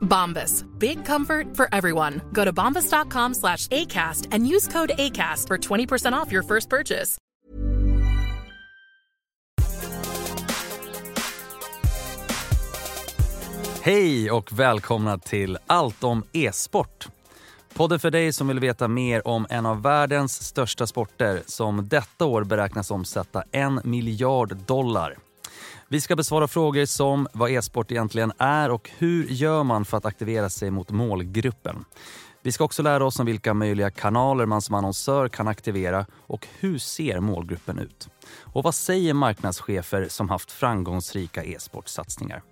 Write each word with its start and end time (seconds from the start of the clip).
Bombas. 0.00 0.64
Big 0.78 1.04
comfort 1.04 1.56
for 1.56 1.68
everyone. 1.72 2.20
Go 2.32 2.44
to 2.44 2.52
bombas.com 2.52 3.34
slash 3.34 3.66
ACAST 3.68 4.28
and 4.32 4.46
use 4.46 4.68
code 4.68 4.92
ACAST 4.98 5.46
for 5.46 5.58
20% 5.58 6.12
off 6.12 6.32
your 6.32 6.42
first 6.42 6.68
purchase. 6.68 7.18
Hej 13.82 14.30
och 14.30 14.52
välkomna 14.52 15.18
till 15.18 15.58
Allt 15.66 16.04
om 16.04 16.24
e-sport. 16.32 17.08
Podden 17.74 18.00
för 18.00 18.10
dig 18.10 18.32
som 18.32 18.48
vill 18.48 18.60
veta 18.60 18.88
mer 18.88 19.28
om 19.28 19.46
en 19.50 19.66
av 19.66 19.82
världens 19.82 20.42
största 20.42 20.86
sporter 20.86 21.42
som 21.46 21.88
detta 21.88 22.24
år 22.26 22.44
beräknas 22.44 22.90
omsätta 22.90 23.44
en 23.52 23.80
miljard 23.84 24.56
dollar. 24.56 25.16
Vi 25.92 26.00
ska 26.00 26.16
besvara 26.16 26.48
frågor 26.48 26.84
som 26.84 27.28
vad 27.32 27.50
e-sport 27.50 27.90
egentligen 27.90 28.32
är 28.38 28.70
och 28.70 28.90
hur 28.98 29.24
gör 29.24 29.64
man 29.64 29.84
för 29.84 29.96
att 29.96 30.04
aktivera 30.04 30.50
sig 30.50 30.70
mot 30.70 30.90
målgruppen. 30.90 31.84
Vi 32.42 32.52
ska 32.52 32.64
också 32.64 32.82
lära 32.82 33.04
oss 33.04 33.18
om 33.18 33.26
vilka 33.26 33.54
möjliga 33.54 33.90
kanaler 33.90 34.46
man 34.46 34.62
som 34.62 34.74
annonsör 34.74 35.28
kan 35.28 35.48
aktivera 35.48 36.06
och 36.12 36.46
hur 36.58 36.78
ser 36.78 37.20
målgruppen 37.20 37.78
ut? 37.78 38.08
Och 38.40 38.64
vad 38.64 38.74
säger 38.74 39.14
marknadschefer 39.14 40.06
som 40.08 40.28
haft 40.28 40.52
framgångsrika 40.52 41.44
e-sportsatsningar? 41.44 42.42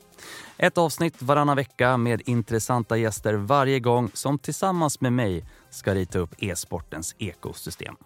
Ett 0.57 0.79
avsnitt 0.79 1.23
varannan 1.23 1.57
vecka 1.57 1.97
med 1.97 2.23
intressanta 2.27 2.97
gäster 2.97 3.35
varje 3.35 3.81
gång 3.81 4.11
som 4.15 4.39
tillsammans 4.39 5.01
med 5.01 5.13
mig 5.13 5.45
ska 5.71 5.95
rita 5.95 6.19
upp 6.19 6.35
e-sportens 6.39 7.15
ekosystem. 7.19 7.97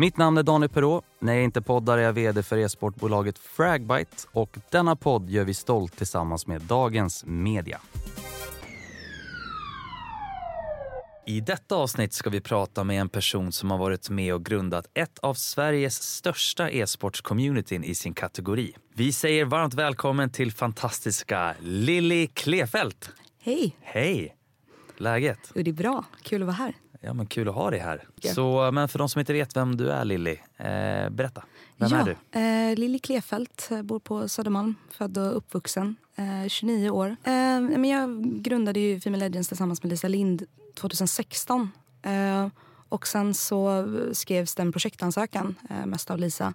Mitt 0.00 0.16
namn 0.16 0.38
är 0.38 0.42
Daniel 0.42 0.68
Perrault. 0.70 1.04
När 1.18 1.34
jag 1.34 1.44
inte 1.44 1.62
poddar 1.62 1.98
är 1.98 2.02
jag 2.02 2.12
vd 2.12 2.42
för 2.42 2.58
e-sportbolaget 2.58 3.38
Fragbite 3.38 4.16
och 4.32 4.58
denna 4.70 4.96
podd 4.96 5.30
gör 5.30 5.44
vi 5.44 5.54
stolt 5.54 5.96
tillsammans 5.96 6.46
med 6.46 6.62
Dagens 6.62 7.24
Media. 7.26 7.80
I 11.26 11.40
detta 11.40 11.74
avsnitt 11.76 12.12
ska 12.12 12.30
vi 12.30 12.40
prata 12.40 12.84
med 12.84 13.00
en 13.00 13.08
person 13.08 13.52
som 13.52 13.70
har 13.70 13.78
varit 13.78 14.10
med 14.10 14.34
och 14.34 14.44
grundat 14.44 14.86
ett 14.94 15.18
av 15.18 15.34
Sveriges 15.34 16.02
största 16.02 16.70
e-sportscommunityn 16.70 17.84
i 17.84 17.94
sin 17.94 18.14
kategori. 18.14 18.74
Vi 18.94 19.12
säger 19.12 19.44
varmt 19.44 19.74
välkommen 19.74 20.30
till 20.30 20.52
fantastiska 20.52 21.54
Lilly 21.60 22.26
Klefelt. 22.26 23.10
Hej! 23.42 23.76
Hej! 23.80 24.36
Läget? 24.96 25.52
Jo, 25.54 25.62
det 25.62 25.70
är 25.70 25.74
bra. 25.74 26.04
Kul 26.22 26.42
att 26.42 26.46
vara 26.46 26.56
här. 26.56 26.74
Ja, 27.00 27.14
men 27.14 27.26
kul 27.26 27.48
att 27.48 27.54
ha 27.54 27.70
dig 27.70 27.80
här. 27.80 28.04
Ja. 28.20 28.34
Så, 28.34 28.70
men 28.72 28.88
för 28.88 28.98
de 28.98 29.08
som 29.08 29.20
inte 29.20 29.32
vet 29.32 29.56
vem 29.56 29.76
du 29.76 29.90
är, 29.90 30.04
Lilly, 30.04 30.36
eh, 30.56 31.10
berätta. 31.10 31.44
Vem 31.76 31.90
ja, 31.90 31.96
är 31.96 32.04
du? 32.04 32.40
Eh, 32.40 32.76
Lilly 32.76 32.98
Klefelt, 32.98 33.68
eh, 33.70 33.82
bor 33.82 33.98
på 33.98 34.28
Södermalm, 34.28 34.74
född 34.90 35.18
och 35.18 35.36
uppvuxen. 35.36 35.96
Eh, 36.16 36.48
29 36.48 36.90
år. 36.90 37.06
Eh, 37.08 37.60
men 37.60 37.84
jag 37.84 38.22
grundade 38.24 38.80
ju 38.80 39.00
Female 39.00 39.24
Legends 39.28 39.48
tillsammans 39.48 39.82
med 39.82 39.90
Lisa 39.90 40.08
Lind 40.08 40.42
2016. 40.74 41.70
Eh, 42.02 42.48
och 42.88 43.06
sen 43.06 43.34
så 43.34 43.86
skrevs 44.12 44.54
det 44.54 44.62
en 44.62 44.72
projektansökan, 44.72 45.54
eh, 45.70 45.86
mest 45.86 46.10
av 46.10 46.18
Lisa, 46.18 46.54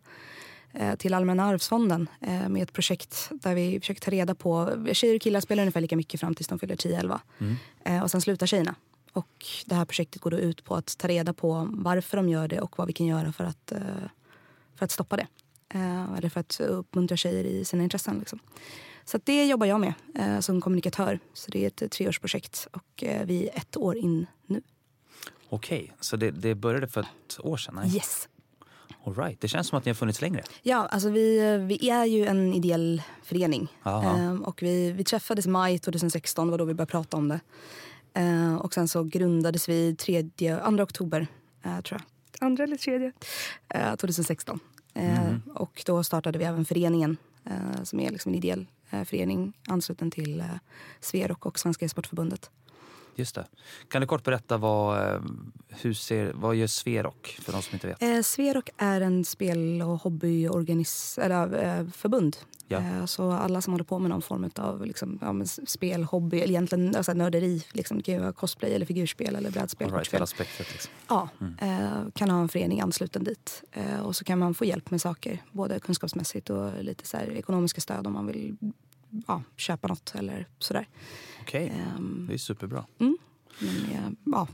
till 0.97 1.13
Allmänna 1.13 1.45
arvsfonden 1.45 2.09
med 2.47 2.63
ett 2.63 2.73
projekt 2.73 3.29
där 3.31 3.55
vi 3.55 3.79
försöker 3.79 4.01
ta 4.01 4.11
reda 4.11 4.35
på... 4.35 4.69
Tjejer 4.93 5.15
och 5.15 5.21
killar 5.21 5.39
spelar 5.39 5.63
ungefär 5.63 5.81
lika 5.81 5.95
mycket 5.95 6.19
fram 6.19 6.35
tills 6.35 6.47
de 6.47 6.59
fyller 6.59 6.75
10-11. 6.75 7.19
Eh, 7.85 8.03
och 8.03 8.11
sen 8.11 8.21
slutar 8.21 8.45
tjejerna. 8.47 8.75
Och 9.13 9.45
det 9.65 9.75
här 9.75 9.85
projektet 9.85 10.21
går 10.21 10.31
då 10.31 10.37
ut 10.37 10.63
på 10.63 10.75
att 10.75 10.97
ta 10.97 11.07
reda 11.07 11.33
på 11.33 11.69
varför 11.71 12.17
de 12.17 12.29
gör 12.29 12.47
det 12.47 12.59
och 12.59 12.77
vad 12.77 12.87
vi 12.87 12.93
kan 12.93 13.07
göra 13.07 13.31
för 13.31 13.43
att, 13.43 13.71
eh, 13.71 13.79
för 14.75 14.85
att 14.85 14.91
stoppa 14.91 15.17
det. 15.17 15.27
Eh, 15.69 16.13
eller 16.13 16.29
för 16.29 16.39
att 16.39 16.59
uppmuntra 16.59 17.17
tjejer 17.17 17.43
i 17.43 17.65
sina 17.65 17.83
intressen. 17.83 18.19
Liksom. 18.19 18.39
Så 19.05 19.19
det 19.23 19.45
jobbar 19.45 19.67
jag 19.67 19.79
med 19.79 19.93
eh, 20.15 20.39
som 20.39 20.61
kommunikatör. 20.61 21.19
Så 21.33 21.51
det 21.51 21.63
är 21.63 21.67
ett 21.67 21.91
treårsprojekt 21.91 22.67
och 22.71 23.03
vi 23.25 23.49
är 23.49 23.57
ett 23.57 23.77
år 23.77 23.97
in 23.97 24.25
nu. 24.45 24.61
Okej, 25.49 25.93
så 25.99 26.15
det, 26.17 26.31
det 26.31 26.55
började 26.55 26.87
för 26.87 27.01
ett 27.01 27.39
år 27.39 27.57
sedan? 27.57 27.75
Nej? 27.75 27.95
Yes! 27.95 28.27
All 29.05 29.15
right. 29.15 29.41
Det 29.41 29.47
känns 29.47 29.67
som 29.67 29.77
att 29.77 29.85
ni 29.85 29.89
har 29.89 29.95
funnits 29.95 30.21
längre. 30.21 30.43
Ja, 30.61 30.87
alltså 30.91 31.09
vi, 31.09 31.57
vi 31.57 31.89
är 31.89 32.05
ju 32.05 32.25
en 32.25 32.53
ideell 32.53 33.01
förening. 33.23 33.67
Aha. 33.83 34.17
Eh, 34.17 34.33
och 34.33 34.63
vi, 34.63 34.91
vi 34.91 35.03
träffades 35.03 35.45
i 35.45 35.49
maj 35.49 35.79
2016, 35.79 36.47
det 36.47 36.51
var 36.51 36.57
då 36.57 36.65
vi 36.65 36.73
började 36.73 36.91
prata 36.91 37.17
om 37.17 37.27
det. 37.27 37.39
Eh, 38.13 38.55
och 38.55 38.73
sen 38.73 38.87
så 38.87 39.03
grundades 39.03 39.69
vi 39.69 39.95
3, 39.95 40.23
2 40.23 40.83
oktober, 40.83 41.27
eh, 41.63 41.81
tror 41.81 42.01
jag. 42.01 42.47
Andra 42.47 42.63
eller 42.63 42.75
tredje? 42.77 43.11
Eh, 43.69 43.95
2016. 43.95 44.59
Eh, 44.93 45.35
Och 45.55 45.83
då 45.85 46.03
startade 46.03 46.39
vi 46.39 46.45
även 46.45 46.65
föreningen 46.65 47.17
eh, 47.45 47.83
som 47.83 47.99
är 47.99 48.11
liksom 48.11 48.31
en 48.31 48.37
ideell 48.37 48.65
eh, 48.89 49.03
förening 49.03 49.53
ansluten 49.67 50.11
till 50.11 50.39
eh, 50.39 50.45
Sverok 50.99 51.45
och 51.45 51.59
Svenska 51.59 51.85
e-sportförbundet. 51.85 52.49
Just 53.15 53.35
det. 53.35 53.45
Kan 53.87 54.01
du 54.01 54.07
kort 54.07 54.23
berätta 54.23 54.57
vad, 54.57 55.13
eh, 55.13 55.21
hur 55.69 55.93
ser, 55.93 56.33
vad 56.33 56.55
gör 56.55 56.67
Sverok 56.67 57.37
för 57.41 57.51
de 57.51 57.61
som 57.61 57.73
inte 57.73 57.87
vet? 57.87 58.01
Eh, 58.01 58.21
Sverok 58.21 58.69
är 58.77 59.01
en 59.01 59.25
spel 59.25 59.81
och 59.81 60.01
hobbyförbund. 60.01 62.37
Ja. 62.67 62.77
Eh, 62.77 63.05
så 63.05 63.31
alla 63.31 63.61
som 63.61 63.73
håller 63.73 63.83
på 63.83 63.99
med 63.99 64.09
någon 64.09 64.21
form 64.21 64.49
av 64.55 64.85
liksom, 64.85 65.19
ja, 65.21 65.45
spel, 65.65 66.03
hobby 66.03 66.37
eller 66.37 66.49
egentligen 66.49 66.95
alltså, 66.95 67.13
nörderi. 67.13 67.65
Liksom, 67.71 67.97
det 67.97 68.03
kan 68.03 68.21
vara 68.21 68.31
cosplay, 68.31 68.73
eller 68.73 68.85
figurspel 68.85 69.35
eller 69.35 69.51
brädspel. 69.51 69.87
All 69.87 69.93
right, 69.93 70.29
spektrat 70.29 70.71
liksom. 70.71 70.91
Ja, 71.07 71.29
eh, 71.61 71.89
kan 72.15 72.29
ha 72.29 72.41
en 72.41 72.49
förening 72.49 72.81
ansluten 72.81 73.23
dit. 73.23 73.63
Eh, 73.71 73.99
och 73.99 74.15
så 74.15 74.23
kan 74.23 74.39
man 74.39 74.53
få 74.53 74.65
hjälp 74.65 74.91
med 74.91 75.01
saker, 75.01 75.41
både 75.51 75.79
kunskapsmässigt 75.79 76.49
och 76.49 76.83
lite 76.83 77.05
så 77.05 77.17
här, 77.17 77.31
ekonomiska 77.31 77.81
stöd 77.81 78.07
om 78.07 78.13
man 78.13 78.27
vill 78.27 78.57
ja, 79.27 79.43
köpa 79.55 79.87
något 79.87 80.15
eller 80.15 80.47
sådär. 80.59 80.87
Okej, 81.47 81.73
Ehm, 81.97 82.25
det 82.27 82.33
är 82.33 82.37
superbra. 82.37 82.85
mm. 82.99 83.17
Med, 83.59 84.15
ja, 84.25 84.47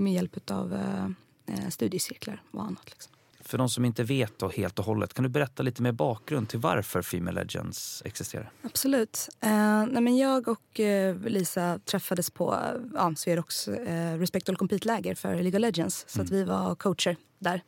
med 0.00 0.12
hjälp 0.12 0.50
av 0.50 0.74
eh, 0.74 1.04
eh, 1.46 1.68
studiecirklar 1.68 2.42
och 2.50 2.62
annat. 2.62 2.90
Liksom. 2.90 3.12
För 3.40 3.58
de 3.58 3.68
som 3.68 3.84
inte 3.84 4.04
vet 4.04 4.38
då 4.38 4.48
helt 4.48 4.78
och 4.78 4.84
hållet, 4.84 5.14
kan 5.14 5.22
du 5.22 5.28
berätta 5.28 5.62
lite 5.62 5.82
mer 5.82 5.92
bakgrund 5.92 6.48
till 6.48 6.58
varför 6.58 7.02
Female 7.02 7.40
Legends 7.44 8.02
existerar? 8.04 8.50
Absolut. 8.62 9.28
Eh, 9.40 9.86
nej 9.86 10.02
men 10.02 10.16
jag 10.16 10.48
och 10.48 10.80
eh, 10.80 11.16
Lisa 11.16 11.78
träffades 11.84 12.30
på 12.30 12.54
eh, 12.54 12.80
ja, 12.94 13.12
Swerox 13.16 13.68
eh, 13.68 14.18
Respect 14.18 14.48
All 14.48 14.56
Compete-läger 14.56 15.14
för 15.14 15.34
League 15.34 15.52
of 15.58 15.60
Legends. 15.60 16.04
Så 16.08 16.22
att 16.22 16.30
vi 16.30 16.44
var 16.44 16.74
coacher 16.74 17.16
där 17.38 17.62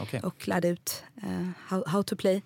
Okej. 0.00 0.20
och 0.24 0.48
lärde 0.48 0.68
ut 0.68 1.02
eh, 1.22 1.48
how, 1.68 1.84
how 1.86 2.02
to 2.02 2.16
play. 2.16 2.42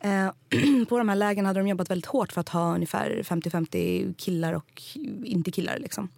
Eh, 0.00 0.30
på 0.88 0.98
de 0.98 1.08
här 1.08 1.16
lägen 1.16 1.46
hade 1.46 1.60
de 1.60 1.68
jobbat 1.68 1.90
väldigt 1.90 2.06
hårt 2.06 2.32
för 2.32 2.40
att 2.40 2.48
ha 2.48 2.74
ungefär 2.74 3.22
50-50 3.22 4.14
killar 4.14 4.52
och 4.52 4.82
inte 5.24 5.50
killar. 5.50 5.78
Liksom. 5.78 6.08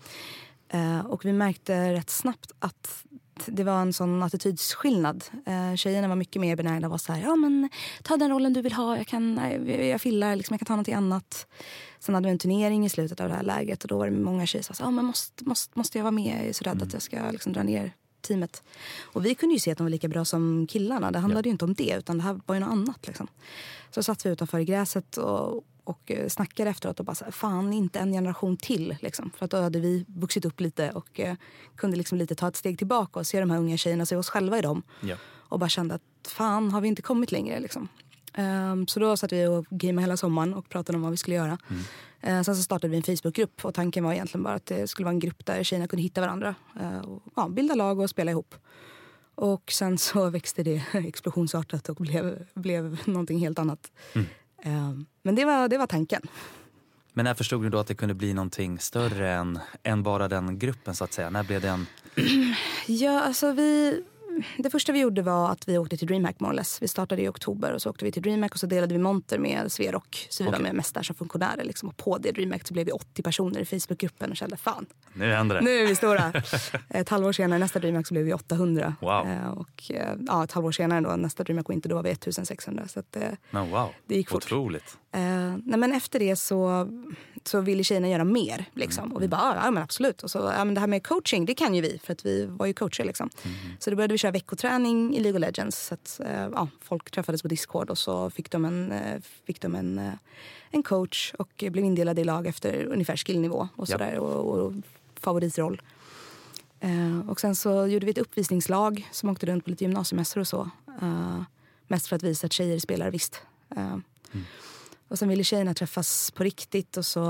Eh, 0.69 1.01
och 1.01 1.25
vi 1.25 1.33
märkte 1.33 1.93
rätt 1.93 2.11
snabbt 2.11 2.53
att 2.59 3.05
det 3.47 3.65
var 3.65 3.83
en 3.83 3.93
sån 3.93 4.23
attitydsskillnad. 4.23 5.25
Eh, 5.47 5.75
tjejerna 5.77 6.09
var 6.09 6.17
mycket 6.17 6.41
mer 6.41 6.57
benägna 6.57 6.87
att 6.87 6.91
vara 6.91 6.99
så 6.99 7.13
här, 7.13 7.23
ja 7.23 7.37
men 7.37 7.69
ta 8.03 8.17
den 8.17 8.31
rollen 8.31 8.53
du 8.53 8.63
vill 8.63 8.73
ha, 8.73 8.97
jag, 8.97 9.07
kan, 9.07 9.41
jag, 9.67 9.87
jag 9.87 10.01
fillar, 10.01 10.37
liksom, 10.37 10.55
jag 10.55 10.61
kan 10.61 10.67
ta 10.67 10.73
någonting 10.73 10.95
annat. 10.95 11.47
Sen 11.99 12.15
hade 12.15 12.27
vi 12.27 12.33
en 12.33 12.39
turnering 12.39 12.87
i 12.87 12.89
slutet 12.89 13.21
av 13.21 13.29
det 13.29 13.35
här 13.35 13.43
läget 13.43 13.83
och 13.83 13.89
då 13.89 13.99
var 13.99 14.11
det 14.11 14.17
många 14.17 14.47
tjejer 14.47 14.63
som 14.63 14.75
sa, 14.75 14.85
ja 14.85 14.91
men 14.91 15.05
måste, 15.05 15.45
måste, 15.45 15.79
måste 15.79 15.99
jag 15.99 16.03
vara 16.03 16.13
med, 16.13 16.41
jag 16.41 16.49
är 16.49 16.53
så 16.53 16.65
rädd 16.65 16.83
att 16.83 16.93
jag 16.93 17.03
ska 17.03 17.31
liksom, 17.31 17.53
dra 17.53 17.63
ner 17.63 17.93
teamet. 18.23 18.63
Och 19.03 19.25
vi 19.25 19.35
kunde 19.35 19.55
ju 19.55 19.59
se 19.59 19.73
att 19.73 19.79
de 19.79 19.85
var 19.85 19.91
lika 19.91 20.09
bra 20.09 20.25
som 20.25 20.67
killarna, 20.67 21.11
det 21.11 21.19
handlade 21.19 21.49
ju 21.49 21.51
inte 21.51 21.65
om 21.65 21.75
det 21.75 21.95
utan 21.99 22.19
det 22.19 22.25
här 22.25 22.41
var 22.47 22.55
ju 22.55 22.61
något 22.61 22.71
annat. 22.71 23.07
Liksom. 23.07 23.27
Så 23.91 24.03
satt 24.03 24.27
vi 24.27 24.31
utanför 24.31 24.59
i 24.59 24.65
gräset 24.65 25.17
och, 25.17 25.65
och 25.85 26.11
eh, 26.11 26.29
snackade 26.29 26.71
efteråt 26.71 27.01
och 27.01 27.07
bara 27.07 27.15
så 27.15 27.25
här, 27.25 27.33
fan 27.33 27.73
inte 27.73 27.99
en 27.99 28.13
generation 28.13 28.57
till. 28.57 28.97
Liksom. 29.01 29.31
För 29.37 29.45
att 29.45 29.51
då 29.51 29.61
hade 29.61 29.81
vi 29.81 30.05
vuxit 30.09 30.45
upp 30.45 30.61
lite 30.61 30.91
och 30.91 31.21
eh, 31.21 31.35
kunde 31.77 31.97
liksom 31.97 32.19
lite 32.19 32.35
ta 32.35 32.49
ett 32.49 32.57
steg 32.57 32.79
tillbaka 32.79 33.21
och 33.21 33.27
se 33.27 33.41
de 33.41 33.51
här 33.51 33.59
unga 33.59 33.77
tjejerna, 33.77 34.07
se 34.07 34.17
oss 34.17 34.29
själva 34.29 34.59
i 34.59 34.63
dem. 34.63 34.83
Ja. 35.01 35.17
Och 35.23 35.59
bara 35.59 35.69
kände 35.69 35.95
att 35.95 36.03
fan 36.29 36.71
har 36.71 36.81
vi 36.81 36.89
inte 36.89 37.03
kommit 37.03 37.33
längre 37.33 37.61
liksom. 37.61 37.89
Um, 38.39 38.87
så 38.87 39.01
då 39.01 39.17
satt 39.17 39.33
vi 39.33 39.47
och 39.47 39.67
gamade 39.71 40.03
hela 40.03 40.17
sommaren 40.17 40.55
och 40.55 40.69
pratade 40.69 40.97
om 40.97 41.03
vad 41.03 41.11
vi 41.11 41.17
skulle 41.17 41.37
göra. 41.37 41.59
Mm. 41.69 42.39
Uh, 42.39 42.43
sen 42.43 42.57
så 42.57 42.63
startade 42.63 42.91
vi 42.91 42.97
en 42.97 43.03
Facebookgrupp 43.03 43.65
och 43.65 43.75
tanken 43.75 44.05
var 44.05 44.13
egentligen 44.13 44.43
bara 44.43 44.55
att 44.55 44.67
det 44.67 44.89
skulle 44.89 45.05
vara 45.05 45.15
en 45.15 45.19
grupp 45.19 45.47
där 45.47 45.63
tjejerna 45.63 45.89
kunde 45.89 46.03
hitta 46.03 46.21
varandra. 46.21 46.55
Uh, 46.81 46.99
och, 46.99 47.23
ja, 47.37 47.49
bilda 47.49 47.75
lag 47.75 48.01
och 48.01 48.11
spela 48.11 48.31
ihop. 48.31 48.55
Och 49.35 49.73
sen 49.73 49.99
så 49.99 50.31
växte 50.31 50.63
det 50.63 50.83
explosionsartat 50.93 51.89
och 51.89 51.97
blev, 51.97 52.47
blev 52.55 52.99
någonting 53.05 53.39
helt 53.39 53.59
annat. 53.59 53.93
Mm. 54.13 54.27
Uh, 54.67 55.01
men 55.23 55.35
det 55.35 55.45
var, 55.45 55.69
det 55.69 55.79
var 55.79 55.87
tanken. 55.87 56.23
Men 57.13 57.25
när 57.25 57.35
förstod 57.35 57.63
du 57.63 57.71
då 57.71 57.79
att 57.79 57.87
det 57.87 57.95
kunde 57.95 58.15
bli 58.15 58.35
någonting 58.35 58.79
större 58.79 59.33
än, 59.33 59.59
än 59.83 60.03
bara 60.03 60.29
den 60.29 60.59
gruppen 60.59 60.95
så 60.95 61.05
att 61.05 61.13
säga? 61.13 61.31
När 61.31 61.43
blev 61.43 61.61
det 61.61 61.69
en... 61.69 61.87
Ja, 62.87 63.21
alltså 63.21 63.53
vi 63.53 64.03
det 64.59 64.71
första 64.71 64.93
vi 64.93 65.01
gjorde 65.01 65.23
var 65.23 65.51
att 65.51 65.69
vi 65.69 65.79
åkte 65.79 65.97
till 65.97 66.09
DreamHack 66.09 66.41
more 66.41 66.63
Vi 66.81 66.89
startade 66.89 67.23
i 67.23 67.29
oktober 67.29 67.73
och 67.73 67.83
så 67.83 67.91
åkte 67.91 68.05
vi 68.05 68.13
till 68.13 68.23
DreamHack 68.23 68.53
och 68.53 68.59
så 68.59 68.67
delade 68.67 68.95
vi 68.95 68.99
monter 68.99 69.39
med 69.39 69.73
Sverok. 69.73 70.27
Så 70.31 70.43
vi 70.43 70.49
okay. 70.49 70.59
var 70.59 70.65
med 70.65 70.75
mest 70.75 70.95
där 70.95 71.03
som 71.03 71.17
funktionärer. 71.17 71.65
Liksom. 71.65 71.89
Och 71.89 71.97
på 71.97 72.19
det 72.19 72.33
DreamHack 72.33 72.67
så 72.67 72.75
blev 72.75 72.87
vi 72.87 72.93
80 72.93 73.23
personer 73.23 73.61
i 73.61 73.65
Facebookgruppen 73.65 74.31
och 74.31 74.37
kände 74.37 74.57
fan. 74.57 74.87
Nu 75.13 75.33
händer 75.33 75.57
det. 75.57 75.63
Nu 75.63 75.71
är 75.71 75.87
vi 75.87 75.95
stora. 75.95 76.33
ett 76.89 77.09
halvår 77.09 77.33
senare 77.33 77.59
nästa 77.59 77.79
DreamHack 77.79 78.07
så 78.07 78.15
blev 78.15 78.25
vi 78.25 78.33
800. 78.33 78.95
Wow. 79.01 79.27
Eh, 79.27 79.51
och 79.51 79.91
eh, 79.91 80.15
ja, 80.27 80.45
ett 80.45 80.53
halvår 80.53 80.73
senare 80.73 81.01
då 81.01 81.17
nästa 81.17 81.45
DreamHack 81.45 81.69
och 81.69 81.75
inte 81.75 81.89
då 81.89 81.95
var 81.95 82.03
vi 82.03 82.11
1600. 82.11 82.89
Så 82.89 83.01
att, 83.01 83.17
eh, 83.17 83.23
men 83.51 83.71
wow. 83.71 83.89
det 84.07 84.15
gick 84.15 84.29
fort. 84.29 84.45
Otroligt. 84.45 84.99
Eh, 85.13 85.57
nej, 85.65 85.79
men 85.79 85.93
efter 85.93 86.19
det 86.19 86.37
så, 86.37 86.89
så 87.45 87.61
ville 87.61 87.85
tjejerna 87.85 88.09
göra 88.09 88.25
mer. 88.25 88.65
Liksom. 88.75 89.05
Mm. 89.05 89.17
Och 89.17 89.23
vi 89.23 89.29
bara, 89.29 89.61
ja 89.65 89.71
men 89.71 89.83
absolut. 89.83 90.23
Och 90.23 90.31
så, 90.31 90.39
ja, 90.39 90.65
men 90.65 90.75
det 90.75 90.81
här 90.81 90.87
med 90.87 91.07
coaching, 91.07 91.45
det 91.45 91.55
kan 91.55 91.75
ju 91.75 91.81
vi 91.81 92.01
för 92.03 92.13
att 92.13 92.27
vi 92.27 92.47
var 92.47 92.67
ju 92.67 92.73
coacher. 92.73 93.05
Liksom. 93.05 93.31
Mm. 93.43 93.57
Så 93.79 93.91
då 93.91 93.97
började 93.97 94.15
vi 94.15 94.19
köra 94.19 94.33
veckoträning 94.33 95.17
i 95.17 95.21
League 95.21 95.39
of 95.39 95.41
Legends. 95.41 95.87
Så 95.87 95.95
att, 95.95 96.21
eh, 96.25 96.49
ja, 96.53 96.69
folk 96.83 97.11
träffades 97.11 97.43
på 97.43 97.49
Discord 97.49 97.91
och 97.91 97.99
så 97.99 98.31
fick 98.31 98.51
de, 98.51 98.65
en, 98.65 98.93
eh, 98.93 99.21
fick 99.45 99.61
de 99.61 99.75
en, 99.75 99.99
eh, 99.99 100.13
en 100.71 100.83
coach 100.83 101.35
och 101.39 101.65
blev 101.71 101.85
indelade 101.85 102.21
i 102.21 102.25
lag 102.25 102.47
efter 102.47 102.85
ungefär 102.85 103.17
skillnivå 103.17 103.69
och, 103.77 103.89
sådär, 103.89 104.13
ja. 104.15 104.21
och, 104.21 104.59
och 104.59 104.73
favoritroll. 105.21 105.83
Uh, 106.85 107.31
och 107.31 107.41
sen 107.41 107.55
så 107.55 107.87
gjorde 107.87 108.07
vi 108.07 108.11
ett 108.11 108.19
uppvisningslag 108.19 109.09
som 109.13 109.29
åkte 109.29 109.47
runt 109.47 109.65
på 109.65 109.71
lite 109.71 109.85
gymnasiemässor 109.85 110.41
och 110.41 110.49
så. 110.49 110.71
Uh, 111.03 111.43
mest 111.87 112.07
för 112.07 112.17
att 112.17 112.23
visa 112.23 112.47
att 112.47 112.53
tjejer 112.53 112.79
spelar 112.79 113.11
visst. 113.11 113.43
Mm. 113.77 114.03
Och 115.11 115.19
sen 115.19 115.29
ville 115.29 115.45
tjejerna 115.45 115.75
träffas 115.75 116.31
på 116.31 116.45
riktigt 116.45 116.97
och, 116.97 117.07
så, 117.07 117.23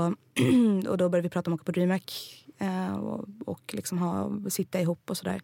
och 0.87 0.97
då 0.97 1.09
började 1.09 1.21
vi 1.21 1.29
prata 1.29 1.49
om 1.49 1.53
att 1.53 1.61
åka 1.61 1.65
på 1.65 1.71
DreamHack 1.71 2.37
och, 3.01 3.25
och 3.45 3.73
liksom 3.73 3.97
ha, 3.97 4.31
sitta 4.49 4.81
ihop 4.81 5.09
och 5.09 5.17
sådär. 5.17 5.41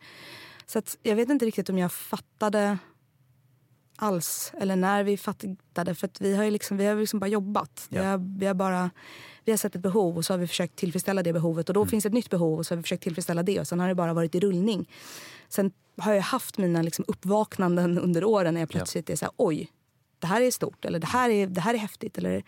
Så 0.66 0.80
att 0.80 0.98
jag 1.04 1.16
vet 1.16 1.30
inte 1.30 1.46
riktigt 1.46 1.70
om 1.70 1.78
jag 1.78 1.92
fattade 1.92 2.78
alls, 3.96 4.52
eller 4.60 4.76
när 4.76 5.04
vi 5.04 5.18
fattade. 5.18 5.96
För 5.96 6.10
vi 6.20 6.36
har 6.36 6.44
ju 6.44 6.52
liksom, 6.52 6.78
vi 6.78 6.86
har 6.86 6.96
liksom 6.96 7.20
bara 7.20 7.28
jobbat. 7.28 7.88
Ja. 7.90 8.02
Vi, 8.02 8.08
har, 8.08 8.38
vi, 8.40 8.46
har, 8.46 8.54
bara, 8.54 8.90
vi 9.46 9.52
har 9.52 9.58
sett 9.58 9.76
ett 9.76 9.82
behov 9.82 10.18
och 10.18 10.26
så 10.26 10.34
har 10.34 10.38
vi 10.38 10.48
försökt 10.48 10.76
tillfredsställa 10.76 11.24
det 11.24 11.34
behovet. 11.34 11.70
Och 11.70 11.74
då 11.74 11.82
mm. 11.82 11.90
finns 11.90 12.06
ett 12.06 12.14
nytt 12.14 12.30
behov 12.30 12.60
och 12.60 12.66
så 12.66 12.74
har 12.74 12.78
vi 12.78 12.84
försökt 12.84 13.04
tillfredsställa 13.04 13.44
det. 13.44 13.60
Och 13.60 13.68
sen 13.68 13.80
har 13.80 13.88
det 13.88 13.96
bara 13.96 14.14
varit 14.14 14.36
i 14.36 14.40
rullning. 14.40 14.90
Sen 15.50 15.72
har 15.98 16.14
jag 16.14 16.22
haft 16.22 16.58
mina 16.58 16.82
liksom 16.82 17.06
uppvaknanden 17.08 18.00
under 18.08 18.24
åren 18.24 18.54
när 18.54 18.62
jag 18.62 18.70
plötsligt 18.70 19.10
ja. 19.10 19.14
är 19.14 19.18
så 19.18 19.26
här, 19.26 19.34
oj, 19.38 19.72
det 20.20 20.28
här 20.28 20.42
är 20.42 20.52
stort. 20.52 20.86
Eller 20.86 21.00
det 21.00 21.08
här 21.08 21.30
är, 21.30 21.48
det 21.48 21.62
här 21.62 21.74
är 21.74 21.78
häftigt. 21.78 22.18
Eller 22.18 22.44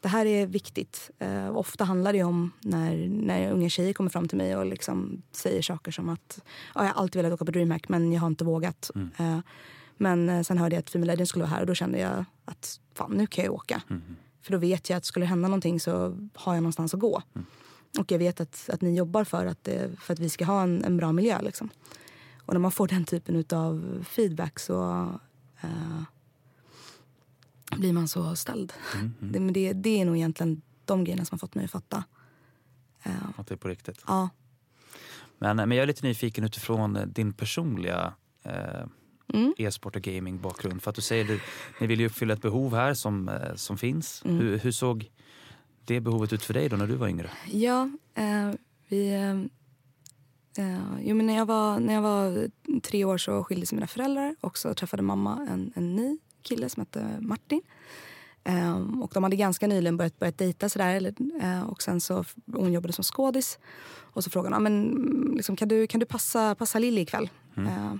det 0.00 0.08
här 0.08 0.26
är 0.26 0.46
viktigt. 0.46 1.10
Uh, 1.22 1.56
ofta 1.56 1.84
handlar 1.84 2.12
det 2.12 2.22
om 2.22 2.52
när, 2.60 3.08
när 3.08 3.52
unga 3.52 3.68
tjejer 3.68 3.92
kommer 3.92 4.10
fram 4.10 4.28
till 4.28 4.38
mig 4.38 4.56
och 4.56 4.66
liksom 4.66 5.22
säger 5.32 5.62
saker 5.62 5.90
som 5.90 6.08
att 6.08 6.40
ja, 6.74 6.84
jag 6.84 6.92
har 6.92 7.02
alltid 7.02 7.22
velat 7.22 7.34
åka 7.34 7.44
på 7.44 7.50
DreamHack 7.50 7.88
men 7.88 8.12
jag 8.12 8.20
har 8.20 8.28
inte 8.28 8.44
vågat. 8.44 8.90
Mm. 8.94 9.10
Uh, 9.20 9.40
men 9.96 10.28
uh, 10.28 10.42
sen 10.42 10.58
hörde 10.58 10.74
jag 10.76 10.80
att 10.80 10.90
Female 10.90 11.26
skulle 11.26 11.42
vara 11.42 11.50
här 11.50 11.60
och 11.60 11.66
då 11.66 11.74
kände 11.74 11.98
jag 11.98 12.24
att 12.44 12.80
fan, 12.94 13.12
nu 13.12 13.26
kan 13.26 13.44
jag 13.44 13.54
åka. 13.54 13.82
Mm. 13.90 14.02
För 14.42 14.52
då 14.52 14.58
vet 14.58 14.90
jag 14.90 14.96
att 14.96 15.04
skulle 15.04 15.24
det 15.24 15.30
hända 15.30 15.48
någonting 15.48 15.80
så 15.80 16.16
har 16.34 16.54
jag 16.54 16.62
någonstans 16.62 16.94
att 16.94 17.00
gå. 17.00 17.22
Mm. 17.34 17.46
Och 17.98 18.12
jag 18.12 18.18
vet 18.18 18.40
att, 18.40 18.70
att 18.72 18.80
ni 18.80 18.96
jobbar 18.96 19.24
för 19.24 19.46
att, 19.46 19.68
för 20.00 20.12
att 20.12 20.18
vi 20.18 20.28
ska 20.28 20.44
ha 20.44 20.62
en, 20.62 20.84
en 20.84 20.96
bra 20.96 21.12
miljö. 21.12 21.42
Liksom. 21.42 21.68
Och 22.46 22.54
när 22.54 22.60
man 22.60 22.70
får 22.70 22.88
den 22.88 23.04
typen 23.04 23.44
av 23.52 24.04
feedback 24.08 24.58
så 24.58 25.08
blir 27.76 27.92
man 27.92 28.08
så 28.08 28.36
ställd. 28.36 28.72
Mm, 28.94 29.14
mm. 29.20 29.32
Det, 29.32 29.40
men 29.40 29.52
det, 29.52 29.72
det 29.72 30.00
är 30.00 30.04
nog 30.04 30.16
egentligen 30.16 30.62
de 30.84 31.04
grejerna 31.04 31.24
som 31.24 31.36
har 31.36 31.38
fått 31.38 31.54
mig 31.54 31.64
att 31.64 31.70
fatta. 31.70 32.04
Uh, 33.06 33.12
att 33.36 33.46
det 33.46 33.54
är 33.54 33.56
på 33.56 33.68
riktigt? 33.68 34.04
Ja. 34.06 34.28
Men, 35.38 35.56
men 35.56 35.70
jag 35.70 35.82
är 35.82 35.86
lite 35.86 36.06
nyfiken 36.06 36.44
utifrån 36.44 36.98
din 37.06 37.32
personliga 37.32 38.14
eh, 38.42 38.86
mm. 39.34 39.54
e-sport 39.58 39.96
och 39.96 40.02
gaming 40.02 40.40
bakgrund. 40.40 40.82
För 40.82 40.90
att 40.90 40.96
du 40.96 41.02
säger 41.02 41.34
att 41.34 41.40
ni 41.80 41.86
vill 41.86 42.00
ju 42.00 42.06
uppfylla 42.06 42.34
ett 42.34 42.42
behov 42.42 42.74
här 42.74 42.94
som, 42.94 43.28
eh, 43.28 43.54
som 43.54 43.78
finns. 43.78 44.22
Mm. 44.24 44.36
Hur, 44.38 44.58
hur, 44.58 44.72
såg 44.72 45.10
det 45.84 46.00
behovet 46.00 46.32
ut 46.32 46.42
för 46.42 46.54
dig 46.54 46.68
då 46.68 46.76
när 46.76 46.86
du 46.86 46.94
var 46.94 47.08
yngre? 47.08 47.30
Ja, 47.46 47.90
eh, 48.14 48.52
vi... 48.88 49.14
Eh, 50.58 50.98
jo, 51.02 51.16
men 51.16 51.26
när, 51.26 51.36
jag 51.36 51.46
var, 51.46 51.80
när 51.80 51.94
jag 51.94 52.02
var 52.02 52.50
tre 52.80 53.04
år 53.04 53.18
så 53.18 53.44
skilde 53.44 53.66
sig 53.66 53.76
mina 53.76 53.86
föräldrar 53.86 54.36
och 54.40 54.58
så 54.58 54.74
träffade 54.74 55.02
mamma 55.02 55.46
en, 55.50 55.72
en 55.74 55.96
ny 55.96 56.18
kille 56.48 56.68
som 56.68 56.80
hette 56.80 57.18
Martin. 57.20 57.62
Um, 58.48 59.02
och 59.02 59.10
de 59.14 59.22
hade 59.22 59.36
ganska 59.36 59.66
nyligen 59.66 59.96
börjat, 59.96 60.18
börjat 60.18 60.38
dejta 60.38 60.68
sådär. 60.68 60.94
Eller, 60.94 61.14
uh, 61.42 61.62
och 61.62 61.82
sen 61.82 62.00
så, 62.00 62.24
hon 62.52 62.72
jobbade 62.72 62.92
som 62.92 63.04
skådis. 63.04 63.58
Och 63.98 64.24
så 64.24 64.30
frågade 64.30 64.56
hon, 64.56 64.66
ah, 64.66 64.70
men, 64.70 65.32
liksom, 65.36 65.56
kan, 65.56 65.68
du, 65.68 65.86
kan 65.86 66.00
du 66.00 66.06
passa, 66.06 66.54
passa 66.54 66.78
Lilly 66.78 67.00
ikväll? 67.00 67.30
Mm. 67.56 67.68
Uh, 67.68 67.94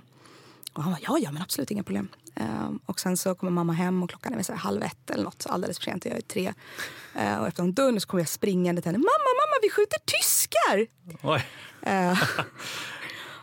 och 0.73 0.83
han 0.83 0.91
var 0.91 0.99
ja, 1.03 1.17
ja 1.19 1.31
men 1.31 1.41
absolut 1.41 1.71
inga 1.71 1.83
problem. 1.83 2.07
Uh, 2.39 2.71
och 2.85 2.99
sen 2.99 3.17
så 3.17 3.35
kommer 3.35 3.51
mamma 3.51 3.73
hem 3.73 4.03
och 4.03 4.09
klockan 4.09 4.33
är 4.33 4.43
så 4.43 4.53
halv 4.53 4.83
ett 4.83 5.09
eller 5.09 5.23
något, 5.23 5.45
alldeles 5.49 5.77
för 5.77 5.83
sent. 5.83 6.05
Jag 6.05 6.17
är 6.17 6.21
tre. 6.21 6.53
Och 7.39 7.47
efter 7.47 7.63
en 7.63 7.73
dörr 7.73 7.99
så 7.99 8.07
kommer 8.07 8.21
jag 8.21 8.29
springande 8.29 8.81
till 8.81 8.91
henne. 8.91 8.97
Mamma, 8.97 9.29
mamma, 9.39 9.59
vi 9.61 9.69
skjuter 9.69 9.99
tyskar! 10.05 10.87
Oj. 11.23 11.45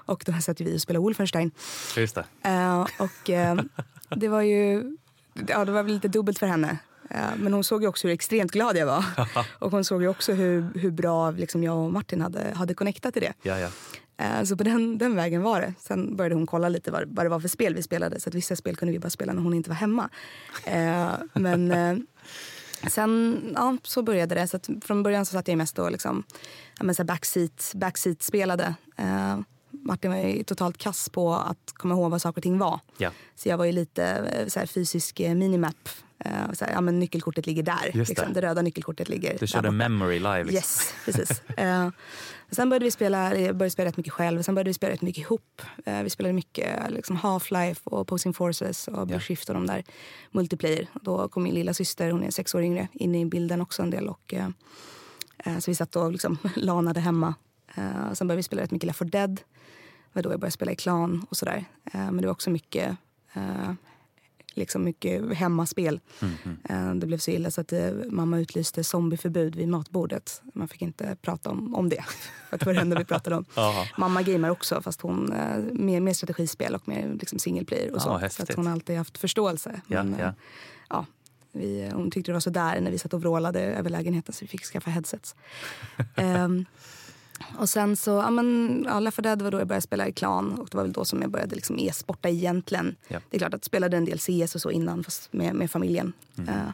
Och 0.06 0.22
då 0.26 0.32
satt 0.32 0.60
vi 0.60 0.76
och 0.76 0.80
spelade 0.80 1.02
Wolfenstein. 1.02 1.50
Just 1.96 2.14
det. 2.14 2.24
och 2.98 3.30
det 4.08 4.28
var 4.28 4.40
ju 4.42 4.96
ja, 5.48 5.64
det 5.64 5.72
var 5.72 5.82
väl 5.82 5.92
lite 5.92 6.08
dubbelt 6.08 6.38
för 6.38 6.46
henne. 6.46 6.78
Men 7.36 7.52
hon 7.52 7.64
såg 7.64 7.82
ju 7.82 7.88
också 7.88 8.06
hur 8.06 8.14
extremt 8.14 8.52
glad 8.52 8.76
jag 8.76 8.86
var. 8.86 9.04
och 9.58 9.70
hon 9.70 9.84
såg 9.84 10.02
ju 10.02 10.08
också 10.08 10.32
hur, 10.32 10.70
hur 10.74 10.90
bra 10.90 11.30
liksom 11.30 11.62
jag 11.62 11.76
och 11.76 11.92
Martin 11.92 12.20
hade, 12.20 12.52
hade 12.54 12.74
connectat 12.74 13.16
i 13.16 13.20
det. 13.20 13.32
Ja, 13.42 13.58
ja. 13.58 13.68
Eh, 14.16 14.42
så 14.42 14.56
på 14.56 14.64
den, 14.64 14.98
den 14.98 15.16
vägen 15.16 15.42
var 15.42 15.60
det. 15.60 15.74
Sen 15.78 16.16
började 16.16 16.34
hon 16.34 16.46
kolla 16.46 16.68
lite 16.68 16.90
vad, 16.90 17.08
vad 17.08 17.26
det 17.26 17.30
var 17.30 17.40
för 17.40 17.48
spel 17.48 17.74
vi 17.74 17.82
spelade. 17.82 18.20
Så 18.20 18.28
att 18.28 18.34
vissa 18.34 18.56
spel 18.56 18.76
kunde 18.76 18.92
vi 18.92 18.98
bara 18.98 19.10
spela 19.10 19.32
när 19.32 19.42
hon 19.42 19.54
inte 19.54 19.70
var 19.70 19.76
hemma. 19.76 20.08
Eh, 20.64 21.12
men 21.32 21.70
eh, 21.70 21.96
sen 22.88 23.40
ja, 23.54 23.76
så 23.82 24.02
började 24.02 24.34
det. 24.34 24.48
Så 24.48 24.58
från 24.84 25.02
början 25.02 25.26
så 25.26 25.32
satt 25.32 25.48
jag 25.48 25.58
mest 25.58 25.78
och 25.78 25.92
liksom, 25.92 26.22
ja, 26.80 27.04
backseat, 27.04 27.72
backseat 27.74 28.22
spelade. 28.22 28.74
Martin 29.86 30.10
var 30.10 30.18
ju 30.18 30.42
totalt 30.42 30.78
kass 30.78 31.08
på 31.08 31.34
att 31.34 31.72
komma 31.74 31.94
ihåg 31.94 32.10
vad 32.10 32.22
saker 32.22 32.38
och 32.38 32.42
ting 32.42 32.58
var. 32.58 32.80
Ja. 32.98 33.10
Så 33.34 33.48
jag 33.48 33.58
var 33.58 33.64
ju 33.64 33.72
lite 33.72 34.24
så 34.48 34.58
här, 34.58 34.66
fysisk 34.66 35.18
minimap. 35.18 35.88
Uh, 36.26 36.52
så 36.52 36.64
här, 36.64 36.72
ja, 36.72 36.80
men 36.80 36.98
nyckelkortet 36.98 37.46
ligger 37.46 37.62
där. 37.62 37.90
Liksom. 37.92 38.32
Det. 38.32 38.40
det. 38.40 38.46
röda 38.46 38.62
nyckelkortet 38.62 39.08
ligger 39.08 39.36
Du 39.38 39.46
körde 39.46 39.70
memory 39.70 40.18
live? 40.18 40.44
Liksom. 40.44 40.54
Yes, 40.54 40.94
precis. 41.04 41.42
uh, 41.58 41.88
sen 42.50 42.68
började 42.68 42.84
vi 42.84 42.90
spela, 42.90 43.36
jag 43.36 43.56
började 43.56 43.70
spela 43.70 43.88
rätt 43.88 43.96
mycket 43.96 44.12
själv. 44.12 44.42
Sen 44.42 44.54
började 44.54 44.70
vi 44.70 44.74
spela 44.74 44.92
rätt 44.92 45.02
mycket 45.02 45.20
ihop. 45.24 45.62
Uh, 45.88 46.02
vi 46.02 46.10
spelade 46.10 46.32
mycket 46.32 46.90
liksom 46.90 47.16
Half-Life 47.16 47.80
och 47.84 48.00
Opposing 48.00 48.34
Forces 48.34 48.88
och 48.88 49.06
Blue 49.06 49.16
yeah. 49.16 49.20
Shift 49.20 49.48
och 49.48 49.54
de 49.54 49.66
där 49.66 49.84
multiplayer. 50.30 50.86
Då 51.02 51.28
kom 51.28 51.42
min 51.42 51.54
lilla 51.54 51.74
syster, 51.74 52.10
hon 52.10 52.22
är 52.22 52.30
sex 52.30 52.54
år 52.54 52.62
yngre, 52.62 52.88
in 52.92 53.14
i 53.14 53.26
bilden 53.26 53.60
också 53.60 53.82
en 53.82 53.90
del. 53.90 54.08
Och, 54.08 54.34
så 55.58 55.70
vi 55.70 55.74
satt 55.74 55.96
och 55.96 56.12
liksom 56.12 56.38
lanade 56.56 57.00
hemma. 57.00 57.34
sen 58.12 58.28
började 58.28 58.36
vi 58.36 58.42
spela 58.42 58.62
rätt 58.62 58.70
mycket 58.70 58.86
Left 58.86 58.98
4 58.98 59.08
Dead 59.08 59.40
var 60.16 60.22
då 60.22 60.32
jag 60.32 60.40
började 60.40 60.52
spela 60.52 60.72
i 60.72 60.76
klan 60.76 61.26
och 61.30 61.36
sådär. 61.36 61.64
Eh, 61.84 62.00
men 62.00 62.16
det 62.16 62.26
var 62.26 62.32
också 62.32 62.50
mycket, 62.50 62.96
eh, 63.34 63.72
liksom 64.54 64.84
mycket 64.84 65.34
hemmaspel. 65.34 66.00
Mm, 66.68 67.00
Det 67.00 67.06
blev 67.06 67.18
så 67.18 67.30
illa 67.30 67.50
så 67.50 67.60
att 67.60 67.72
mamma 68.10 68.38
utlyste 68.38 68.84
zombieförbud 68.84 69.56
vid 69.56 69.68
matbordet. 69.68 70.42
Man 70.54 70.68
fick 70.68 70.82
inte 70.82 71.16
prata 71.22 71.50
om, 71.50 71.74
om 71.74 71.88
det. 71.88 72.04
För 72.50 72.58
det 72.58 72.66
var 72.66 72.74
det 72.74 72.80
enda 72.80 72.98
vi 72.98 73.04
pratade 73.04 73.36
om. 73.36 73.44
mamma 73.98 74.22
gamer 74.22 74.50
också 74.50 74.82
fast 74.82 75.00
hon 75.00 75.34
mer, 75.72 76.00
mer 76.00 76.12
strategispel 76.12 76.74
och 76.74 76.88
mer 76.88 77.16
liksom 77.20 77.38
single 77.38 77.64
player 77.64 77.94
och 77.94 78.02
så. 78.02 78.08
Aha, 78.08 78.28
så 78.28 78.42
att 78.42 78.54
hon 78.54 78.66
har 78.66 78.72
alltid 78.72 78.96
haft 78.96 79.18
förståelse. 79.18 79.80
Ja, 79.86 80.02
men, 80.02 80.18
ja. 80.20 80.34
ja 80.88 81.06
vi, 81.52 81.90
hon 81.94 82.10
tyckte 82.10 82.30
det 82.30 82.34
var 82.34 82.40
så 82.40 82.50
där 82.50 82.80
när 82.80 82.90
vi 82.90 82.98
satt 82.98 83.14
och 83.14 83.20
vrålade 83.20 83.60
över 83.60 83.90
lägenheten 83.90 84.34
så 84.34 84.44
vi 84.44 84.48
fick 84.48 84.64
skaffa 84.64 84.90
headsets. 84.90 85.34
um, 86.16 86.66
Och 87.58 87.68
sen 87.68 87.96
så, 87.96 88.10
ja 88.10 88.30
men, 88.30 88.82
ja, 88.88 89.00
Left 89.00 89.22
Dead 89.22 89.42
var 89.42 89.50
då 89.50 89.58
jag 89.58 89.68
började 89.68 89.82
spela 89.82 90.08
i 90.08 90.12
klan 90.12 90.52
och 90.52 90.68
det 90.70 90.76
var 90.76 90.84
väl 90.84 90.92
då 90.92 91.04
som 91.04 91.22
jag 91.22 91.30
började 91.30 91.54
liksom 91.54 91.78
e-sporta 91.78 92.28
egentligen. 92.28 92.96
Ja. 93.08 93.20
Det 93.30 93.36
är 93.36 93.38
klart 93.38 93.54
att 93.54 93.60
jag 93.60 93.64
spelade 93.64 93.96
en 93.96 94.04
del 94.04 94.18
CS 94.18 94.54
och 94.54 94.60
så 94.60 94.70
innan 94.70 95.04
fast 95.04 95.32
med, 95.32 95.54
med 95.54 95.70
familjen. 95.70 96.12
Mm. 96.38 96.54
Uh, 96.54 96.70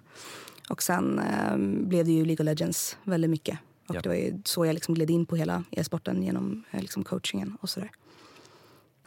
och 0.69 0.83
sen 0.83 1.19
uh, 1.19 1.57
blev 1.89 2.05
det 2.05 2.13
ju 2.13 2.25
League 2.25 2.45
of 2.45 2.45
Legends 2.45 2.97
väldigt 3.05 3.31
mycket. 3.31 3.59
Och 3.89 3.95
ja. 3.95 4.01
det 4.01 4.09
var 4.09 4.43
så 4.45 4.67
jag 4.67 4.75
liksom 4.75 4.95
gled 4.95 5.11
in 5.11 5.27
på 5.27 5.37
hela 5.37 5.65
e-sporten 5.71 6.23
genom 6.23 6.65
uh, 6.75 6.81
liksom 6.81 7.05
coachingen 7.05 7.57
och 7.61 7.71
sådär. 7.71 7.91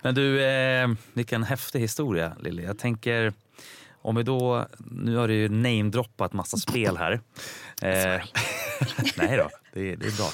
Men 0.06 0.16
du, 0.16 0.44
eh, 0.44 0.90
vilken 1.14 1.44
häftig 1.44 1.80
historia 1.80 2.36
Lilly. 2.40 2.64
Jag 2.64 2.78
tänker, 2.78 3.34
om 4.02 4.16
vi 4.16 4.24
då, 4.24 4.68
nu 4.78 5.16
har 5.16 5.28
du 5.28 5.34
ju 5.34 5.50
namedroppat 5.50 6.34
massa 6.34 6.58
spel 6.58 6.98
här. 6.98 7.22
Eh, 7.82 8.22
nej 9.18 9.38
då, 9.38 9.50
det, 9.74 9.96
det 9.96 10.06
är 10.06 10.18
bra. 10.18 10.30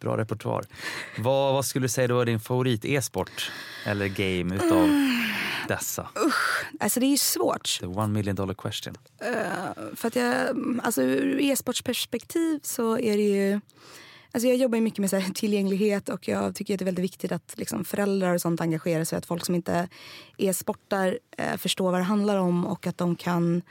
Bra 0.00 0.16
repertoar. 0.16 0.64
Vad, 1.18 1.54
vad 1.54 1.64
skulle 1.64 1.84
du 1.84 1.88
säga 1.88 2.08
då 2.08 2.20
är 2.20 2.26
din 2.26 2.40
favorit 2.40 2.84
e-sport 2.84 3.50
eller 3.86 4.08
game 4.08 4.54
utav 4.54 4.88
dessa? 5.68 6.08
Alltså 6.80 7.00
det 7.00 7.06
är 7.06 7.10
ju 7.10 7.16
svårt. 7.16 7.78
The 7.80 7.86
one 7.86 8.08
million 8.08 8.36
dollar 8.36 8.54
question. 8.54 8.94
För 9.96 10.08
att 10.08 10.16
jag, 10.16 10.56
alltså 10.82 11.02
ur 11.02 11.40
e-sportsperspektiv 11.40 12.60
så 12.62 12.98
är 12.98 13.16
det 13.16 13.22
ju... 13.22 13.60
Alltså 14.32 14.48
jag 14.48 14.56
jobbar 14.56 14.80
mycket 14.80 14.98
med 14.98 15.10
så 15.10 15.22
tillgänglighet 15.34 16.08
och 16.08 16.28
jag 16.28 16.54
tycker 16.54 16.74
att 16.74 16.78
det 16.78 16.82
är 16.82 16.84
väldigt 16.84 17.04
viktigt 17.04 17.32
att 17.32 17.54
liksom 17.56 17.84
föräldrar 17.84 18.34
och 18.34 18.40
sånt 18.40 18.60
engagerar 18.60 19.04
sig. 19.04 19.18
Att 19.18 19.26
folk 19.26 19.46
som 19.46 19.54
inte 19.54 19.88
e-sportar 20.36 21.18
eh, 21.38 21.56
förstår 21.56 21.90
vad 21.90 22.00
det 22.00 22.04
handlar 22.04 22.36
om 22.36 22.66
och 22.66 22.86
att 22.86 22.98
de 22.98 23.16
kan 23.16 23.62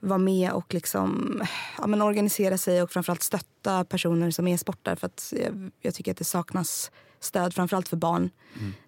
vara 0.00 0.18
med 0.18 0.52
och 0.52 0.74
liksom, 0.74 1.42
ja, 1.78 1.86
men 1.86 2.02
organisera 2.02 2.58
sig 2.58 2.82
och 2.82 2.90
framförallt 2.90 3.22
stötta 3.22 3.84
personer 3.84 4.30
som 4.30 4.48
e-sportar. 4.48 4.96
För 4.96 5.06
att 5.06 5.32
jag, 5.36 5.70
jag 5.80 5.94
tycker 5.94 6.10
att 6.10 6.16
det 6.16 6.24
saknas 6.24 6.90
stöd, 7.20 7.54
framförallt 7.54 7.88
för 7.88 7.96
barn. 7.96 8.30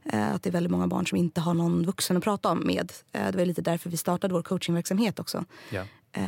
Eh, 0.04 0.34
att 0.34 0.42
det 0.42 0.50
är 0.50 0.52
väldigt 0.52 0.70
många 0.70 0.86
barn 0.86 1.06
som 1.06 1.18
inte 1.18 1.40
har 1.40 1.54
någon 1.54 1.86
vuxen 1.86 2.16
att 2.16 2.24
prata 2.24 2.48
om 2.48 2.66
med. 2.66 2.92
Eh, 3.12 3.30
det 3.30 3.38
var 3.38 3.44
lite 3.44 3.62
därför 3.62 3.90
vi 3.90 3.96
startade 3.96 4.34
vår 4.34 4.42
coachingverksamhet 4.42 5.18
också. 5.18 5.44
Ja. 5.70 5.84
Eh, 6.12 6.24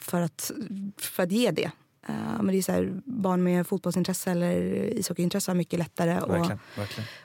för, 0.00 0.20
att, 0.20 0.50
för 0.98 1.22
att 1.22 1.32
ge 1.32 1.50
det. 1.50 1.70
Eh, 2.08 2.14
men 2.42 2.46
det 2.46 2.58
är 2.58 2.62
så 2.62 2.72
här, 2.72 2.92
barn 3.04 3.42
med 3.42 3.66
fotbollsintresse 3.66 4.30
eller 4.30 4.54
ishockeyintresse 4.98 5.50
har 5.50 5.56
mycket 5.56 5.78
lättare 5.78 6.10
att 6.12 6.28
Verkligen, 6.30 6.58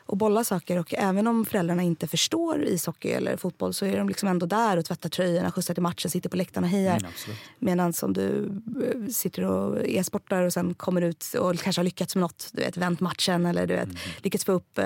bolla 0.07 0.43
saker. 0.43 0.79
Och 0.79 0.93
även 0.93 1.27
om 1.27 1.46
föräldrarna 1.46 1.84
inte 1.84 2.07
förstår 2.07 2.63
ishockey 2.63 3.10
eller 3.10 3.38
fotboll 3.38 3.74
så 3.74 3.86
är 3.86 3.98
de 3.98 4.07
liksom 4.10 4.29
ändå 4.29 4.46
där 4.46 4.77
och 4.77 4.86
tvättar 4.86 5.10
tröjorna, 5.10 5.51
skjutsar 5.51 5.74
till 5.74 5.84
matchen, 5.84 6.12
sitter 6.12 6.29
på 6.29 6.38
läktarna 6.38 6.67
och 6.67 6.72
hejar. 6.72 6.98
Mm. 6.98 7.12
Medan 7.60 7.93
om 8.01 8.13
du 8.13 8.51
eh, 9.05 9.07
sitter 9.12 9.43
och 9.43 9.86
e-sportar 9.86 10.43
och 10.43 10.53
sen 10.53 10.74
kommer 10.74 11.01
ut 11.01 11.25
och 11.39 11.60
kanske 11.60 11.79
har 11.79 11.84
lyckats 11.84 12.15
med 12.15 12.22
något, 12.22 12.50
du 12.53 12.62
vet, 12.62 12.77
vänt 12.77 13.00
matchen 13.00 13.46
eller 13.46 13.67
du 13.67 13.74
vet, 13.74 13.84
Mm. 13.84 13.98
lyckats 14.24 14.46
få 14.46 14.51
upp, 14.51 14.77
eh, 14.77 14.86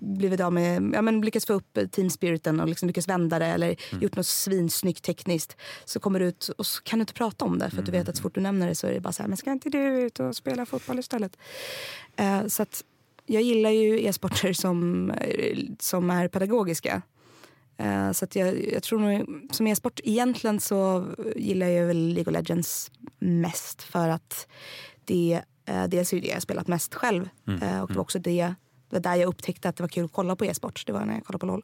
blivit 0.00 0.40
av 0.40 0.52
med, 0.52 0.90
ja 0.94 1.02
men 1.02 1.20
lyckats 1.20 1.46
få 1.46 1.52
upp 1.52 1.78
team 1.92 2.10
spiriten 2.10 2.60
och 2.60 2.68
liksom 2.68 2.86
lyckats 2.88 3.08
vända 3.08 3.38
det 3.38 3.46
eller 3.46 3.66
Mm. 3.90 4.02
gjort 4.02 4.16
något 4.16 4.26
svinsnyggt 4.26 5.04
tekniskt. 5.04 5.56
Så 5.84 6.00
kommer 6.00 6.20
du 6.20 6.26
ut 6.26 6.48
och 6.58 6.66
kan 6.84 6.98
du 6.98 7.00
inte 7.00 7.12
prata 7.12 7.44
om 7.44 7.58
det 7.58 7.70
för 7.70 7.78
att 7.78 7.86
du 7.86 7.90
Mm. 7.92 8.00
vet 8.00 8.08
att 8.08 8.16
så 8.16 8.22
fort 8.22 8.34
du 8.34 8.40
nämner 8.40 8.55
det 8.64 8.74
så 8.74 8.86
är 8.86 8.92
det 8.92 9.00
bara 9.00 9.12
så 9.12 9.22
här, 9.22 9.28
men 9.28 9.36
ska 9.36 9.52
inte 9.52 9.70
du 9.70 9.78
ut 9.78 10.20
och 10.20 10.36
spela 10.36 10.66
fotboll 10.66 10.98
istället? 10.98 11.36
Eh, 12.16 12.46
så 12.46 12.62
att 12.62 12.84
jag 13.26 13.42
gillar 13.42 13.70
ju 13.70 14.06
e-sporter 14.06 14.52
som, 14.52 15.10
eh, 15.10 15.58
som 15.78 16.10
är 16.10 16.28
pedagogiska. 16.28 17.02
Eh, 17.76 18.12
så 18.12 18.24
att 18.24 18.36
jag, 18.36 18.72
jag 18.72 18.82
tror 18.82 18.98
nog, 18.98 19.48
som 19.50 19.66
e-sport 19.66 20.00
egentligen 20.04 20.60
så 20.60 21.06
gillar 21.36 21.66
jag 21.66 21.86
väl 21.86 22.08
League 22.08 22.30
of 22.30 22.32
Legends 22.32 22.90
mest 23.18 23.82
för 23.82 24.08
att 24.08 24.46
det, 25.04 25.40
eh, 25.64 25.84
dels 25.84 26.12
är 26.12 26.20
det 26.20 26.28
jag 26.28 26.42
spelat 26.42 26.66
mest 26.66 26.94
själv 26.94 27.28
eh, 27.62 27.80
och 27.82 27.88
det 27.88 27.94
var 27.94 28.02
också 28.02 28.18
det, 28.18 28.54
det 28.88 28.96
var 28.96 29.00
där 29.00 29.14
jag 29.14 29.28
upptäckte 29.28 29.68
att 29.68 29.76
det 29.76 29.82
var 29.82 29.88
kul 29.88 30.04
att 30.04 30.12
kolla 30.12 30.36
på 30.36 30.44
e-sport. 30.44 30.82
Det 30.86 30.92
var 30.92 31.04
när 31.04 31.14
jag 31.14 31.24
kollade 31.24 31.40
på 31.40 31.46
LOL. 31.46 31.62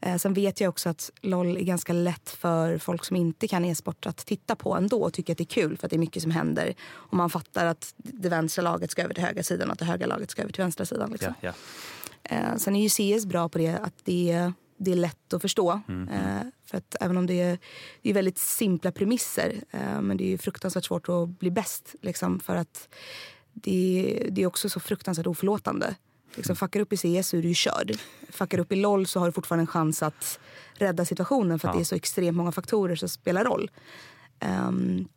Eh, 0.00 0.16
sen 0.16 0.34
vet 0.34 0.60
jag 0.60 0.68
också 0.68 0.88
att 0.88 1.10
LOL 1.20 1.56
är 1.56 1.60
ganska 1.60 1.92
lätt 1.92 2.30
för 2.30 2.78
folk 2.78 3.04
som 3.04 3.16
inte 3.16 3.48
kan 3.48 3.64
e-sport 3.64 4.06
att 4.06 4.16
titta 4.16 4.56
på 4.56 4.74
ändå 4.74 5.02
och 5.02 5.12
tycka 5.12 5.32
att 5.32 5.38
det 5.38 5.44
är 5.44 5.46
kul 5.46 5.76
för 5.76 5.86
att 5.86 5.90
det 5.90 5.96
är 5.96 5.98
mycket 5.98 6.22
som 6.22 6.30
händer. 6.30 6.74
Och 6.88 7.16
man 7.16 7.30
fattar 7.30 7.66
att 7.66 7.94
det 7.96 8.28
vänstra 8.28 8.62
laget 8.62 8.90
ska 8.90 9.02
över 9.02 9.14
till 9.14 9.24
högra 9.24 9.42
sidan 9.42 9.68
och 9.68 9.72
att 9.72 9.78
det 9.78 9.84
högra 9.84 10.06
laget 10.06 10.30
ska 10.30 10.42
över 10.42 10.52
till 10.52 10.62
vänstra 10.62 10.86
sidan. 10.86 11.10
Liksom. 11.10 11.34
Ja, 11.40 11.52
ja. 12.22 12.36
Eh, 12.36 12.56
sen 12.56 12.76
är 12.76 12.88
ju 12.88 13.18
CS 13.18 13.26
bra 13.26 13.48
på 13.48 13.58
det 13.58 13.76
att 13.76 13.94
det, 14.04 14.52
det 14.76 14.92
är 14.92 14.96
lätt 14.96 15.32
att 15.32 15.42
förstå. 15.42 15.80
Mm, 15.88 16.08
Eh, 16.08 16.46
för 16.64 16.78
att 16.78 16.96
även 17.00 17.16
om 17.16 17.26
det 17.26 17.40
är, 17.40 17.58
det 18.02 18.10
är 18.10 18.14
väldigt 18.14 18.38
simpla 18.38 18.92
premisser 18.92 19.60
men 20.00 20.16
det 20.16 20.32
är 20.32 20.38
fruktansvärt 20.38 20.84
svårt 20.84 21.08
att 21.08 21.28
bli 21.28 21.50
bäst. 21.50 21.94
Liksom, 22.02 22.40
för 22.40 22.56
att 22.56 22.88
det, 23.52 24.28
det 24.30 24.42
är 24.42 24.46
också 24.46 24.68
så 24.68 24.80
fruktansvärt 24.80 25.26
oförlåtande. 25.26 25.94
Liksom, 26.36 26.56
fuckar 26.56 26.80
upp 26.80 26.92
i 26.92 26.96
CS 26.96 27.28
så 27.28 27.36
är 27.36 27.42
du 27.42 27.48
ju 27.48 27.54
körd. 27.54 27.96
Fuckar 28.30 28.58
upp 28.58 28.72
i 28.72 28.76
LOL 28.76 29.06
så 29.06 29.20
har 29.20 29.26
du 29.26 29.32
fortfarande 29.32 29.62
en 29.62 29.66
chans 29.66 30.02
att 30.02 30.38
rädda 30.74 31.04
situationen 31.04 31.58
för 31.58 31.68
att 31.68 31.74
Ja. 31.74 31.78
det 31.78 31.82
är 31.82 31.84
så 31.84 31.94
extremt 31.94 32.36
många 32.36 32.52
faktorer 32.52 32.96
som 32.96 33.08
spelar 33.08 33.44
roll. 33.44 33.70
Ehm, 34.40 35.08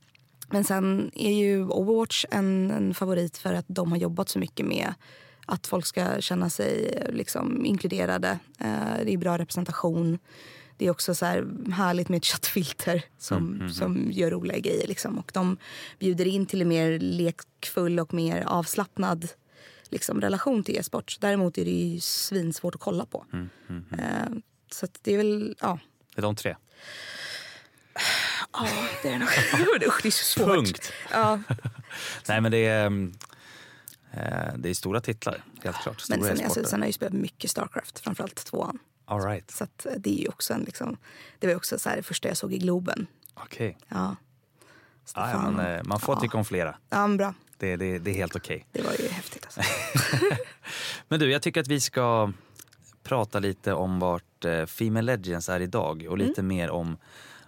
men 0.50 0.64
sen 0.64 1.12
är 1.16 1.34
ju 1.34 1.66
Overwatch 1.66 2.26
en, 2.32 2.72
en 2.72 2.94
favorit 2.94 3.38
för 3.38 3.54
att 3.54 3.66
de 3.68 3.92
har 3.92 3.98
jobbat 3.98 4.30
så 4.30 4.40
mycket 4.40 4.66
med 4.66 4.94
att 5.46 5.68
folk 5.68 5.86
ska 5.86 6.22
känna 6.22 6.50
sig 6.50 7.04
liksom, 7.10 7.66
inkluderade. 7.66 8.40
Eh, 8.60 9.06
det 9.06 9.14
är 9.14 9.18
bra 9.18 9.38
representation. 9.38 10.20
Det 10.78 10.86
är 10.86 10.92
också 10.92 11.16
så 11.16 11.26
här 11.26 11.48
härligt 11.72 12.10
med 12.10 12.18
ett 12.18 12.26
chattfilter 12.26 13.04
som, 13.18 13.70
som 13.74 14.12
gör 14.12 14.32
roliga 14.32 14.60
grejer. 14.60 14.88
Liksom. 14.88 15.18
Och 15.18 15.32
de 15.34 15.58
bjuder 16.00 16.28
in 16.28 16.46
till 16.46 16.62
en 16.62 16.68
mer 16.68 17.00
lekfull 17.00 18.00
och 18.00 18.14
mer 18.14 18.44
avslappnad 18.48 19.28
liksom, 19.90 20.22
relation 20.22 20.64
till 20.64 20.78
e-sport. 20.78 21.18
Däremot 21.20 21.58
är 21.58 21.66
det 21.66 21.72
ju 21.72 22.00
svinsvårt 22.00 22.76
att 22.76 22.82
kolla 22.82 23.06
på. 23.06 23.26
Eh, 24.00 24.30
så 24.72 24.88
det 25.02 25.14
är 25.14 25.18
väl, 25.18 25.56
ja. 25.62 25.80
Det 26.16 26.20
är 26.20 26.22
de 26.22 26.36
tre. 26.36 26.56
Ja, 28.54 28.68
det 29.04 29.10
är 29.10 29.20
nog. 29.20 29.28
Usch, 29.88 30.00
det 30.04 30.10
är 30.10 30.12
så 30.12 30.24
svårt. 30.24 30.48
Punkt. 30.48 30.94
Ja. 31.12 31.40
Nej 32.28 32.42
men 32.42 32.52
det 32.52 32.66
är, 32.66 32.86
mm, 32.86 33.14
eh, 34.12 34.54
det 34.58 34.70
är 34.70 34.74
stora 34.74 35.02
titlar, 35.02 35.44
helt 35.64 35.78
klart. 35.78 36.02
Stora 36.02 36.18
Men 36.20 36.38
sen, 36.38 36.46
alltså, 36.46 36.64
sen 36.64 36.80
har 36.80 36.86
jag 36.86 36.90
ju 36.90 36.94
spelat 36.94 37.14
mycket 37.14 37.52
Starcraft, 37.52 38.00
framförallt 38.00 38.36
tvåan. 38.46 38.80
All 39.06 39.22
right. 39.22 39.52
Så 39.52 39.64
att 39.64 39.86
det 39.98 40.10
är 40.10 40.22
ju 40.22 40.28
också 40.28 40.54
en 40.54 40.62
liksom, 40.62 40.98
det 41.40 41.48
var 41.48 41.56
också 41.56 41.80
så 41.80 41.90
här, 41.90 41.96
det 41.98 42.04
första 42.04 42.28
jag 42.28 42.38
såg 42.38 42.54
i 42.54 42.58
Globen. 42.58 43.08
Okej. 43.34 43.78
Ja. 43.88 43.98
Ah, 43.98 44.10
ja, 44.10 44.16
Stefan. 45.06 45.54
men, 45.54 45.76
eh, 45.76 45.84
man 45.84 46.00
får 46.00 46.16
Ja. 46.16 46.22
tycka 46.22 46.38
om 46.38 46.46
flera. 46.46 46.78
Ja, 46.90 47.08
bra. 47.08 47.34
Det, 47.60 47.76
det, 47.76 48.00
det 48.00 48.12
är 48.12 48.16
helt 48.16 48.36
okej. 48.36 48.66
Det 48.72 48.82
var 48.82 48.92
ju 49.00 49.08
häftigt 49.08 49.46
alltså. 49.46 49.62
Men 51.08 51.20
du, 51.20 51.32
jag 51.32 51.42
tycker 51.42 51.62
att 51.62 51.68
vi 51.68 51.80
ska 51.80 52.32
prata 53.04 53.40
lite 53.40 53.74
om 53.74 54.00
vart 54.00 54.46
eh, 54.46 54.66
Female 54.66 55.06
Legends 55.06 55.50
är 55.50 55.60
idag 55.60 56.06
och 56.10 56.18
lite 56.18 56.44
mer 56.44 56.70
om, 56.70 56.98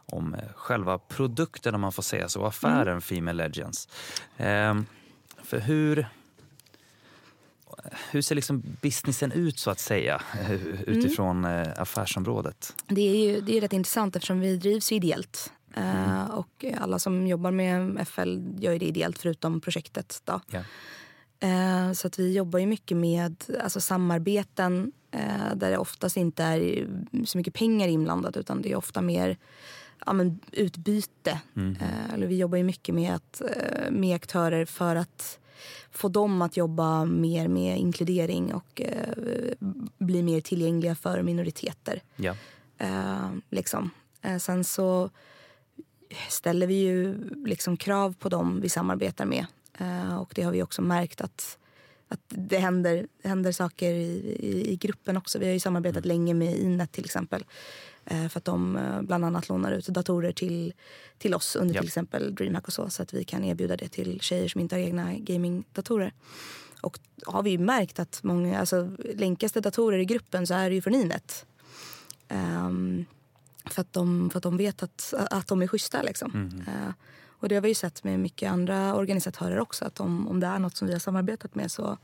om 0.06 0.34
eh, 0.34 0.40
själva 0.56 0.98
produkten 0.98 1.76
om 1.76 1.82
man 1.82 1.92
får 1.92 2.04
säga 2.04 2.30
så, 2.30 2.46
affären 2.46 3.02
Female 3.02 3.44
Legends. 3.44 3.88
Ehm, 4.38 4.86
för 5.44 5.60
hur, 5.60 6.08
hur 8.12 8.22
ser 8.22 8.36
liksom 8.36 8.64
businessen 8.82 9.32
ut 9.32 9.60
så 9.60 9.72
att 9.72 9.80
säga 9.80 10.22
eh, 10.42 10.82
utifrån 10.88 11.46
eh, 11.46 11.68
affärsområdet? 11.78 12.76
Det 12.88 13.02
är 13.02 13.16
ju 13.16 13.42
det 13.42 13.58
är 13.58 13.62
rätt 13.62 13.74
intressant 13.74 14.16
eftersom 14.16 14.40
vi 14.40 14.58
drivs 14.58 14.92
ju 14.92 14.96
ideellt. 14.96 15.52
Eh, 15.76 16.24
och 16.24 16.66
alla 16.78 17.00
som 17.00 17.28
jobbar 17.28 17.52
med 17.52 18.08
FL 18.08 18.40
gör 18.60 18.80
det 18.80 18.86
ideellt 18.86 19.18
förutom 19.18 19.62
projektet. 19.62 20.22
Då. 20.26 20.42
Eh, 21.42 21.92
så 21.92 22.08
att 22.08 22.20
vi 22.20 22.34
jobbar 22.34 22.60
ju 22.60 22.66
mycket 22.66 22.98
med 22.98 23.44
alltså, 23.64 23.82
samarbeten 23.82 24.92
eh, 25.12 25.56
där 25.56 25.72
det 25.72 25.78
oftast 25.78 26.18
inte 26.18 26.44
är 26.44 26.88
så 27.26 27.38
mycket 27.38 27.54
pengar 27.54 27.88
inblandat 27.88 28.38
utan 28.38 28.62
det 28.62 28.72
är 28.72 28.76
ofta 28.76 29.02
mer 29.02 29.38
ja, 30.06 30.14
men, 30.14 30.40
utbyte. 30.52 31.42
Eh, 31.56 32.14
eller 32.14 32.28
vi 32.28 32.38
jobbar 32.38 32.58
ju 32.58 32.64
mycket 32.64 32.96
med, 32.96 33.16
att, 33.16 33.42
med 33.90 34.16
aktörer 34.16 34.66
för 34.66 34.96
att 34.96 35.40
få 35.92 36.10
dem 36.10 36.42
att 36.42 36.58
jobba 36.58 37.06
mer 37.06 37.48
med 37.48 37.78
inkludering 37.78 38.54
och 38.54 38.82
bli 39.98 40.24
mer 40.24 40.42
tillgängliga 40.42 40.96
för 40.96 41.22
minoriteter. 41.22 42.02
Eh, 42.78 43.30
liksom. 43.50 43.90
sen 44.40 44.64
så 44.64 45.10
ställer 46.30 46.68
vi 46.68 46.74
ju 46.74 47.18
liksom 47.46 47.78
krav 47.78 48.16
på 48.20 48.30
dem 48.30 48.62
vi 48.62 48.70
samarbetar 48.70 49.26
med. 49.26 49.46
Eh, 49.80 50.18
och 50.18 50.32
det 50.36 50.42
har 50.42 50.52
vi 50.52 50.64
också 50.64 50.82
märkt 50.82 51.22
att, 51.22 51.58
att 52.08 52.22
det 52.28 52.58
händer, 52.58 53.08
det 53.22 53.30
händer 53.30 53.52
saker 53.52 53.94
i, 53.94 54.38
i, 54.40 54.72
i 54.72 54.76
gruppen 54.76 55.18
också. 55.18 55.40
Vi 55.40 55.46
har 55.46 55.54
ju 55.54 55.60
samarbetat 55.60 56.06
länge 56.06 56.34
med 56.34 56.58
Inet 56.58 56.92
till 56.92 57.06
exempel. 57.06 57.46
Eh, 58.06 58.28
för 58.28 58.38
att 58.38 58.46
de 58.46 58.76
eh, 58.76 59.02
bland 59.02 59.26
annat 59.26 59.50
lånar 59.50 59.72
ut 59.72 59.88
datorer 59.88 60.32
till, 60.32 60.74
till 61.18 61.34
oss 61.34 61.56
under 61.56 61.76
Ja. 61.76 61.82
till 61.82 61.88
exempel 61.88 62.36
DreamHack 62.36 62.68
och 62.68 62.74
så. 62.74 62.90
Så 62.90 63.04
att 63.04 63.14
vi 63.14 63.24
kan 63.24 63.44
erbjuda 63.44 63.78
det 63.78 63.88
till 63.88 64.22
tjejer 64.22 64.48
som 64.48 64.62
inte 64.62 64.76
har 64.76 64.82
egna 64.82 65.14
gamingdatorer. 65.14 66.14
Och 66.82 67.00
har 67.26 67.44
vi 67.44 67.50
ju 67.50 67.58
märkt 67.58 68.00
att 68.00 68.24
många, 68.24 68.60
alltså 68.60 68.90
länkas 69.16 69.52
det 69.52 69.60
datorer 69.62 70.00
i 70.00 70.06
gruppen 70.06 70.48
så 70.48 70.54
är 70.54 70.70
det 70.70 70.76
ju 70.76 70.82
från 70.82 70.96
Inet. 70.96 71.46
Ehm, 72.28 73.06
för, 73.66 73.82
att 73.82 73.94
de, 73.94 74.30
för 74.30 74.38
att 74.38 74.44
de 74.44 74.58
vet 74.58 74.84
att, 74.84 75.14
att 75.32 75.48
de 75.48 75.62
är 75.62 75.68
schyssta. 75.68 76.02
Liksom. 76.02 76.62
Eh, 76.68 76.94
och 77.42 77.50
det 77.50 77.56
har 77.56 77.62
vi 77.62 77.68
ju 77.68 77.76
sett 77.76 78.04
med 78.04 78.20
mycket 78.20 78.52
andra 78.52 78.96
organisatörer 78.96 79.60
också. 79.60 79.86
Att 79.86 80.00
om, 80.00 80.28
om 80.28 80.40
det 80.40 80.48
är 80.48 80.60
något 80.60 80.76
som 80.76 80.88
vi 80.88 80.94
har 80.94 81.00
samarbetat 81.00 81.56
med 81.56 81.72
så, 81.72 81.98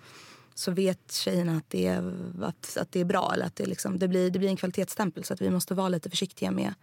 så 0.55 0.71
vet 0.71 1.11
tjejerna 1.11 1.57
att 1.57 1.69
det 1.69 1.87
är, 1.87 2.13
att, 2.41 2.77
att 2.81 2.91
det 2.91 2.99
är 2.99 3.05
bra. 3.05 3.31
Eller 3.33 3.45
att 3.45 3.55
det, 3.55 3.65
liksom, 3.65 3.99
det, 3.99 4.07
blir, 4.07 4.29
det 4.29 4.39
blir 4.39 4.49
en 4.49 4.57
kvalitetsstämpel. 4.57 5.23
Så 5.23 5.33
att 5.33 5.41
vi 5.41 5.49
måste 5.49 5.73
vara 5.73 5.89
lite 5.89 6.09
försiktiga 6.09 6.51
med 6.51 6.73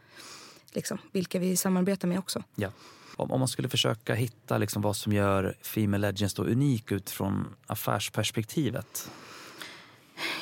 liksom, 0.73 0.99
vilka 1.12 1.38
vi 1.38 1.57
samarbetar 1.57 2.09
med 2.09 2.19
också. 2.19 2.43
Ja. 2.54 2.71
Om, 3.16 3.31
om 3.31 3.40
man 3.40 3.49
skulle 3.49 3.69
försöka 3.69 4.14
hitta 4.14 4.59
liksom 4.59 4.83
vad 4.83 4.97
som 4.97 5.12
gör 5.12 5.57
Female 5.62 6.11
Legends 6.11 6.38
unik 6.38 6.93
utifrån 6.93 7.54
affärsperspektivet? 7.66 9.11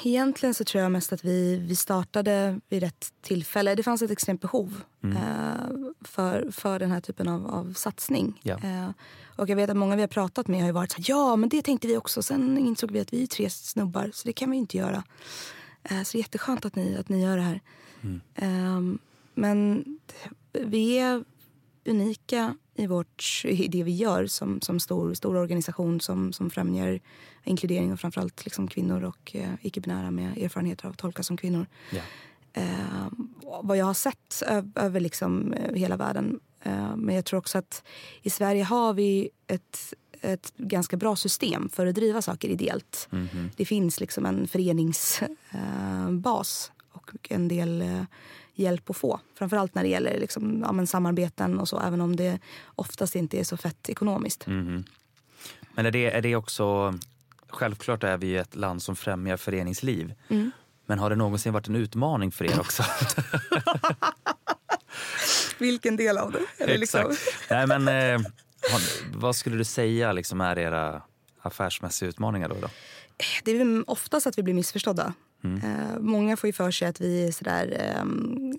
Egentligen 0.03 0.55
så 0.55 0.65
tror 0.65 0.83
jag 0.83 0.93
mest 0.93 1.13
att 1.13 1.25
vi, 1.25 1.57
vi 1.57 1.77
startade 1.77 2.61
vid 2.69 2.83
rätt 2.83 3.13
tillfälle. 3.21 3.75
Det 3.75 3.83
fanns 3.83 4.03
ett 4.03 4.11
extremt 4.11 4.41
behov 4.41 4.81
eh, 5.05 5.67
för, 6.01 6.51
för 6.51 6.79
den 6.79 6.91
här 6.91 7.01
typen 7.01 7.29
av, 7.29 7.47
av 7.47 7.73
satsning. 7.73 8.41
Ja. 8.43 8.55
Eh, 8.55 8.91
och 9.37 9.49
jag 9.49 9.57
vet 9.57 9.71
att 9.71 9.77
många 9.77 9.97
vi 9.97 10.03
har 10.03 10.09
pratat 10.09 10.49
med 10.49 10.61
har 10.61 10.67
ju 10.67 10.73
varit 10.73 10.93
så 10.93 10.97
här, 10.97 11.05
ja 11.09 11.37
men 11.37 11.49
det 11.49 11.63
tänkte 11.63 11.89
vi 11.89 11.97
också. 11.97 12.23
Sen 12.23 12.59
insåg 12.59 12.91
vi 12.91 13.01
att 13.01 13.13
vi 13.13 13.23
är 13.23 13.27
tre 13.27 13.51
snubbar 13.51 14.11
så 14.15 14.29
det 14.29 14.33
kan 14.33 14.51
vi 14.51 14.57
inte 14.57 14.77
göra. 14.77 15.05
Eh, 15.83 16.03
så 16.03 16.13
det 16.13 16.19
är 16.19 16.23
jätteskönt 16.23 16.65
att 16.65 16.77
ni, 16.77 16.97
att 16.97 17.09
ni 17.09 17.23
gör 17.23 17.37
det 17.37 17.43
här. 17.43 17.61
Eh, 18.35 18.81
men 19.35 19.85
vi 20.53 20.99
är 20.99 21.25
unika 21.87 22.57
i, 22.75 22.87
vårt, 22.87 23.43
i 23.45 23.69
det 23.69 23.83
vi 23.83 23.95
gör 23.95 24.27
som, 24.27 24.61
som 24.61 24.81
stor, 24.81 25.15
stor 25.15 25.37
organisation 25.37 26.01
som, 26.01 26.33
som 26.33 26.51
främjar 26.51 27.01
inkludering 27.45 27.93
och 27.93 28.01
framförallt 28.01 28.45
liksom 28.45 28.69
kvinnor 28.69 29.05
och 29.05 29.37
eh, 29.37 29.51
icke-binära 29.63 30.11
med 30.11 30.39
erfarenheter 30.39 30.87
av 30.87 30.93
att 30.93 30.99
tolka 30.99 31.23
som 31.23 31.37
kvinnor. 31.37 31.67
Ja. 31.91 32.03
Eh, 32.53 33.09
vad 33.63 33.77
jag 33.77 33.87
har 33.87 33.95
sett 33.95 34.43
över 34.75 35.01
liksom, 35.01 35.53
eh, 35.53 35.75
hela 35.75 35.97
världen. 35.97 36.41
Eh, 36.63 36.97
men 36.97 37.15
jag 37.15 37.25
tror 37.25 37.39
också 37.39 37.59
att 37.59 37.83
i 38.23 38.31
Sverige 38.31 38.65
har 38.65 38.95
vi 38.95 39.31
ett, 39.47 39.95
ett 40.21 40.53
ganska 40.57 40.97
bra 40.97 41.17
system 41.17 41.69
för 41.69 41.87
att 41.87 41.95
driva 41.95 42.23
saker 42.23 42.49
ideellt. 42.49 43.09
Det 43.57 43.65
finns 43.65 44.01
liksom 44.01 44.27
en 44.27 44.49
föreningsbas 44.49 46.71
eh, 46.71 46.75
och 46.93 47.11
en 47.31 47.49
del 47.49 47.83
eh, 47.83 48.03
hjälp 48.55 48.91
att 48.91 48.97
få. 48.97 49.21
Framförallt 49.35 49.75
när 49.75 49.83
det 49.83 49.89
gäller 49.89 50.21
liksom, 50.21 50.65
ja, 50.79 50.87
samarbeten 50.87 51.61
och 51.61 51.69
så, 51.69 51.81
även 51.81 52.01
om 52.01 52.17
det 52.17 52.39
oftast 52.65 53.17
inte 53.17 53.41
är 53.41 53.45
så 53.45 53.57
fett 53.57 53.89
ekonomiskt. 53.89 54.47
Men 54.47 54.85
är 55.87 55.91
det, 55.91 56.11
är 56.11 56.23
det 56.23 56.37
också... 56.37 56.95
Självklart 57.49 58.05
är 58.05 58.17
vi 58.17 58.37
ett 58.37 58.55
land 58.55 58.83
som 58.83 58.97
främjar 58.97 59.37
föreningsliv. 59.37 60.15
Mm. 60.29 60.51
Men 60.87 60.99
har 60.99 61.11
det 61.11 61.17
någonsin 61.17 61.53
varit 61.53 61.69
en 61.69 61.77
utmaning 61.77 62.33
för 62.33 62.45
er 62.45 62.61
också? 62.61 62.83
Vilken 65.59 65.97
del 65.97 66.19
av 66.19 66.33
det? 66.33 66.77
Liksom- 66.77 67.11
Exakt. 67.11 67.51
Nej, 67.51 67.67
men, 67.67 67.89
eh, 67.89 68.21
vad 69.15 69.37
skulle 69.37 69.57
du 69.57 69.65
säga 69.65 70.13
liksom 70.13 70.41
är 70.41 70.59
era 70.59 71.03
affärsmässiga 71.43 72.09
utmaningar 72.09 72.49
då? 72.49 72.55
då? 72.61 72.69
Det 73.45 73.51
är 73.51 73.91
oftast 73.91 74.27
att 74.27 74.39
vi 74.39 74.43
blir 74.43 74.55
missförstådda. 74.55 75.15
Eh, 75.45 75.99
många 76.01 76.37
får 76.37 76.49
ju 76.49 76.53
för 76.53 76.71
sig 76.71 76.89
att 76.89 77.01
vi 77.01 77.27
är 77.29 77.33
sådär, 77.33 77.77
ehm, 77.81 78.59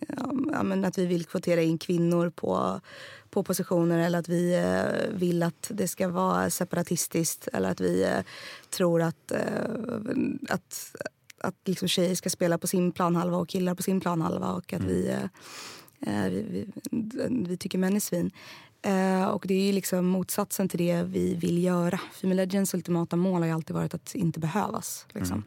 ja, 0.52 0.88
att 0.88 0.98
vi 0.98 1.06
vill 1.06 1.26
kvotera 1.26 1.62
in 1.62 1.78
kvinnor 1.78 2.30
på, 2.30 2.82
på 3.30 3.44
positioner 3.44 4.00
eller 4.00 4.20
att 4.20 4.30
vi 4.30 4.56
eh, 4.56 5.18
vill 5.20 5.44
att 5.44 5.72
det 5.74 5.88
ska 5.88 6.08
vara 6.08 6.50
separatistiskt 6.50 7.48
eller 7.54 7.70
att 7.70 7.82
vi 7.82 8.04
eh, 8.04 8.20
tror 8.70 9.02
att, 9.02 9.32
eh, 9.32 9.40
att, 10.50 10.96
att 11.38 11.56
liksom 11.66 11.88
tjejer 11.88 12.16
ska 12.16 12.30
spela 12.30 12.58
på 12.58 12.68
sin 12.68 12.92
planhalva 12.92 13.38
och 13.38 13.50
killar 13.50 13.76
på 13.76 13.84
sin 13.84 14.00
planhalva 14.00 14.52
och 14.52 14.74
att 14.74 14.84
vi, 14.84 15.08
eh, 15.08 16.26
eh, 16.26 16.32
vi, 16.32 16.42
vi, 16.92 17.46
vi 17.48 17.58
tycker 17.58 17.78
män 17.78 17.96
är 17.96 18.00
svin. 18.00 18.32
Eh, 18.86 19.24
och 19.24 19.46
det 19.48 19.70
är 19.70 19.74
liksom 19.74 20.06
motsatsen 20.06 20.70
till 20.70 20.80
det 20.80 21.04
vi 21.04 21.36
vill 21.36 21.64
göra. 21.64 22.00
Female 22.14 22.36
Legends 22.46 22.74
ultimata 22.74 23.16
mål 23.16 23.42
har 23.42 23.48
ju 23.48 23.54
alltid 23.54 23.76
varit 23.76 23.94
att 23.94 24.16
inte 24.16 24.40
behövas. 24.40 25.06
Liksom. 25.10 25.44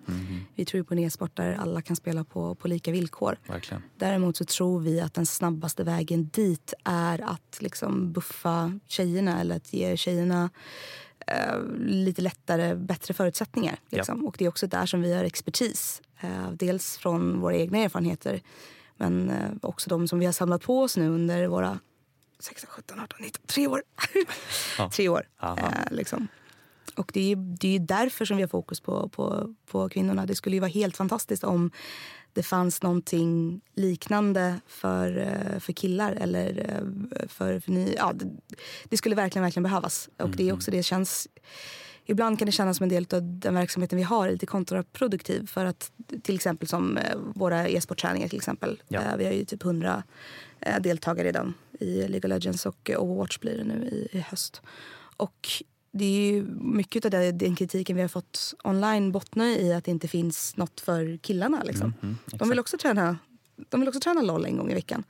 Vi 0.54 0.64
tror 0.64 0.82
på 0.82 0.94
en 0.94 0.98
e-sport 0.98 1.36
där 1.36 1.52
alla 1.52 1.82
kan 1.82 1.96
spela 1.96 2.24
på, 2.24 2.54
på 2.54 2.68
lika 2.68 2.92
villkor. 2.92 3.36
Verkligen. 3.46 3.82
Däremot 3.96 4.36
så 4.36 4.44
tror 4.44 4.80
vi 4.80 5.00
att 5.00 5.14
den 5.14 5.26
snabbaste 5.26 5.84
vägen 5.84 6.28
dit 6.28 6.74
är 6.84 7.24
att 7.24 7.56
liksom 7.60 8.12
buffa 8.12 8.78
tjejerna 8.86 9.40
eller 9.40 9.56
att 9.56 9.72
ge 9.72 9.96
tjejerna 9.96 10.50
eh, 11.26 11.58
lite 11.78 12.22
lättare, 12.22 12.74
bättre 12.74 13.14
förutsättningar. 13.14 13.76
Liksom. 13.90 14.26
Och 14.26 14.34
det 14.38 14.44
är 14.44 14.48
också 14.48 14.66
där 14.66 14.86
som 14.86 15.02
vi 15.02 15.14
har 15.14 15.24
expertis. 15.24 16.02
Eh, 16.20 16.50
dels 16.52 16.96
från 16.96 17.40
våra 17.40 17.56
egna 17.56 17.78
erfarenheter 17.78 18.42
men 18.96 19.32
också 19.62 19.90
de 19.90 20.08
som 20.08 20.18
vi 20.18 20.26
har 20.26 20.32
samlat 20.32 20.62
på 20.62 20.82
oss 20.82 20.96
nu 20.96 21.08
under 21.08 21.46
våra 21.46 21.78
16, 22.38 22.70
17, 22.70 23.00
18, 23.00 23.18
19, 23.20 23.42
tre 23.46 23.66
år. 23.66 23.82
tre 24.92 25.08
år. 25.08 25.28
Eh, 25.42 25.68
liksom. 25.90 26.28
Och 26.94 27.10
det 27.14 27.32
är, 27.32 27.36
det 27.36 27.68
är 27.68 27.72
ju 27.72 27.78
därför 27.78 28.24
som 28.24 28.36
vi 28.36 28.42
har 28.42 28.48
fokus 28.48 28.80
på, 28.80 29.08
på, 29.08 29.54
på 29.66 29.88
kvinnorna. 29.88 30.26
Det 30.26 30.34
skulle 30.34 30.56
ju 30.56 30.60
vara 30.60 30.70
helt 30.70 30.96
fantastiskt 30.96 31.44
om 31.44 31.70
det 32.32 32.42
fanns 32.42 32.82
någonting 32.82 33.60
liknande 33.74 34.60
för, 34.66 35.18
eh, 35.18 35.58
för 35.60 35.72
killar. 35.72 36.12
Eller 36.12 36.70
eh, 36.70 37.28
för, 37.28 37.60
för 37.60 37.72
ny, 37.72 37.94
ja, 37.96 38.12
det, 38.14 38.26
det 38.84 38.96
skulle 38.96 39.14
verkligen, 39.14 39.42
verkligen 39.42 39.62
behövas. 39.62 40.08
Och 40.16 40.30
det 40.30 40.48
är 40.48 40.52
också 40.52 40.70
det 40.70 40.82
känns... 40.82 41.28
Ibland 42.06 42.38
kan 42.38 42.46
det 42.46 42.52
kännas 42.52 42.76
som 42.76 42.84
en 42.84 42.88
del 42.88 43.06
av 43.12 43.38
den 43.38 43.54
verksamheten 43.54 43.96
vi 43.98 44.02
har 44.04 44.28
är 44.28 44.32
lite 44.32 44.46
kontraproduktiv. 44.46 45.46
För 45.46 45.64
att 45.64 45.92
till 46.22 46.34
exempel 46.34 46.68
som 46.68 46.96
eh, 46.96 47.16
våra 47.34 47.68
e-sportträningar 47.68 48.28
till 48.28 48.38
exempel. 48.38 48.82
Ja. 48.88 49.00
Eh, 49.00 49.16
Vi 49.16 49.24
har 49.24 49.32
ju 49.32 49.44
typ 49.44 49.64
100 49.64 50.02
eh, 50.60 50.80
deltagare 50.80 51.26
redan 51.28 51.54
i 51.80 51.94
League 52.08 52.18
of 52.18 52.24
Legends 52.24 52.66
och 52.66 52.90
Overwatch 52.98 53.38
blir 53.38 53.58
det 53.58 53.64
nu 53.64 53.84
i, 53.88 54.18
i 54.18 54.20
höst. 54.20 54.62
Och 55.16 55.48
det 55.92 56.04
är 56.04 56.32
ju 56.32 56.42
mycket 56.60 57.04
av 57.04 57.10
det, 57.10 57.32
den 57.32 57.56
kritiken 57.56 57.96
vi 57.96 58.02
har 58.02 58.08
fått 58.08 58.54
online 58.64 59.12
bottnar 59.12 59.46
i 59.46 59.72
att 59.72 59.84
det 59.84 59.90
inte 59.90 60.08
finns 60.08 60.56
något 60.56 60.80
för 60.80 61.16
killarna. 61.16 61.62
Liksom. 61.62 61.94
de, 62.26 62.48
vill 62.48 62.58
också 62.58 62.78
träna, 62.78 63.18
de 63.68 63.80
vill 63.80 63.88
också 63.88 64.00
träna 64.00 64.22
LOL 64.22 64.44
en 64.44 64.56
gång 64.56 64.70
i 64.70 64.74
veckan. 64.74 65.04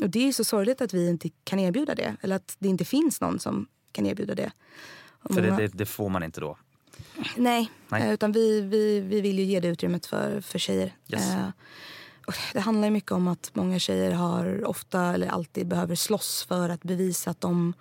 Och 0.00 0.10
det 0.10 0.28
är 0.28 0.32
så 0.32 0.44
sorgligt 0.44 0.80
att 0.80 0.94
vi 0.94 1.08
inte 1.08 1.30
kan 1.44 1.58
erbjuda 1.58 1.94
det. 1.94 2.16
Eller 2.20 2.36
att 2.36 2.56
det 2.58 2.68
inte 2.68 2.84
finns 2.84 3.20
någon 3.20 3.38
som 3.38 3.66
kan 3.92 4.06
erbjuda 4.06 4.34
det. 4.34 4.52
För 5.30 5.42
det, 5.42 5.48
många- 5.50 5.60
det, 5.60 5.68
det 5.68 5.86
får 5.86 6.08
man 6.08 6.22
inte 6.22 6.40
då. 6.40 6.56
Nej, 7.36 7.70
Nej. 7.88 8.02
eh, 8.02 8.12
utan 8.12 8.32
vi, 8.32 8.60
vi, 8.60 9.00
vi 9.00 9.20
vill 9.20 9.38
ju 9.38 9.44
ge 9.44 9.60
det 9.60 9.68
utrymmet 9.68 10.06
för, 10.06 10.40
för 10.40 10.58
tjejer. 10.58 10.92
Yes. 11.08 11.30
Eh, 11.30 11.48
det 12.52 12.60
handlar 12.60 12.90
mycket 12.90 13.12
om 13.12 13.28
att 13.28 13.50
många 13.54 13.78
tjejer 13.78 14.12
har 14.12 14.64
ofta 14.68 15.02
eller 15.14 15.26
alltid 15.28 15.66
behöver 15.66 15.94
slåss 15.94 16.44
för 16.48 16.68
att 16.68 16.82
bevisa 16.82 17.30
att 17.30 17.40
de 17.40 17.72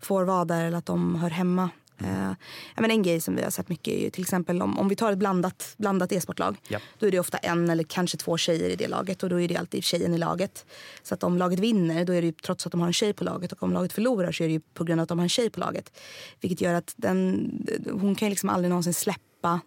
får 0.00 0.24
vara 0.24 0.44
där 0.44 0.64
eller 0.64 0.78
att 0.78 0.86
de 0.86 1.14
hör 1.14 1.30
hemma. 1.30 1.70
Eh, 2.04 2.32
men 2.76 2.90
en 2.90 3.02
grej 3.02 3.20
som 3.20 3.36
vi 3.36 3.42
har 3.42 3.50
sett 3.50 3.68
mycket 3.68 3.94
är 3.94 3.98
ju 3.98 4.10
till 4.10 4.22
exempel 4.22 4.62
om, 4.62 4.78
om 4.78 4.88
vi 4.88 4.96
tar 4.96 5.12
ett 5.12 5.18
blandat, 5.18 5.74
blandat 5.76 6.12
e-sportlag. 6.12 6.56
Ja. 6.68 6.78
Då 6.98 7.06
är 7.06 7.10
det 7.10 7.20
ofta 7.20 7.38
en 7.38 7.70
eller 7.70 7.84
kanske 7.84 8.16
två 8.16 8.36
tjejer 8.36 8.70
i 8.70 8.76
det 8.76 8.88
laget 8.88 9.22
och 9.22 9.28
då 9.28 9.40
är 9.40 9.48
det 9.48 9.56
alltid 9.56 9.84
tjejen 9.84 10.14
i 10.14 10.18
laget. 10.18 10.66
Så 11.02 11.14
att 11.14 11.22
om 11.22 11.38
laget 11.38 11.58
vinner 11.58 12.04
då 12.04 12.12
är 12.12 12.20
det 12.20 12.26
ju 12.26 12.32
trots 12.32 12.66
att 12.66 12.72
de 12.72 12.80
har 12.80 12.86
en 12.86 12.92
tjej 12.92 13.12
på 13.12 13.24
laget 13.24 13.52
och 13.52 13.62
om 13.62 13.72
laget 13.72 13.92
förlorar 13.92 14.32
så 14.32 14.44
är 14.44 14.48
det 14.48 14.54
ju 14.54 14.60
på 14.60 14.84
grund 14.84 15.00
av 15.00 15.02
att 15.02 15.08
de 15.08 15.18
har 15.18 15.24
en 15.24 15.28
tjej 15.28 15.50
på 15.50 15.60
laget. 15.60 15.92
Vilket 16.40 16.60
gör 16.60 16.74
att 16.74 16.94
den, 16.96 17.50
hon 17.92 18.14
kan 18.14 18.28
ju 18.28 18.30
liksom 18.30 18.48
aldrig 18.48 18.68
någonsin 18.68 18.94
släppa 18.94 19.60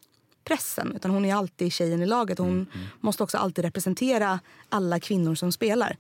pressen. 0.44 0.94
Utan 0.96 1.12
hon 1.12 1.26
är 1.26 1.36
alltid 1.36 1.74
tjejen 1.74 2.02
i 2.02 2.06
laget. 2.06 2.40
och 2.40 2.46
Hon 2.46 2.68
måste 3.00 3.24
också 3.24 3.38
alltid 3.38 3.66
representera 3.66 4.40
alla 4.70 5.00
kvinnor 5.00 5.36
som 5.36 5.52
spelar. 5.52 5.98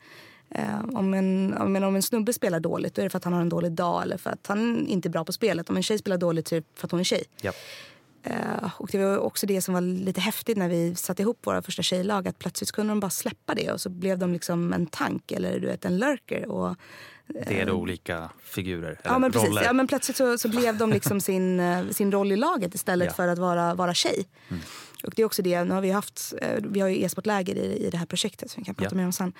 Eh, 0.49 0.79
om, 0.93 1.13
en, 1.13 1.53
om, 1.60 1.75
en, 1.75 1.84
om 1.84 1.95
en 1.95 2.01
snubbe 2.03 2.34
spelar 2.34 2.60
dåligt 2.60 2.95
då 2.95 3.01
är 3.01 3.03
det 3.03 3.10
för 3.10 3.17
att 3.17 3.23
han 3.23 3.34
har 3.34 3.41
en 3.41 3.49
dålig 3.49 3.71
dag 3.71 4.03
eller 4.03 4.17
för 4.17 4.29
att 4.29 4.47
han 4.47 4.88
inte 4.88 5.08
är 5.08 5.10
bra 5.10 5.25
på 5.25 5.31
spelet. 5.31 5.69
Om 5.69 5.77
en 5.77 5.84
tjej 5.84 5.97
spelar 5.97 6.17
dåligt 6.17 6.47
så 6.47 6.55
är 6.55 6.60
det 6.60 6.65
för 6.75 6.88
att 6.88 6.91
hon 6.91 6.99
är 6.99 7.03
tjej. 7.03 7.23
Ja. 7.41 7.51
Eh, 8.23 8.69
och 8.77 8.89
det 8.91 8.97
var 8.97 9.17
också 9.17 9.45
det 9.47 9.62
som 9.62 9.73
var 9.73 9.81
lite 9.81 10.21
häftigt 10.21 10.58
när 10.58 10.69
vi 10.69 10.95
satte 10.95 11.21
ihop 11.21 11.39
våra 11.47 11.62
första 11.62 11.81
tjejlag. 11.81 12.27
Att 12.27 12.39
plötsligt 12.39 12.71
kunde 12.71 12.91
de 12.91 12.99
bara 12.99 13.10
släppa 13.10 13.55
det 13.55 13.71
och 13.71 13.81
så 13.81 13.89
blev 13.89 14.17
de 14.17 14.34
liksom 14.34 14.73
en 14.73 14.86
tank 14.86 15.31
eller 15.31 15.60
du 15.60 15.67
vet 15.67 15.86
en 15.86 15.97
lurker. 15.97 16.47
Och, 16.47 16.75
Det 17.27 17.62
är 17.62 17.65
då 17.65 17.73
olika 17.73 18.29
figurer, 18.43 18.99
ja, 19.03 19.19
men 19.19 19.31
precis. 19.31 19.49
roller. 19.49 19.63
Ja, 19.63 19.73
men 19.73 19.88
plötsligt 19.88 20.17
så, 20.17 20.38
så 20.38 20.49
blev 20.49 20.77
de 20.77 20.89
liksom 20.89 21.21
sin, 21.21 21.62
sin 21.93 22.12
roll 22.12 22.31
i 22.31 22.36
laget 22.36 22.75
istället 22.75 23.05
Ja. 23.05 23.10
Mm. 23.10 23.15
för 23.15 23.27
att 23.27 23.39
vara, 23.39 23.73
vara 23.73 23.93
tjej. 23.93 24.25
Och 25.07 25.13
det 25.15 25.21
är 25.21 25.25
också 25.25 25.41
det, 25.41 25.63
nu 25.63 25.73
har 25.73 25.81
vi 25.81 25.91
haft, 25.91 26.33
eh, 26.41 26.59
vi 26.63 26.79
har 26.79 26.87
ju 26.87 27.01
e-sportläger 27.03 27.55
i, 27.55 27.85
i 27.87 27.89
det 27.89 27.97
här 27.97 28.05
projektet 28.05 28.51
som 28.51 28.61
vi 28.61 28.65
kan 28.65 28.75
prata 28.75 28.95
Ja. 28.95 28.97
mer 28.97 29.05
om 29.05 29.13
sen. 29.13 29.33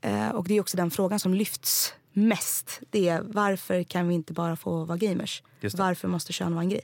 Eh, 0.00 0.28
och 0.28 0.48
det 0.48 0.54
är 0.56 0.60
också 0.60 0.76
den 0.76 0.90
frågan 0.90 1.20
som 1.20 1.34
lyfts 1.34 1.94
mest. 2.12 2.80
Det 2.90 3.08
är 3.08 3.22
varför 3.24 3.82
kan 3.82 4.08
vi 4.08 4.14
inte 4.14 4.32
bara 4.32 4.56
få 4.56 4.84
vara 4.84 4.98
gamers? 4.98 5.42
Varför 5.74 6.08
måste 6.08 6.32
kön 6.32 6.52
vara 6.54 6.62
en 6.62 6.68
grej? 6.68 6.80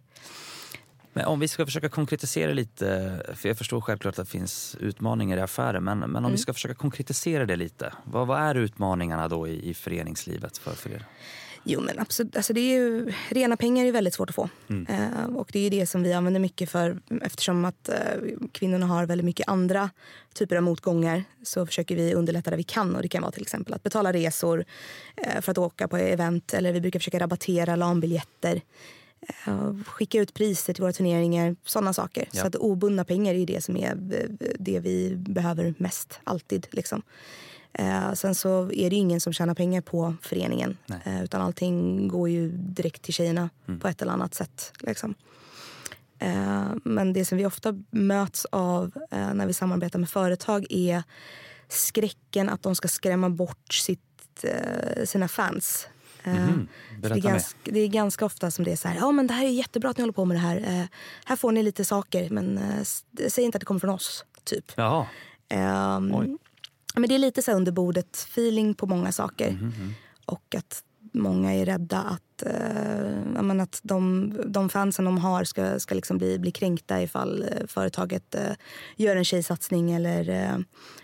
Men 1.13 1.25
om 1.25 1.41
vi 1.41 1.49
ska 1.49 1.67
försöka 1.67 1.89
konkretisera 1.89 2.53
lite, 2.53 3.23
för 3.35 3.49
jag 3.49 3.59
förstår 3.59 3.81
självklart 3.81 4.19
att 4.19 4.27
det 4.27 4.31
finns 4.33 4.77
utmaningar 4.81 5.37
i 5.37 5.41
affären, 5.41 5.85
men, 5.85 5.99
men 5.99 6.09
om 6.11 6.17
Mm. 6.17 6.33
vi 6.33 6.39
ska 6.39 6.53
försöka 6.55 6.75
konkretisera 6.75 7.47
det 7.47 7.57
lite. 7.57 7.93
Vad, 8.05 8.27
vad 8.27 8.41
är 8.41 8.55
utmaningarna 8.55 9.29
då 9.29 9.49
i, 9.49 9.71
i 9.71 9.75
föreningslivet 9.75 10.59
för, 10.59 10.71
för 10.71 10.91
er? 10.91 11.05
Jo 11.69 11.81
men 11.81 11.99
absolut, 11.99 12.37
alltså 12.37 12.53
det 12.53 12.61
är 12.61 12.75
ju, 12.79 13.13
rena 13.29 13.57
pengar 13.57 13.85
är 13.85 13.93
väldigt 13.93 14.15
svårt 14.15 14.29
att 14.29 14.35
få. 14.35 14.49
Mm. 14.69 14.87
Eh, 14.87 15.37
och 15.37 15.49
det 15.53 15.59
är 15.67 15.71
det 15.71 15.87
som 15.87 16.03
vi 16.03 16.13
använder 16.13 16.41
mycket 16.41 16.71
för 16.71 16.99
eftersom 17.23 17.65
att 17.65 17.89
eh, 17.89 17.97
kvinnorna 18.53 18.87
har 18.87 19.07
väldigt 19.07 19.25
mycket 19.25 19.49
andra 19.49 19.91
typer 20.35 20.57
av 20.57 20.63
motgångar 20.63 21.25
så 21.43 21.67
försöker 21.67 21.97
vi 21.97 22.15
underlätta 22.15 22.51
där 22.51 22.57
vi 22.57 22.63
kan 22.63 22.97
och 22.97 23.03
det 23.03 23.09
kan 23.09 23.23
vara 23.23 23.33
till 23.33 23.43
exempel 23.43 23.75
att 23.75 23.83
betala 23.83 24.13
resor 24.13 24.65
eh, 25.17 25.41
för 25.41 25.53
att 25.53 25.59
åka 25.59 25.89
på 25.89 25.97
event 25.97 26.55
eller 26.55 26.73
vi 26.73 26.81
brukar 26.81 26.99
försöka 26.99 27.19
rabattera 27.19 27.77
LAN-biljetter. 27.77 28.61
eh, 29.47 29.75
skicka 29.87 30.21
ut 30.21 30.35
priser 30.35 30.73
till 30.73 30.83
våra 30.83 30.93
turneringar, 30.93 31.57
sådana 31.65 31.93
saker. 31.93 32.29
Ja. 32.33 32.41
Så 32.41 32.47
att 32.47 32.55
obundna 32.55 33.05
pengar 33.05 33.35
är 33.35 33.47
det 33.47 33.65
som 33.65 33.77
är 33.77 33.91
eh, 33.91 34.51
det 34.59 34.81
vi 34.81 35.17
behöver 35.17 35.75
mest, 35.79 36.21
alltid. 36.25 36.67
Liksom. 36.71 37.03
Eh, 37.79 38.13
sen 38.13 38.35
så 38.35 38.73
är 38.73 38.91
det 38.91 38.97
ingen 38.97 39.21
som 39.21 39.33
tjänar 39.33 39.55
pengar 39.55 39.81
på 39.81 40.15
föreningen. 40.23 40.77
Eh, 41.05 41.25
utan 41.25 41.41
allting 41.41 42.09
går 42.09 42.29
ju 42.29 42.49
direkt 42.53 43.03
till 43.03 43.15
tjejerna 43.15 43.51
på 43.81 43.89
ett 43.89 44.03
eller 44.03 44.13
annat 44.13 44.35
sätt. 44.35 44.73
Liksom. 44.81 45.15
Eh, 46.19 46.69
men 46.85 47.13
det 47.13 47.25
som 47.25 47.39
vi 47.39 47.47
ofta 47.47 47.75
möts 47.91 48.45
av 48.45 48.93
eh, 49.11 49.35
när 49.35 49.47
vi 49.47 49.53
samarbetar 49.53 49.99
med 49.99 50.09
företag 50.09 50.67
är 50.71 51.03
skräcken 51.69 52.49
att 52.49 52.63
de 52.63 52.75
ska 52.75 52.89
skrämma 52.89 53.31
bort 53.31 53.75
sitt, 53.75 54.45
eh, 54.45 55.05
sina 55.05 55.29
fans. 55.29 55.89
Mhm. 56.25 56.69
det, 57.03 57.09
är 57.09 57.17
ganska, 57.17 57.59
det 57.65 57.81
är 57.81 57.89
ganska 57.89 58.25
ofta 58.25 58.51
som 58.51 58.65
det 58.65 58.73
är 58.73 58.77
så 58.77 58.89
här, 58.89 58.97
ja 58.97 59.13
men 59.13 59.27
det 59.27 59.35
här 59.35 59.45
är 59.45 59.49
jättebra 59.49 59.91
att 59.91 59.97
ni 59.99 60.03
håller 60.03 60.13
på 60.13 60.25
med 60.25 60.37
det 60.37 60.41
här. 60.41 60.89
Här 61.25 61.37
får 61.37 61.53
ni 61.53 61.63
lite 61.63 61.85
saker 61.85 62.31
men 62.31 62.61
säg 63.29 63.45
inte 63.45 63.57
att 63.57 63.61
det 63.61 63.67
kommer 63.67 63.81
från 63.81 63.91
oss. 63.91 64.25
Typ. 64.45 64.73
Jaha. 64.77 65.07
Oj. 66.13 66.37
Men 66.97 67.09
det 67.09 67.15
är 67.15 67.19
lite 67.19 67.43
så 67.43 67.53
under 67.53 67.73
bordet 67.73 68.17
feeling 68.17 68.75
på 68.75 68.87
många 68.87 69.13
saker. 69.13 69.51
Mhm, 69.51 69.95
Och 70.27 70.55
att 70.59 70.83
många 71.13 71.55
är 71.55 71.65
rädda 71.67 71.99
att, 72.03 72.43
eh, 72.43 73.23
ja, 73.35 73.43
men 73.43 73.61
att 73.61 73.81
de, 73.83 74.33
de 74.47 74.69
fansen 74.69 75.05
de 75.05 75.19
har 75.19 75.45
ska, 75.45 75.81
ska 75.81 75.95
liksom 75.95 76.19
bli, 76.19 76.39
bli 76.39 76.51
kränkta 76.51 77.03
ifall 77.03 77.43
eh, 77.43 77.67
företaget 77.67 78.35
eh, 78.35 78.53
gör 78.97 79.17
en 79.17 79.25
tjejsatsning 79.25 79.93
eller 79.93 80.29
eh, 80.29 80.59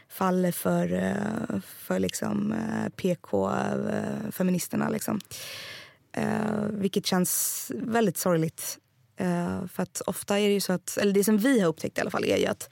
faller 0.08 0.52
för, 0.52 0.92
eh, 0.92 1.60
för 1.78 1.98
liksom, 1.98 2.52
eh, 2.52 2.88
PK-feministerna. 2.96 4.88
liksom. 4.88 5.20
Eh, 6.12 6.62
vilket 6.70 7.06
känns 7.06 7.70
väldigt 7.74 8.16
sorgligt. 8.18 8.78
Eh, 9.22 9.66
för 9.66 9.82
att 9.82 10.02
ofta 10.06 10.38
är 10.38 10.48
det 10.48 10.54
ju 10.54 10.60
så 10.60 10.72
att, 10.72 10.96
eller 10.96 11.12
det 11.12 11.24
som 11.24 11.38
vi 11.38 11.60
har 11.60 11.68
upptäckt 11.68 11.98
i 11.98 12.00
alla 12.00 12.10
fall 12.10 12.24
är 12.24 12.36
ju 12.36 12.46
att 12.46 12.70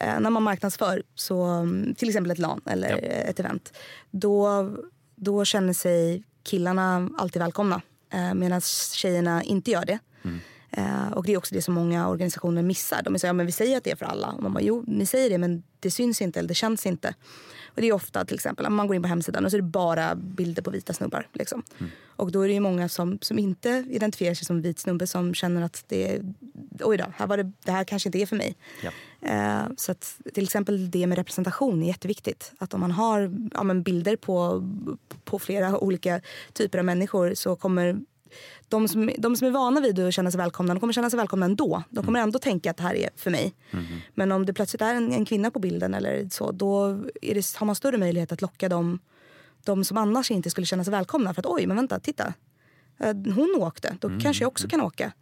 eh, 0.00 0.20
när 0.20 0.30
man 0.30 0.42
marknadsför, 0.42 1.02
så, 1.14 1.42
mm, 1.42 1.94
till 1.94 2.08
exempel 2.08 2.30
ett 2.30 2.38
LAN 2.38 2.60
eller 2.66 2.88
Ja. 2.90 2.96
ett 2.98 3.40
event, 3.40 3.72
då, 4.10 4.68
då 5.16 5.44
känner 5.44 5.72
sig 5.72 6.22
killarna 6.42 7.10
alltid 7.18 7.42
välkomna. 7.42 7.82
Eh, 8.12 8.34
Medan 8.34 8.60
tjejerna 8.94 9.42
inte 9.42 9.70
gör 9.70 9.84
det. 9.84 9.98
Eh, 10.70 11.12
och 11.12 11.24
det 11.24 11.32
är 11.32 11.36
också 11.36 11.54
det 11.54 11.62
som 11.62 11.74
många 11.74 12.08
organisationer 12.08 12.62
missar. 12.62 13.02
De 13.02 13.18
säger 13.18 13.28
ja, 13.28 13.32
men 13.32 13.46
vi 13.46 13.52
säger 13.52 13.76
att 13.76 13.84
det 13.84 13.90
är 13.90 13.96
för 13.96 14.06
alla. 14.06 14.28
Och 14.28 14.42
man 14.42 14.52
bara, 14.52 14.60
jo, 14.62 14.84
ni 14.86 15.06
säger 15.06 15.30
det 15.30 15.38
men 15.38 15.62
det 15.80 15.90
syns 15.90 16.22
inte 16.22 16.38
eller 16.38 16.48
det 16.48 16.54
känns 16.54 16.86
inte. 16.86 17.14
Och 17.74 17.80
det 17.80 17.88
är 17.88 17.92
ofta 17.92 18.24
till 18.24 18.34
exempel 18.34 18.66
att 18.66 18.72
man 18.72 18.86
går 18.86 18.96
in 18.96 19.02
på 19.02 19.08
hemsidan 19.08 19.44
och 19.44 19.50
så 19.50 19.56
är 19.56 19.60
det 19.60 19.68
bara 19.68 20.14
bilder 20.14 20.62
på 20.62 20.70
vita 20.70 20.92
snubbar. 20.92 21.26
Liksom. 21.32 21.62
Och 22.16 22.32
då 22.32 22.42
är 22.42 22.48
det 22.48 22.60
många 22.60 22.88
som, 22.88 23.18
som 23.20 23.38
inte 23.38 23.84
identifierar 23.90 24.34
sig 24.34 24.44
som 24.44 24.62
vit 24.62 24.78
snubbe 24.78 25.06
som 25.06 25.34
känner 25.34 25.62
att 25.62 25.84
det 25.88 26.14
är, 26.14 26.34
oj 26.80 26.96
då, 26.96 27.04
här 27.16 27.26
var 27.26 27.36
det, 27.36 27.52
det 27.64 27.72
här 27.72 27.84
kanske 27.84 28.08
inte 28.08 28.18
är 28.18 28.26
för 28.26 28.36
mig. 28.36 28.56
Ja. 28.82 28.90
Eh, 29.28 29.62
så 29.76 29.92
att 29.92 30.20
till 30.34 30.44
exempel 30.44 30.90
det 30.90 31.06
med 31.06 31.18
representation 31.18 31.82
är 31.82 31.86
jätteviktigt. 31.86 32.52
Att 32.58 32.74
om 32.74 32.80
man 32.80 32.90
har 32.90 33.48
ja, 33.54 33.74
bilder 33.74 34.16
på, 34.16 34.68
på 35.24 35.38
flera 35.38 35.78
olika 35.78 36.20
typer 36.52 36.78
av 36.78 36.84
människor 36.84 37.34
så 37.34 37.56
kommer 37.56 38.00
de 38.68 38.88
som, 38.88 39.10
de 39.18 39.36
som 39.36 39.46
är 39.46 39.50
vana 39.50 39.80
vid 39.80 39.98
att 39.98 40.14
känna 40.14 40.30
sig 40.30 40.38
välkomna, 40.38 40.74
de 40.74 40.80
kommer 40.80 40.92
känna 40.92 41.10
sig 41.10 41.16
välkomna 41.16 41.46
ändå. 41.46 41.82
De 41.90 42.04
kommer 42.04 42.20
ändå 42.20 42.38
tänka 42.38 42.70
att 42.70 42.76
det 42.76 42.82
här 42.82 42.94
är 42.94 43.10
för 43.16 43.30
mig. 43.30 43.54
Men 44.14 44.32
om 44.32 44.46
det 44.46 44.52
plötsligt 44.54 44.82
är 44.82 44.94
en, 44.94 45.12
en 45.12 45.24
kvinna 45.24 45.50
på 45.50 45.58
bilden 45.58 45.94
eller 45.94 46.28
så, 46.30 46.52
då 46.52 46.92
det, 47.22 47.56
har 47.56 47.66
man 47.66 47.74
större 47.74 47.98
möjlighet 47.98 48.32
att 48.32 48.42
locka 48.42 48.68
dem, 48.68 48.98
de 49.64 49.84
som 49.84 49.96
annars 49.96 50.30
inte 50.30 50.50
skulle 50.50 50.66
känna 50.66 50.84
sig 50.84 50.90
välkomna. 50.90 51.34
För 51.34 51.42
att 51.42 51.46
oj, 51.46 51.66
men 51.66 51.76
vänta, 51.76 52.00
titta. 52.00 52.34
Eh, 53.00 53.14
Hon 53.34 53.54
åkte, 53.58 53.96
då 54.00 54.08
kanske 54.22 54.44
jag 54.44 54.48
också 54.48 54.68
kan 54.68 54.80
åka. 54.80 55.12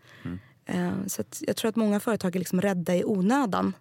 Eh, 0.66 0.90
Så 1.06 1.22
jag 1.40 1.56
tror 1.56 1.68
att 1.68 1.76
många 1.76 2.00
företag 2.00 2.36
är 2.36 2.38
liksom 2.38 2.60
rädda 2.60 2.96
i 2.96 3.04
onödan. 3.04 3.74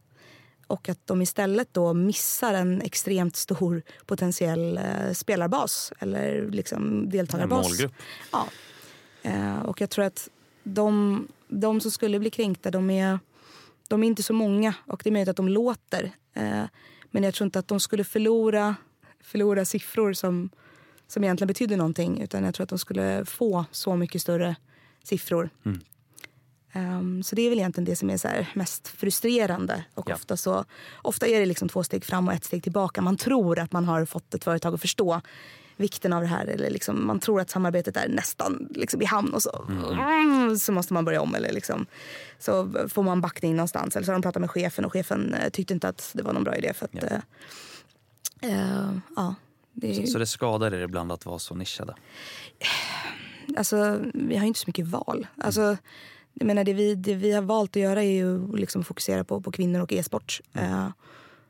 Och 0.67 0.89
att 0.89 1.07
de 1.07 1.21
istället 1.21 1.73
då 1.73 1.93
missar 1.93 2.53
en 2.53 2.81
extremt 2.81 3.35
stor 3.35 3.81
potentiell 4.05 4.77
eh, 4.77 5.13
spelarbas 5.13 5.93
eller 5.99 6.51
liksom 6.51 7.09
deltagarbas. 7.09 7.65
En 7.65 7.71
målgrupp. 7.71 7.93
Ja. 8.31 8.45
Eh, 9.21 9.59
och 9.59 9.81
jag 9.81 9.89
tror 9.89 10.05
att 10.05 10.29
de, 10.63 11.27
de 11.47 11.81
som 11.81 11.91
skulle 11.91 12.19
bli 12.19 12.29
kränkta, 12.29 12.71
de 12.71 12.89
är, 12.89 13.19
de 13.87 14.03
är 14.03 14.07
inte 14.07 14.23
så 14.23 14.33
många. 14.33 14.73
Och 14.87 15.01
det 15.03 15.09
är 15.09 15.11
möjligt 15.11 15.29
att 15.29 15.35
de 15.37 15.49
låter. 15.49 16.11
Eh, 16.33 16.63
men 17.11 17.23
jag 17.23 17.33
tror 17.33 17.45
inte 17.45 17.59
att 17.59 17.67
de 17.67 17.79
skulle 17.79 18.03
förlora, 18.03 18.75
förlora 19.23 19.65
siffror 19.65 20.13
som, 20.13 20.49
som 21.07 21.23
egentligen 21.23 21.47
betyder 21.47 21.77
någonting. 21.77 22.21
Utan 22.21 22.43
jag 22.43 22.53
tror 22.53 22.63
att 22.63 22.69
de 22.69 22.79
skulle 22.79 23.25
få 23.25 23.65
så 23.71 23.95
mycket 23.95 24.21
större 24.21 24.55
siffror. 25.03 25.49
Ehm, 26.73 27.23
så 27.23 27.35
det 27.35 27.41
är 27.41 27.49
väl 27.49 27.59
egentligen 27.59 27.85
det 27.85 27.95
som 27.95 28.09
är 28.09 28.17
så 28.17 28.27
mest 28.53 28.87
frustrerande. 28.87 29.85
Och 29.93 30.09
Ja. 30.09 30.15
ofta, 30.15 30.37
så, 30.37 30.65
ofta 31.01 31.27
är 31.27 31.39
det 31.39 31.45
liksom 31.45 31.69
två 31.69 31.83
steg 31.83 32.05
fram 32.05 32.27
och 32.27 32.33
ett 32.33 32.43
steg 32.45 32.63
tillbaka. 32.63 33.01
Man 33.01 33.17
tror 33.17 33.59
att 33.59 33.71
man 33.71 33.85
har 33.85 34.05
fått 34.05 34.33
ett 34.33 34.43
företag 34.43 34.73
att 34.73 34.81
förstå 34.81 35.21
vikten 35.79 36.13
av 36.13 36.21
det 36.21 36.27
här. 36.27 36.45
Eller 36.45 36.69
liksom, 36.69 37.07
man 37.07 37.19
tror 37.19 37.41
att 37.41 37.49
samarbetet 37.49 37.97
är 37.97 38.07
nästan 38.09 38.67
liksom 38.75 39.01
i 39.01 39.05
hamn 39.05 39.33
och 39.33 39.41
så, 39.43 39.65
mm, 39.69 40.57
så 40.57 40.71
måste 40.71 40.93
man 40.93 41.05
börja 41.05 41.21
om. 41.21 41.35
Eller 41.35 41.51
liksom, 41.53 41.85
så 42.39 42.71
får 42.89 43.03
man 43.03 43.21
backning 43.21 43.55
någonstans. 43.55 43.95
Eller 43.95 44.05
så 44.05 44.11
har 44.11 44.15
de 44.15 44.21
pratat 44.21 44.41
med 44.41 44.51
chefen 44.51 44.85
och 44.85 44.93
chefen 44.93 45.33
eh, 45.33 45.49
tyckte 45.49 45.73
inte 45.73 45.87
att 45.87 46.11
det 46.13 46.23
var 46.23 46.33
någon 46.33 46.43
bra 46.43 46.55
idé. 46.55 46.73
För 46.73 46.85
att, 46.85 46.91
Ja. 46.93 47.01
eh, 48.49 48.91
ja, 49.15 49.35
det, 49.73 49.95
Så, 49.95 50.07
så 50.11 50.19
det 50.19 50.25
skadar 50.27 50.73
er 50.73 50.81
ibland 50.81 51.11
att 51.11 51.25
vara 51.25 51.39
så 51.39 51.55
nischade? 51.55 51.95
alltså, 53.57 53.99
vi 54.13 54.35
har 54.35 54.41
ju 54.43 54.47
inte 54.47 54.59
så 54.59 54.67
mycket 54.67 54.87
val. 54.87 55.27
Alltså, 55.37 55.77
jag 56.33 56.45
menar, 56.45 56.63
det, 56.63 56.73
vi, 56.73 56.95
det 56.95 57.13
vi 57.15 57.31
har 57.31 57.41
valt 57.41 57.71
att 57.71 57.81
göra 57.81 58.03
är 58.03 58.11
ju 58.11 58.53
att 58.53 58.59
liksom 58.59 58.83
fokusera 58.83 59.23
på, 59.23 59.41
på 59.41 59.51
kvinnor 59.51 59.81
och 59.81 59.93
e-sport. 59.93 60.41
Eh, 60.53 60.87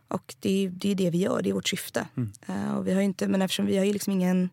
och 0.10 0.36
det 0.40 0.66
är 0.66 0.70
det, 0.70 0.92
är 0.92 0.96
det 0.96 1.10
vi 1.10 1.18
gör, 1.18 1.42
det 1.42 1.50
är 1.50 1.54
vårt 1.54 1.68
syfte. 1.68 2.08
Eh, 2.48 2.78
och 2.78 2.88
vi 2.88 2.94
har 2.94 3.02
inte, 3.02 3.28
men 3.28 3.42
eftersom 3.42 3.66
vi 3.66 3.78
har 3.78 3.86
ju 3.86 3.94
liksom 3.94 4.14
ingen 4.14 4.50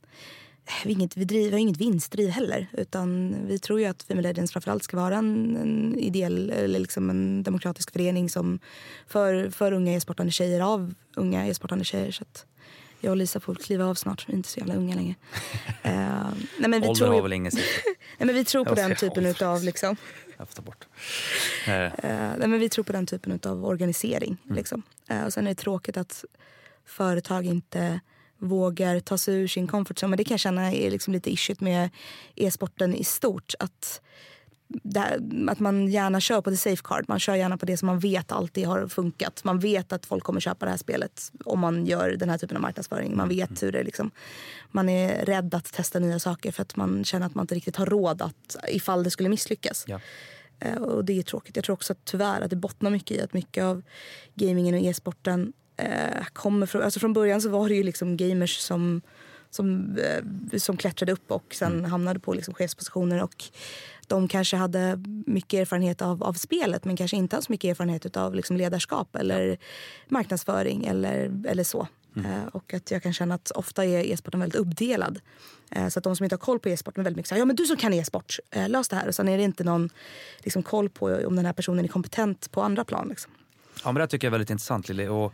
vi, 0.84 0.92
har 0.92 1.00
inget, 1.00 1.16
vi, 1.16 1.24
driv, 1.24 1.44
vi 1.44 1.50
har 1.50 1.58
inget 1.58 1.76
vinstdriv 1.76 2.28
heller. 2.28 2.66
Utan 2.72 3.36
vi 3.46 3.58
tror 3.58 3.80
ju 3.80 3.86
att 3.86 4.02
Female 4.02 4.28
Legends 4.28 4.52
framförallt 4.52 4.82
ska 4.82 4.96
vara 4.96 5.16
en, 5.16 5.56
en 5.56 5.98
ideell 5.98 6.50
eller 6.50 6.78
liksom 6.78 7.10
en 7.10 7.42
demokratisk 7.42 7.92
förening 7.92 8.30
som 8.30 8.58
för, 9.06 9.50
för 9.50 9.72
unga 9.72 9.92
e-sportande 9.92 10.32
tjejer 10.32 10.60
av 10.60 10.94
unga 11.16 11.46
e-sportande 11.46 11.84
tjejer. 11.84 12.12
Så 12.12 12.22
att 12.22 12.46
jag 13.00 13.10
och 13.10 13.16
Lisa 13.16 13.40
får 13.40 13.54
kliva 13.54 13.84
av 13.84 13.94
snart, 13.94 14.28
vi 14.28 14.32
är 14.32 14.36
inte 14.36 14.48
så 14.48 14.58
jävla 14.58 14.74
unga 14.74 14.94
längre. 14.94 15.14
Eh, 15.82 15.92
nej, 16.58 16.70
men 16.70 16.70
vi 16.70 16.88
Åldern 16.88 16.94
tror 16.94 17.14
har 17.14 17.22
väl 17.22 17.32
ingen? 17.32 17.52
Nej, 18.18 18.26
men 18.26 18.34
vi 18.34 18.44
tror 18.44 18.64
på 18.64 18.74
den 18.74 18.96
typen 18.96 19.26
utav 19.26 19.62
liksom, 19.64 19.96
Jag 20.36 20.48
får 20.48 20.54
ta 20.54 20.62
bort. 20.62 20.86
Eh, 21.66 21.84
eh, 21.84 21.90
nej, 22.38 22.48
men 22.48 22.60
vi 22.60 22.68
tror 22.68 22.84
på 22.84 22.92
den 22.92 23.06
typen 23.06 23.32
utav 23.32 23.64
organisering. 23.64 24.36
Liksom. 24.50 24.82
Eh, 25.08 25.24
och 25.24 25.32
sen 25.32 25.46
är 25.46 25.50
det 25.50 25.54
tråkigt 25.54 25.96
att 25.96 26.24
företag 26.84 27.44
inte 27.44 28.00
vågar 28.38 29.00
ta 29.00 29.18
sig 29.18 29.34
ur 29.34 29.48
sin 29.48 29.68
comfort 29.68 29.96
zone. 29.96 30.10
Men 30.10 30.16
det 30.16 30.24
kan 30.24 30.34
jag 30.34 30.40
känna 30.40 30.72
är 30.72 30.90
liksom 30.90 31.12
lite 31.12 31.30
issuet 31.30 31.60
med 31.60 31.90
e-sporten 32.34 32.94
i 32.94 33.04
stort. 33.04 33.54
Att, 33.58 34.00
här, 34.94 35.20
att 35.48 35.60
man 35.60 35.88
gärna 35.88 36.20
kör 36.20 36.40
på 36.40 36.50
the 36.50 36.56
safeguard. 36.56 37.04
Man 37.08 37.20
kör 37.20 37.34
gärna 37.34 37.56
på 37.56 37.66
det 37.66 37.76
som 37.76 37.86
man 37.86 37.98
vet 37.98 38.32
alltid 38.32 38.66
har 38.66 38.88
funkat. 38.88 39.44
Man 39.44 39.58
vet 39.58 39.92
att 39.92 40.06
folk 40.06 40.24
kommer 40.24 40.40
köpa 40.40 40.64
det 40.64 40.70
här 40.70 40.78
spelet 40.78 41.32
om 41.44 41.60
man 41.60 41.86
gör 41.86 42.10
den 42.10 42.30
här 42.30 42.38
typen 42.38 42.56
av 42.56 42.62
marknadsföring. 42.62 43.16
Man 43.16 43.28
vet 43.28 43.62
hur 43.62 43.72
det 43.72 43.82
liksom, 43.82 44.10
man 44.70 44.88
är 44.88 45.24
rädd 45.24 45.54
att 45.54 45.72
testa 45.72 45.98
nya 45.98 46.18
saker 46.18 46.52
för 46.52 46.62
att 46.62 46.76
man 46.76 47.04
känner 47.04 47.26
att 47.26 47.34
man 47.34 47.42
inte 47.42 47.54
riktigt 47.54 47.76
har 47.76 47.86
råd 47.86 48.22
att 48.22 48.56
ifall 48.68 49.04
det 49.04 49.10
skulle 49.10 49.28
misslyckas. 49.28 49.84
ja. 49.86 50.00
Eh, 50.60 50.74
Och 50.76 51.04
det 51.04 51.18
är 51.18 51.22
tråkigt. 51.22 51.56
Jag 51.56 51.64
tror 51.64 51.74
också 51.74 51.92
att 51.92 52.04
tyvärr 52.04 52.40
att 52.40 52.50
det 52.50 52.56
bottnar 52.56 52.90
mycket 52.90 53.16
i 53.16 53.20
att 53.20 53.32
mycket 53.32 53.64
av 53.64 53.82
gamingen 54.34 54.74
och 54.74 54.80
e-sporten 54.80 55.52
eh, 55.76 56.24
kommer 56.32 56.66
från... 56.66 56.82
Alltså 56.82 57.00
från 57.00 57.12
början 57.12 57.40
så 57.40 57.48
var 57.48 57.68
det 57.68 57.74
ju 57.74 57.82
liksom 57.82 58.16
gamers 58.16 58.58
som, 58.58 59.02
som, 59.50 59.96
eh, 59.98 60.58
som 60.58 60.76
klättrade 60.76 61.12
upp 61.12 61.30
och 61.30 61.54
sen 61.58 61.84
hamnade 61.84 62.20
på 62.20 62.34
liksom 62.34 62.54
chefspositioner. 62.54 63.22
Och 63.22 63.44
de 64.06 64.28
kanske 64.28 64.56
hade 64.56 65.02
mycket 65.26 65.60
erfarenhet 65.60 66.02
av, 66.02 66.22
av 66.22 66.32
spelet 66.32 66.84
men 66.84 66.96
kanske 66.96 67.16
inte 67.16 67.42
så 67.42 67.52
mycket 67.52 67.70
erfarenhet 67.70 68.16
av 68.16 68.34
liksom 68.34 68.56
ledarskap 68.56 69.16
eller 69.16 69.58
marknadsföring 70.08 70.86
eller, 70.86 71.42
eller 71.48 71.64
så. 71.64 71.88
Eh, 72.16 72.46
och 72.52 72.74
att 72.74 72.90
jag 72.90 73.02
kan 73.02 73.12
känna 73.12 73.34
att 73.34 73.50
ofta 73.50 73.84
är 73.84 74.12
e-sporten 74.12 74.40
väldigt 74.40 74.60
uppdelad. 74.60 75.20
Eh, 75.70 75.88
så 75.88 75.98
att 75.98 76.04
de 76.04 76.16
som 76.16 76.24
inte 76.24 76.34
har 76.34 76.38
koll 76.38 76.58
på 76.58 76.68
e-sporten 76.68 77.00
är 77.00 77.04
väldigt 77.04 77.16
mycket 77.16 77.28
så 77.28 77.34
här, 77.34 77.40
ja 77.40 77.44
men 77.44 77.56
du 77.56 77.66
som 77.66 77.76
kan 77.76 77.92
e-sport, 77.92 78.38
eh, 78.50 78.68
lös 78.68 78.88
det 78.88 78.96
här. 78.96 79.08
Och 79.08 79.14
sen 79.14 79.28
är 79.28 79.38
det 79.38 79.44
inte 79.44 79.64
någon 79.64 79.90
liksom, 80.38 80.62
koll 80.62 80.88
på 80.88 81.06
om 81.26 81.36
den 81.36 81.46
här 81.46 81.52
personen 81.52 81.84
är 81.84 81.88
kompetent 81.88 82.50
på 82.52 82.62
andra 82.62 82.84
plan. 82.84 83.08
Liksom. 83.08 83.32
Ja, 83.84 83.92
men 83.92 84.00
det 84.00 84.06
tycker 84.06 84.26
jag 84.26 84.30
är 84.30 84.32
väldigt 84.32 84.50
intressant 84.50 84.88
Lili. 84.88 85.08
Och, 85.08 85.32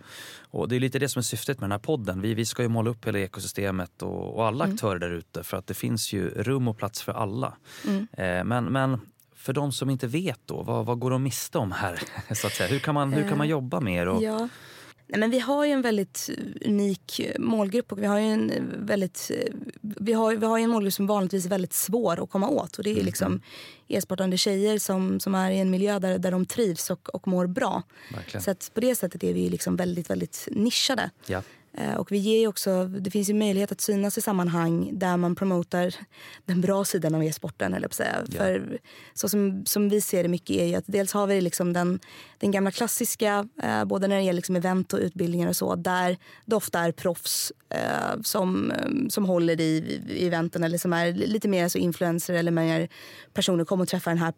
och 0.51 0.69
det 0.69 0.77
är 0.77 0.81
lite 0.81 0.99
det 0.99 1.09
som 1.09 1.21
är 1.21 1.25
syftet 1.25 1.61
med 1.61 1.65
den 1.65 1.73
här 1.73 1.79
podden. 1.79 2.21
Vi, 2.21 2.35
vi 2.35 2.47
ska 2.47 2.63
ju 2.63 2.69
måla 2.69 2.91
upp 2.91 3.07
hela 3.07 3.19
ekosystemet 3.19 4.03
och, 4.03 4.37
och 4.37 4.47
alla 4.47 4.65
aktörer 4.65 4.99
där 4.99 5.11
ute 5.11 5.43
för 5.45 5.57
att 5.57 5.67
det 5.67 5.75
finns 5.75 6.13
ju 6.13 6.29
rum 6.29 6.69
och 6.69 6.79
plats 6.79 7.03
för 7.03 7.13
alla. 7.13 7.53
Eh, 8.13 8.45
men, 8.45 8.65
men 8.65 9.01
för 9.37 9.53
de 9.53 9.73
som 9.73 9.91
inte 9.91 10.07
vet 10.07 10.41
då, 10.47 10.63
vad, 10.63 10.87
vad 10.87 10.99
går 10.99 11.11
de 11.11 11.23
miste 11.23 11.59
om 11.59 11.73
här? 11.73 12.01
Så 12.35 12.47
att 12.47 12.53
säga? 12.53 12.69
Hur, 12.69 12.79
kan 12.79 12.95
man, 12.95 13.13
hur 13.13 13.29
kan 13.29 13.39
man 13.39 13.49
jobba 13.49 13.81
mer? 13.81 14.09
Och, 14.09 14.23
Ja. 14.23 14.49
Nej, 15.13 15.21
men 15.21 15.31
vi 15.31 15.39
har 15.39 15.65
ju 15.65 15.73
en 15.73 15.83
väldigt 15.83 16.31
unik 16.65 17.21
målgrupp 17.39 17.93
och 17.93 18.03
vi 18.03 18.07
har 18.07 18.19
ju 18.19 18.25
en 18.25 18.53
väldigt 18.87 19.31
vi 19.81 20.13
har, 20.13 20.37
vi 20.37 20.47
har 20.47 20.59
en 20.59 20.71
målgrupp 20.71 20.95
som 20.95 21.07
vanligtvis 21.07 21.45
är 21.45 21.51
väldigt 21.51 21.73
svår 21.73 22.23
att 22.23 22.31
komma 22.31 22.49
åt. 22.49 22.79
Och 22.79 22.85
det 22.85 22.91
är 22.91 23.05
liksom 23.05 23.41
e-sportande 23.89 24.37
tjejer 24.37 24.79
som, 24.79 25.21
som 25.21 25.35
är 25.35 25.51
i 25.51 25.59
en 25.59 25.71
miljö 25.71 25.99
där, 25.99 26.19
där 26.19 26.31
de 26.31 26.47
trivs 26.47 26.91
och, 26.91 27.15
och 27.15 27.29
mår 27.29 27.47
bra. 27.47 27.83
Verkligen. 28.13 28.43
Så 28.43 28.51
att 28.51 28.71
på 28.75 28.81
det 28.81 28.95
sättet 28.95 29.25
är 29.25 29.35
vi 29.35 29.51
liksom 29.51 29.77
väldigt, 29.77 30.11
väldigt 30.11 30.49
nischade. 30.51 31.11
Ja. 31.27 31.43
Eh, 31.75 31.95
och 31.95 32.13
vi 32.13 32.19
ger 32.19 32.49
också, 32.49 32.85
det 32.85 33.11
finns 33.11 33.31
ju 33.31 33.35
möjlighet 33.35 33.73
att 33.73 33.81
synas 33.81 34.19
i 34.19 34.21
sammanhang 34.21 34.91
där 34.93 35.17
man 35.17 35.35
promotar 35.35 35.95
den 36.45 36.61
bra 36.61 36.85
sidan 36.85 37.15
av 37.15 37.25
e-sporten. 37.25 37.75
Eller 37.75 37.89
säga. 37.89 38.25
Ja. 38.31 38.39
För 38.39 38.79
så 39.15 39.29
som, 39.29 39.67
som 39.67 39.89
vi 39.89 40.01
ser 40.01 40.23
det 40.23 40.29
mycket 40.29 40.57
är 40.57 40.79
att 40.79 40.85
dels 40.87 41.13
har 41.13 41.27
vi 41.27 41.41
liksom 41.41 41.73
den, 41.73 42.01
den 42.39 42.51
gamla 42.51 42.71
klassiska, 42.71 43.49
eh, 43.63 43.85
både 43.85 44.09
när 44.09 44.17
det 44.17 44.23
gäller 44.23 44.37
liksom 44.37 44.57
event 44.57 44.93
och 44.93 44.99
utbildningar 44.99 45.49
och 45.49 45.57
så, 45.57 45.75
där 45.75 46.17
det 46.45 46.57
ofta 46.57 46.81
är 46.81 46.93
proffs 46.93 47.53
eh, 47.69 48.21
som, 48.23 48.73
som 49.09 49.25
håller 49.25 49.61
i, 49.61 50.01
i 50.09 50.27
eventen 50.27 50.65
eller 50.65 50.79
som 50.79 50.93
är 50.93 51.13
lite 51.13 51.49
mer 51.49 51.63
alltså 51.63 51.79
influencer 51.79 52.35
eller 52.35 52.51
mer 52.51 52.89
personer 53.33 53.65
kommer 53.65 53.83
och 53.83 53.89
träffar 53.89 54.11
den 54.11 54.19
här 54.19 54.33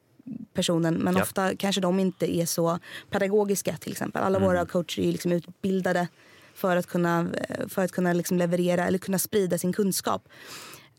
personen. 0.55 0.95
Men 0.95 1.17
ja. 1.17 1.23
ofta 1.23 1.57
kanske 1.57 1.81
de 1.81 2.01
inte 2.01 2.37
är 2.37 2.47
så 2.47 2.79
pedagogiska 3.11 3.77
till 3.77 3.93
exempel. 3.93 4.23
Alla 4.23 4.39
mm. 4.39 4.49
våra 4.49 4.67
coacher 4.67 5.03
är 5.03 5.13
liksom 5.13 5.33
utbildade 5.33 6.09
för 6.55 6.77
att 6.77 6.87
kunna, 6.87 7.27
eh, 7.49 7.69
för 7.69 7.85
att 7.85 7.93
kunna 7.93 8.13
liksom 8.13 8.39
leverera 8.39 8.87
eller 8.87 8.99
kunna 8.99 9.19
sprida 9.19 9.59
sin 9.59 9.73
kunskap. 9.73 10.29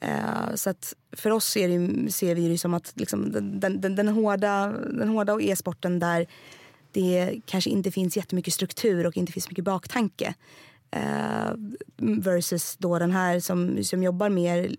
Uh, 0.04 0.56
så 0.56 0.70
att 0.70 0.94
för 1.12 1.30
oss 1.30 1.46
ser, 1.46 1.68
det, 1.68 2.12
ser 2.12 2.36
vi 2.36 2.50
det 2.50 2.58
som 2.58 2.74
att 2.74 2.94
liksom 2.96 3.32
den, 3.32 3.60
den, 3.82 3.96
den, 3.96 4.08
hårda, 4.08 4.74
den 4.90 5.10
hårda 5.10 5.42
e-sporten 5.42 6.00
där 6.00 6.26
det 6.92 7.42
kanske 7.46 7.70
inte 7.70 7.92
finns 7.92 8.18
jättemycket 8.18 8.54
struktur 8.54 9.06
och 9.06 9.18
inte 9.18 9.32
finns 9.32 9.50
mycket 9.50 9.64
baktanke. 9.64 10.34
Eh, 10.92 11.52
versus 11.98 12.76
då 12.78 13.00
den 13.00 13.12
här 13.12 13.40
som, 13.40 13.84
som 13.84 14.04
jobbar 14.04 14.30
mer 14.30 14.76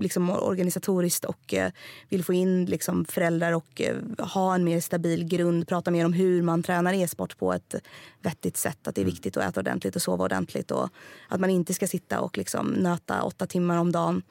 liksom, 0.00 0.30
organisatoriskt 0.30 1.24
och 1.24 1.54
eh, 1.54 1.70
vill 2.08 2.24
få 2.24 2.32
in 2.32 2.64
liksom, 2.64 3.04
föräldrar 3.04 3.52
och 3.52 3.80
eh, 3.80 3.96
ha 4.18 4.54
en 4.54 4.64
mer 4.64 4.80
stabil 4.80 5.24
grund. 5.24 5.68
Prata 5.68 5.90
mer 5.90 6.04
om 6.04 6.12
hur 6.12 6.42
man 6.42 6.62
tränar 6.62 6.92
e-sport 6.92 7.38
på 7.38 7.52
ett 7.52 7.74
vettigt 8.22 8.56
sätt. 8.56 8.88
Att 8.88 8.94
det 8.94 9.00
är 9.00 9.02
mm. 9.02 9.14
viktigt 9.14 9.36
att 9.36 9.44
äta 9.44 9.60
ordentligt 9.60 9.96
och 9.96 10.02
sova 10.02 10.24
ordentligt. 10.24 10.70
Och 10.70 10.88
att 11.28 11.40
man 11.40 11.50
inte 11.50 11.74
ska 11.74 11.86
sitta 11.86 12.20
och 12.20 12.38
liksom, 12.38 12.66
nöta 12.66 13.22
åtta 13.22 13.46
timmar 13.46 13.78
om 13.78 13.92
dagen. 13.92 14.22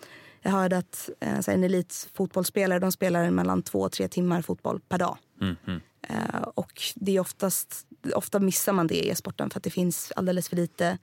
Jag 0.42 0.52
hörde 0.52 0.78
att 0.78 1.10
eh, 1.20 1.40
en 1.48 1.64
elitfotbollsspelare 1.64 2.80
de 2.80 2.92
spelar 2.92 3.30
mellan 3.32 3.62
två 3.64 3.80
och 3.80 3.92
tre 3.92 4.08
timmar 4.08 4.42
fotboll 4.42 4.80
per 4.80 4.98
dag. 4.98 5.18
Mm, 5.42 5.56
mm. 5.68 5.82
Uh, 6.10 6.42
och 6.42 6.82
det 6.96 7.16
är 7.16 7.20
oftast, 7.20 7.88
ofta 8.14 8.40
missar 8.40 8.74
man 8.74 8.88
det 8.88 8.96
i 8.96 9.10
e-sporten 9.10 9.50
för 9.50 9.60
att 9.60 9.64
det 9.64 9.70
finns 9.70 10.12
alldeles 10.16 10.50
för 10.50 10.56
lite 10.56 10.98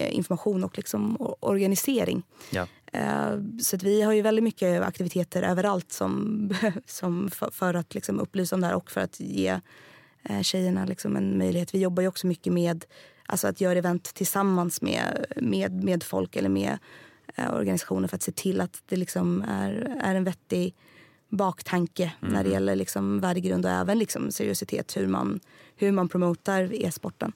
uh, 0.00 0.16
information 0.16 0.64
och 0.64 0.76
liksom 0.76 1.16
organisering. 1.40 2.22
Ja. 2.50 2.66
Uh, 2.94 3.58
så 3.62 3.76
vi 3.76 4.02
har 4.02 4.12
ju 4.12 4.22
väldigt 4.22 4.44
mycket 4.44 4.82
aktiviteter 4.82 5.42
överallt 5.42 5.92
som, 5.92 6.50
som 6.86 7.30
för, 7.52 7.74
att 7.74 7.94
liksom 7.94 8.20
upplysa 8.20 8.54
om 8.54 8.60
det 8.60 8.66
här 8.66 8.74
och 8.74 8.90
för 8.90 9.00
att 9.00 9.20
ge 9.20 9.60
uh, 10.30 10.42
tjejerna 10.42 10.84
liksom 10.84 11.16
en 11.16 11.38
möjlighet. 11.38 11.74
Vi 11.74 11.78
jobbar 11.78 12.02
ju 12.02 12.08
också 12.08 12.26
mycket 12.26 12.52
med 12.52 12.84
alltså 13.26 13.48
att 13.48 13.60
göra 13.60 13.78
event 13.78 14.04
tillsammans 14.14 14.82
med, 14.82 15.26
med, 15.36 15.84
med 15.84 16.02
folk 16.02 16.36
eller 16.36 16.48
med 16.48 16.78
organisationer 17.52 18.08
för 18.08 18.16
att 18.16 18.22
se 18.22 18.32
till 18.32 18.60
att 18.60 18.82
det 18.86 18.96
liksom 18.96 19.42
är, 19.48 19.96
är 20.02 20.14
en 20.14 20.24
vettig 20.24 20.74
baktanke 21.28 22.12
mm. 22.20 22.32
när 22.32 22.42
det 22.42 22.48
mhm. 22.48 22.52
gäller 22.52 22.76
liksom 22.76 23.20
värdegrund 23.20 23.64
och 23.64 23.70
även 23.70 23.98
liksom 23.98 24.30
seriositet 24.30 24.96
hur 24.96 25.06
man, 25.06 25.40
hur 25.76 25.92
man 25.92 26.08
promotar 26.08 26.84
e-sporten. 26.84 27.32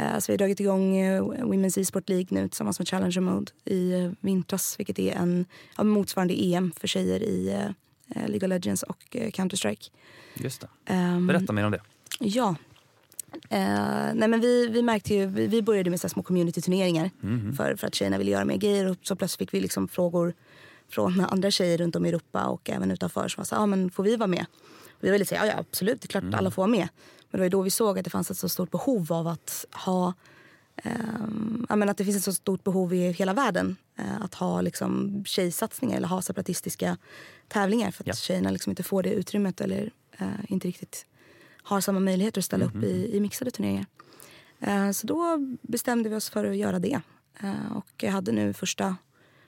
Uh, 0.00 0.18
så 0.18 0.32
vi 0.32 0.32
har 0.32 0.38
dragit 0.38 0.60
igång 0.60 1.02
uh, 1.02 1.22
Women's 1.22 1.80
e-sport 1.80 2.08
League 2.08 2.26
nu 2.30 2.48
tillsammans 2.48 2.78
med 2.78 2.88
Challenger 2.88 3.20
Mode 3.20 3.52
i 3.64 3.94
uh, 3.94 4.12
vintras 4.20 4.78
vilket 4.78 4.98
är 4.98 5.12
en 5.12 5.44
ja, 5.76 5.84
motsvarande 5.84 6.34
EM 6.34 6.72
för 6.76 6.88
tjejer 6.88 7.22
i 7.22 7.66
League 8.14 8.36
of 8.36 8.48
Legends 8.48 8.82
och 8.82 9.04
Counter-Strike. 9.10 9.90
Just 10.34 10.60
det. 10.60 10.94
Um, 10.94 11.26
Berätta 11.26 11.52
mer 11.52 11.64
om 11.64 11.72
det. 11.72 11.80
Ja. 12.18 12.56
nej 14.14 14.28
men 14.28 14.40
vi, 14.40 14.68
vi 14.68 14.82
märkte 14.82 15.14
ju, 15.14 15.26
vi, 15.26 15.46
vi 15.46 15.62
började 15.62 15.90
med 15.90 16.00
så 16.00 16.08
små 16.08 16.22
community-turneringar 16.22 17.10
mm. 17.22 17.52
för, 17.52 17.76
för 17.76 17.86
att 17.86 17.94
tjejerna 17.94 18.18
ville 18.18 18.30
göra 18.30 18.44
mer 18.44 18.56
grejer 18.56 18.90
och 18.90 18.96
så 19.02 19.16
plötsligt 19.16 19.38
fick 19.38 19.54
vi 19.54 19.60
liksom 19.60 19.88
frågor 19.88 20.34
från 20.92 21.20
andra 21.20 21.50
tjejer 21.50 21.78
runt 21.78 21.96
om 21.96 22.06
i 22.06 22.08
Europa 22.08 22.44
och 22.46 22.70
även 22.70 22.90
utanför 22.90 23.28
som 23.28 23.40
var 23.40 23.44
så 23.44 23.56
ah, 23.56 23.66
men 23.66 23.90
får 23.90 24.02
vi 24.02 24.16
vara 24.16 24.26
med? 24.26 24.46
Och 24.90 25.04
vi 25.04 25.10
ville 25.10 25.24
säga 25.24 25.46
ja, 25.46 25.52
ja 25.52 25.58
absolut, 25.58 26.00
det 26.00 26.06
är 26.06 26.08
klart 26.08 26.22
mm. 26.22 26.34
alla 26.34 26.50
får 26.50 26.62
vara 26.62 26.70
med. 26.70 26.88
Men 27.30 27.40
det 27.40 27.44
var 27.44 27.48
då 27.48 27.62
vi 27.62 27.70
såg 27.70 27.98
att 27.98 28.04
det 28.04 28.10
fanns 28.10 28.30
ett 28.30 28.38
så 28.38 28.48
stort 28.48 28.70
behov 28.70 29.12
av 29.12 29.26
att 29.26 29.66
ha 29.72 30.12
Um, 30.84 31.66
menar, 31.68 31.86
att 31.86 31.96
det 31.96 32.04
finns 32.04 32.16
ett 32.16 32.24
så 32.24 32.32
stort 32.32 32.64
behov 32.64 32.94
i 32.94 33.12
hela 33.12 33.32
världen 33.32 33.76
uh, 34.00 34.22
att 34.22 34.34
ha 34.34 34.60
liksom, 34.60 35.22
tjejsatsningar 35.26 35.96
eller 35.96 36.08
ha 36.08 36.22
separatistiska 36.22 36.96
tävlingar 37.48 37.90
för 37.90 38.02
att 38.02 38.06
ja. 38.06 38.14
tjejerna 38.14 38.50
liksom 38.50 38.70
inte 38.70 38.82
får 38.82 39.02
det 39.02 39.12
utrymmet 39.12 39.60
eller 39.60 39.90
uh, 40.20 40.26
inte 40.48 40.68
riktigt 40.68 41.06
har 41.62 41.80
samma 41.80 42.00
möjligheter 42.00 42.40
att 42.40 42.44
ställa 42.44 42.64
mm 42.64 42.76
-hmm. 42.76 42.78
upp 42.78 42.84
i, 42.84 43.16
i 43.16 43.20
mixade 43.20 43.50
turneringar. 43.50 43.86
Uh, 44.66 44.90
så 44.90 45.06
då 45.06 45.38
bestämde 45.62 46.08
vi 46.08 46.16
oss 46.16 46.30
för 46.30 46.44
att 46.44 46.56
göra 46.56 46.78
det. 46.78 47.00
och 47.74 47.86
jag 47.96 48.12
hade 48.12 48.32
nu 48.32 48.52
första 48.52 48.96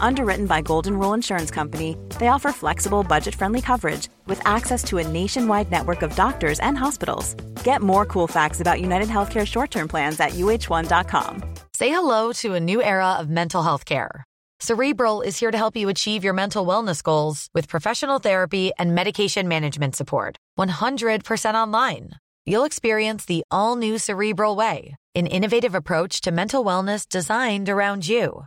Underwritten 0.00 0.46
by 0.46 0.62
Golden 0.62 0.98
Rule 0.98 1.12
Insurance 1.14 1.50
Company, 1.50 1.96
they 2.18 2.28
offer 2.28 2.52
flexible, 2.52 3.02
budget 3.02 3.34
friendly 3.34 3.60
coverage 3.60 4.08
with 4.26 4.40
access 4.46 4.82
to 4.84 4.98
a 4.98 5.06
nationwide 5.06 5.70
network 5.70 6.02
of 6.02 6.16
doctors 6.16 6.58
and 6.60 6.76
hospitals. 6.78 7.34
Get 7.62 7.82
more 7.82 8.06
cool 8.06 8.26
facts 8.26 8.60
about 8.60 8.80
United 8.80 9.08
Healthcare 9.08 9.46
short 9.46 9.70
term 9.70 9.88
plans 9.88 10.18
at 10.20 10.30
uh1.com. 10.30 11.42
Say 11.74 11.90
hello 11.90 12.32
to 12.32 12.54
a 12.54 12.60
new 12.60 12.82
era 12.82 13.12
of 13.20 13.28
mental 13.28 13.62
health 13.62 13.84
care. 13.84 14.24
Cerebral 14.60 15.20
is 15.22 15.38
here 15.38 15.52
to 15.52 15.56
help 15.56 15.76
you 15.76 15.88
achieve 15.88 16.24
your 16.24 16.34
mental 16.34 16.66
wellness 16.66 17.02
goals 17.02 17.48
with 17.54 17.68
professional 17.68 18.18
therapy 18.18 18.72
and 18.78 18.94
medication 18.94 19.46
management 19.46 19.94
support. 19.94 20.36
100% 20.58 21.54
online. 21.54 22.10
You'll 22.44 22.64
experience 22.64 23.24
the 23.24 23.42
all 23.52 23.76
new 23.76 23.98
Cerebral 23.98 24.56
Way, 24.56 24.96
an 25.14 25.28
innovative 25.28 25.76
approach 25.76 26.20
to 26.22 26.32
mental 26.32 26.64
wellness 26.64 27.08
designed 27.08 27.68
around 27.68 28.08
you. 28.08 28.46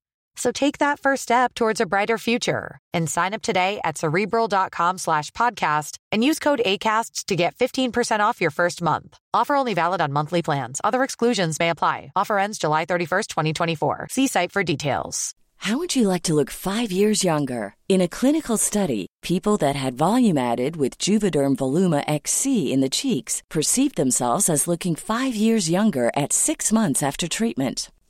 So 0.35 0.51
take 0.51 0.77
that 0.77 0.99
first 0.99 1.23
step 1.23 1.53
towards 1.53 1.81
a 1.81 1.85
brighter 1.85 2.17
future 2.17 2.79
and 2.93 3.09
sign 3.09 3.33
up 3.33 3.41
today 3.41 3.79
at 3.83 3.97
cerebral.com 3.97 4.97
slash 4.97 5.31
podcast 5.31 5.97
and 6.11 6.23
use 6.23 6.39
code 6.39 6.61
ACasts 6.65 7.25
to 7.25 7.35
get 7.35 7.55
15% 7.55 8.19
off 8.21 8.41
your 8.41 8.51
first 8.51 8.81
month. 8.81 9.17
Offer 9.33 9.55
only 9.55 9.73
valid 9.73 10.01
on 10.01 10.13
monthly 10.13 10.41
plans. 10.41 10.79
Other 10.83 11.03
exclusions 11.03 11.59
may 11.59 11.69
apply. 11.69 12.11
Offer 12.15 12.39
ends 12.39 12.57
July 12.57 12.85
31st, 12.85 13.27
2024. 13.27 14.07
See 14.09 14.27
site 14.27 14.51
for 14.51 14.63
details. 14.63 15.35
How 15.57 15.77
would 15.77 15.95
you 15.95 16.07
like 16.07 16.23
to 16.23 16.33
look 16.33 16.49
five 16.49 16.91
years 16.91 17.23
younger? 17.23 17.75
In 17.87 18.01
a 18.01 18.07
clinical 18.07 18.57
study, 18.57 19.05
people 19.21 19.57
that 19.57 19.75
had 19.75 19.93
volume 19.93 20.39
added 20.39 20.75
with 20.75 20.97
Juvederm 20.97 21.55
Voluma 21.55 22.03
XC 22.07 22.73
in 22.73 22.81
the 22.81 22.89
cheeks 22.89 23.43
perceived 23.47 23.95
themselves 23.95 24.49
as 24.49 24.67
looking 24.67 24.95
five 24.95 25.35
years 25.35 25.69
younger 25.69 26.09
at 26.15 26.33
six 26.33 26.71
months 26.71 27.03
after 27.03 27.27
treatment 27.27 27.91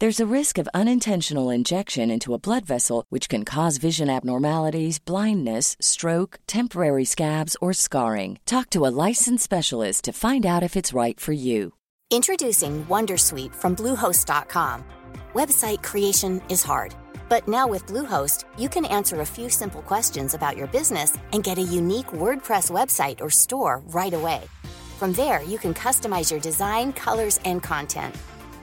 There's 0.00 0.18
a 0.18 0.34
risk 0.34 0.56
of 0.56 0.66
unintentional 0.72 1.50
injection 1.50 2.10
into 2.10 2.32
a 2.32 2.38
blood 2.38 2.64
vessel, 2.64 3.04
which 3.10 3.28
can 3.28 3.44
cause 3.44 3.76
vision 3.76 4.08
abnormalities, 4.08 4.98
blindness, 4.98 5.76
stroke, 5.78 6.38
temporary 6.46 7.04
scabs, 7.04 7.54
or 7.60 7.74
scarring. 7.74 8.38
Talk 8.46 8.70
to 8.70 8.86
a 8.86 8.94
licensed 9.08 9.44
specialist 9.44 10.04
to 10.04 10.14
find 10.14 10.46
out 10.46 10.62
if 10.62 10.74
it's 10.74 10.94
right 10.94 11.20
for 11.20 11.32
you. 11.32 11.74
Introducing 12.10 12.86
Wondersuite 12.86 13.54
from 13.54 13.76
Bluehost.com. 13.76 14.84
Website 15.34 15.82
creation 15.82 16.40
is 16.48 16.62
hard, 16.62 16.94
but 17.28 17.46
now 17.46 17.68
with 17.68 17.84
Bluehost, 17.84 18.44
you 18.56 18.70
can 18.70 18.86
answer 18.86 19.20
a 19.20 19.32
few 19.36 19.50
simple 19.50 19.82
questions 19.82 20.32
about 20.32 20.56
your 20.56 20.68
business 20.68 21.18
and 21.34 21.44
get 21.44 21.58
a 21.58 21.72
unique 21.78 22.12
WordPress 22.22 22.70
website 22.70 23.20
or 23.20 23.28
store 23.28 23.82
right 23.88 24.14
away. 24.14 24.40
From 24.96 25.12
there, 25.12 25.42
you 25.42 25.58
can 25.58 25.74
customize 25.74 26.30
your 26.30 26.40
design, 26.40 26.94
colors, 26.94 27.38
and 27.44 27.62
content. 27.62 28.16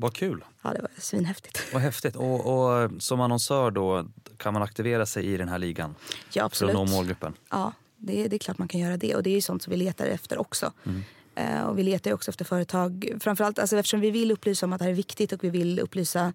Vad 0.00 0.14
kul. 0.14 0.44
Ja, 0.62 0.72
det 0.72 0.80
var 0.80 0.90
svinhäftigt. 0.98 1.72
Vad 1.72 1.82
häftigt. 1.82 2.16
Och, 2.16 2.46
och 2.46 2.90
som 2.98 3.20
annonsör 3.20 3.70
då, 3.70 4.06
kan 4.36 4.52
man 4.52 4.62
aktivera 4.62 5.06
sig 5.06 5.26
i 5.26 5.36
den 5.36 5.48
här 5.48 5.58
ligan? 5.58 5.94
Ja, 6.32 6.44
absolut. 6.44 6.74
För 6.74 6.82
att 6.82 6.88
nå 6.88 6.96
målgruppen? 6.96 7.34
Ja, 7.50 7.72
det, 7.96 8.28
det 8.28 8.36
är 8.36 8.38
klart 8.38 8.58
man 8.58 8.68
kan 8.68 8.80
göra 8.80 8.96
det. 8.96 9.14
Och 9.14 9.22
det 9.22 9.30
är 9.30 9.34
ju 9.34 9.40
sånt 9.40 9.62
som 9.62 9.70
vi 9.70 9.76
letar 9.76 10.06
efter 10.06 10.38
också. 10.38 10.72
Mm. 10.86 11.02
Eh, 11.34 11.62
och 11.62 11.78
vi 11.78 11.82
letar 11.82 12.10
ju 12.10 12.14
också 12.14 12.30
efter 12.30 12.44
företag, 12.44 13.12
framförallt 13.20 13.58
alltså 13.58 13.76
eftersom 13.76 14.00
vi 14.00 14.10
vill 14.10 14.30
upplysa 14.30 14.66
om 14.66 14.72
att 14.72 14.78
det 14.78 14.84
här 14.84 14.92
är 14.92 14.96
viktigt 14.96 15.32
och 15.32 15.44
vi 15.44 15.50
vill 15.50 15.80
upplysa 15.80 16.32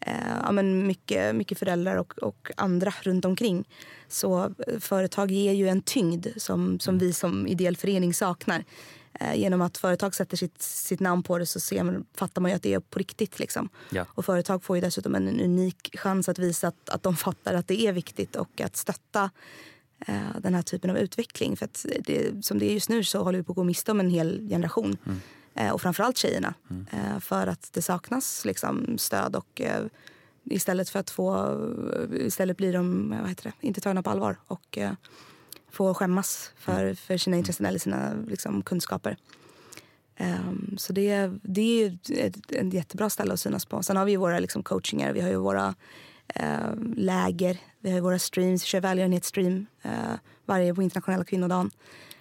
eh, 0.00 0.14
ja, 0.44 0.52
men 0.52 0.86
mycket, 0.86 1.34
mycket 1.34 1.58
föräldrar 1.58 1.96
och, 1.96 2.18
och 2.18 2.50
andra 2.56 2.94
runt 3.02 3.24
omkring. 3.24 3.68
Så 4.08 4.44
eh, 4.44 4.78
företag 4.80 5.30
ger 5.30 5.52
ju 5.52 5.68
en 5.68 5.82
tyngd 5.82 6.26
som, 6.36 6.80
som 6.80 6.98
vi 6.98 7.12
som 7.12 7.46
ideell 7.46 7.76
förening 7.76 8.14
saknar. 8.14 8.64
Eh, 9.20 9.34
genom 9.34 9.60
att 9.60 9.78
företag 9.78 10.14
sätter 10.14 10.36
sitt, 10.36 10.62
sitt 10.62 11.00
namn 11.00 11.22
på 11.22 11.38
det 11.38 11.46
så 11.46 11.60
ser 11.60 11.82
man, 11.82 12.06
fattar 12.14 12.40
man 12.42 12.50
ju 12.50 12.56
att 12.56 12.62
det 12.62 12.74
är 12.74 12.80
på 12.80 12.98
riktigt. 12.98 13.38
Liksom. 13.38 13.68
Ja. 13.90 14.06
Och 14.08 14.24
företag 14.24 14.64
får 14.64 14.76
ju 14.76 14.80
dessutom 14.80 15.14
en 15.14 15.40
unik 15.40 15.98
chans 15.98 16.28
att 16.28 16.38
visa 16.38 16.68
att, 16.68 16.88
att 16.88 17.02
de 17.02 17.16
fattar 17.16 17.54
att 17.54 17.68
det 17.68 17.86
är 17.86 17.92
viktigt 17.92 18.36
och 18.36 18.60
att 18.60 18.76
stötta 18.76 19.30
eh, 20.06 20.40
den 20.40 20.54
här 20.54 20.62
typen 20.62 20.90
av 20.90 20.98
utveckling. 20.98 21.56
För 21.56 21.64
att 21.64 21.86
det, 22.00 22.44
som 22.44 22.58
det 22.58 22.66
är 22.66 22.72
just 22.72 22.88
nu 22.88 23.04
så 23.04 23.22
håller 23.22 23.38
vi 23.38 23.44
på 23.44 23.52
att 23.52 23.56
gå 23.56 23.64
miste 23.64 23.90
om 23.90 24.00
en 24.00 24.10
hel 24.10 24.48
generation. 24.48 24.96
Eh, 25.54 25.70
och 25.70 25.82
framförallt 25.82 26.16
tjejerna. 26.16 26.54
Eh, 26.92 27.18
för 27.20 27.46
att 27.46 27.70
det 27.72 27.82
saknas 27.82 28.44
liksom, 28.44 28.98
stöd 28.98 29.36
och 29.36 29.60
eh, 29.60 29.84
istället 30.44 30.88
för 30.88 30.98
att 30.98 31.10
få, 31.10 31.56
istället 32.14 32.56
blir 32.56 32.72
de 32.72 33.10
vad 33.20 33.28
heter 33.28 33.44
det, 33.44 33.66
inte 33.66 33.80
tagna 33.80 34.02
på 34.02 34.10
allvar 34.10 34.36
och 34.46 34.78
eh, 34.78 34.92
få 35.72 35.94
skämmas 35.94 36.52
för, 36.56 36.94
för 36.94 37.16
sina 37.16 37.36
intressen 37.36 37.66
eller 37.66 37.78
sina 37.78 38.14
liksom, 38.28 38.62
kunskaper. 38.62 39.16
Ehm, 40.16 40.74
så 40.78 40.92
det, 40.92 41.30
det 41.42 41.60
är 41.60 41.88
ju 41.88 41.98
ett, 42.18 42.52
ett 42.52 42.74
jättebra 42.74 43.10
ställe 43.10 43.32
att 43.32 43.40
synas 43.40 43.66
på. 43.66 43.82
Sen 43.82 43.96
har 43.96 44.04
vi 44.04 44.16
våra 44.16 44.38
liksom, 44.38 44.62
coachingar, 44.62 45.12
vi 45.12 45.20
har 45.20 45.28
ju 45.28 45.36
våra 45.36 45.74
eh, 46.34 46.74
läger, 46.96 47.58
vi 47.80 47.90
har 47.90 48.00
våra 48.00 48.18
streams, 48.18 48.62
vi 48.64 48.66
kör 48.66 48.80
välgörenhetsstream 48.80 49.66
eh, 49.82 49.90
varje 50.46 50.74
på 50.74 50.82
internationella 50.82 51.24
kvinnodagen. 51.24 51.70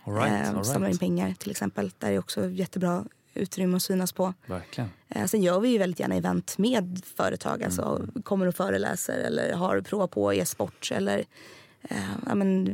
All 0.04 0.14
right, 0.14 0.32
Eh, 0.32 0.50
all 0.50 0.56
right. 0.56 0.66
Samlar 0.66 0.90
in 0.90 0.98
pengar 0.98 1.34
till 1.40 1.52
exempel. 1.52 1.92
Där 2.00 2.12
är 2.12 2.20
också 2.20 2.50
jättebra 2.50 3.06
utrymme 3.34 3.76
att 3.76 3.84
synas 3.84 4.12
på. 4.12 4.34
Verkligen. 4.46 4.90
Sen 5.28 5.42
gör 5.42 5.60
vi 5.60 5.70
ju 5.70 5.78
väldigt 5.78 6.00
gärna 6.00 6.16
event 6.16 6.58
med 6.58 7.02
företag. 7.16 7.64
Alltså 7.64 8.08
kommer 8.24 8.48
och 8.48 8.56
föreläser 8.56 9.18
eller 9.18 9.54
har 9.54 9.82
provat 9.82 10.12
på 10.12 10.34
e-sport. 10.34 10.92
Eller, 10.92 11.26
ja, 12.26 12.36
men, 12.36 12.66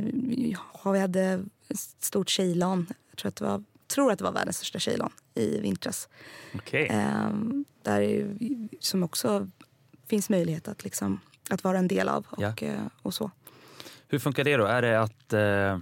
vi 0.92 0.98
hade 0.98 1.44
ett 1.68 1.78
stort 2.00 2.28
tjejlan. 2.28 2.86
Jag 3.10 3.18
tror 3.18 3.28
att 3.28 3.36
det 3.36 3.44
var, 3.44 3.64
tror 3.86 4.12
att 4.12 4.18
det 4.18 4.24
var 4.24 4.32
världens 4.32 4.56
största 4.56 4.78
tjejlan 4.78 5.12
i 5.34 5.60
vintras. 5.60 6.08
Okej. 6.54 6.86
Eh, 6.86 7.30
där 7.82 8.00
är, 8.00 8.36
som 8.80 9.02
också 9.02 9.48
finns 10.06 10.30
möjlighet 10.30 10.68
att, 10.68 10.84
liksom, 10.84 11.20
att 11.50 11.64
vara 11.64 11.78
en 11.78 11.88
del 11.88 12.08
av. 12.08 12.26
Och, 12.30 12.42
Ja. 12.42 12.54
eh, 12.62 12.80
och 13.02 13.14
så. 13.14 13.30
Hur 14.08 14.18
funkar 14.18 14.44
det 14.44 14.56
då? 14.56 14.64
Är 14.64 14.82
det 14.82 15.00
att 15.00 15.32
eh, 15.32 15.78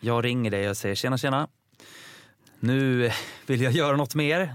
jag 0.00 0.24
ringer 0.24 0.50
dig 0.50 0.70
och 0.70 0.76
säger 0.76 0.94
tjena 0.94 1.18
tjena, 1.18 1.48
nu 2.60 3.10
vill 3.46 3.60
jag 3.60 3.72
göra 3.72 3.96
något 3.96 4.14
mer? 4.14 4.54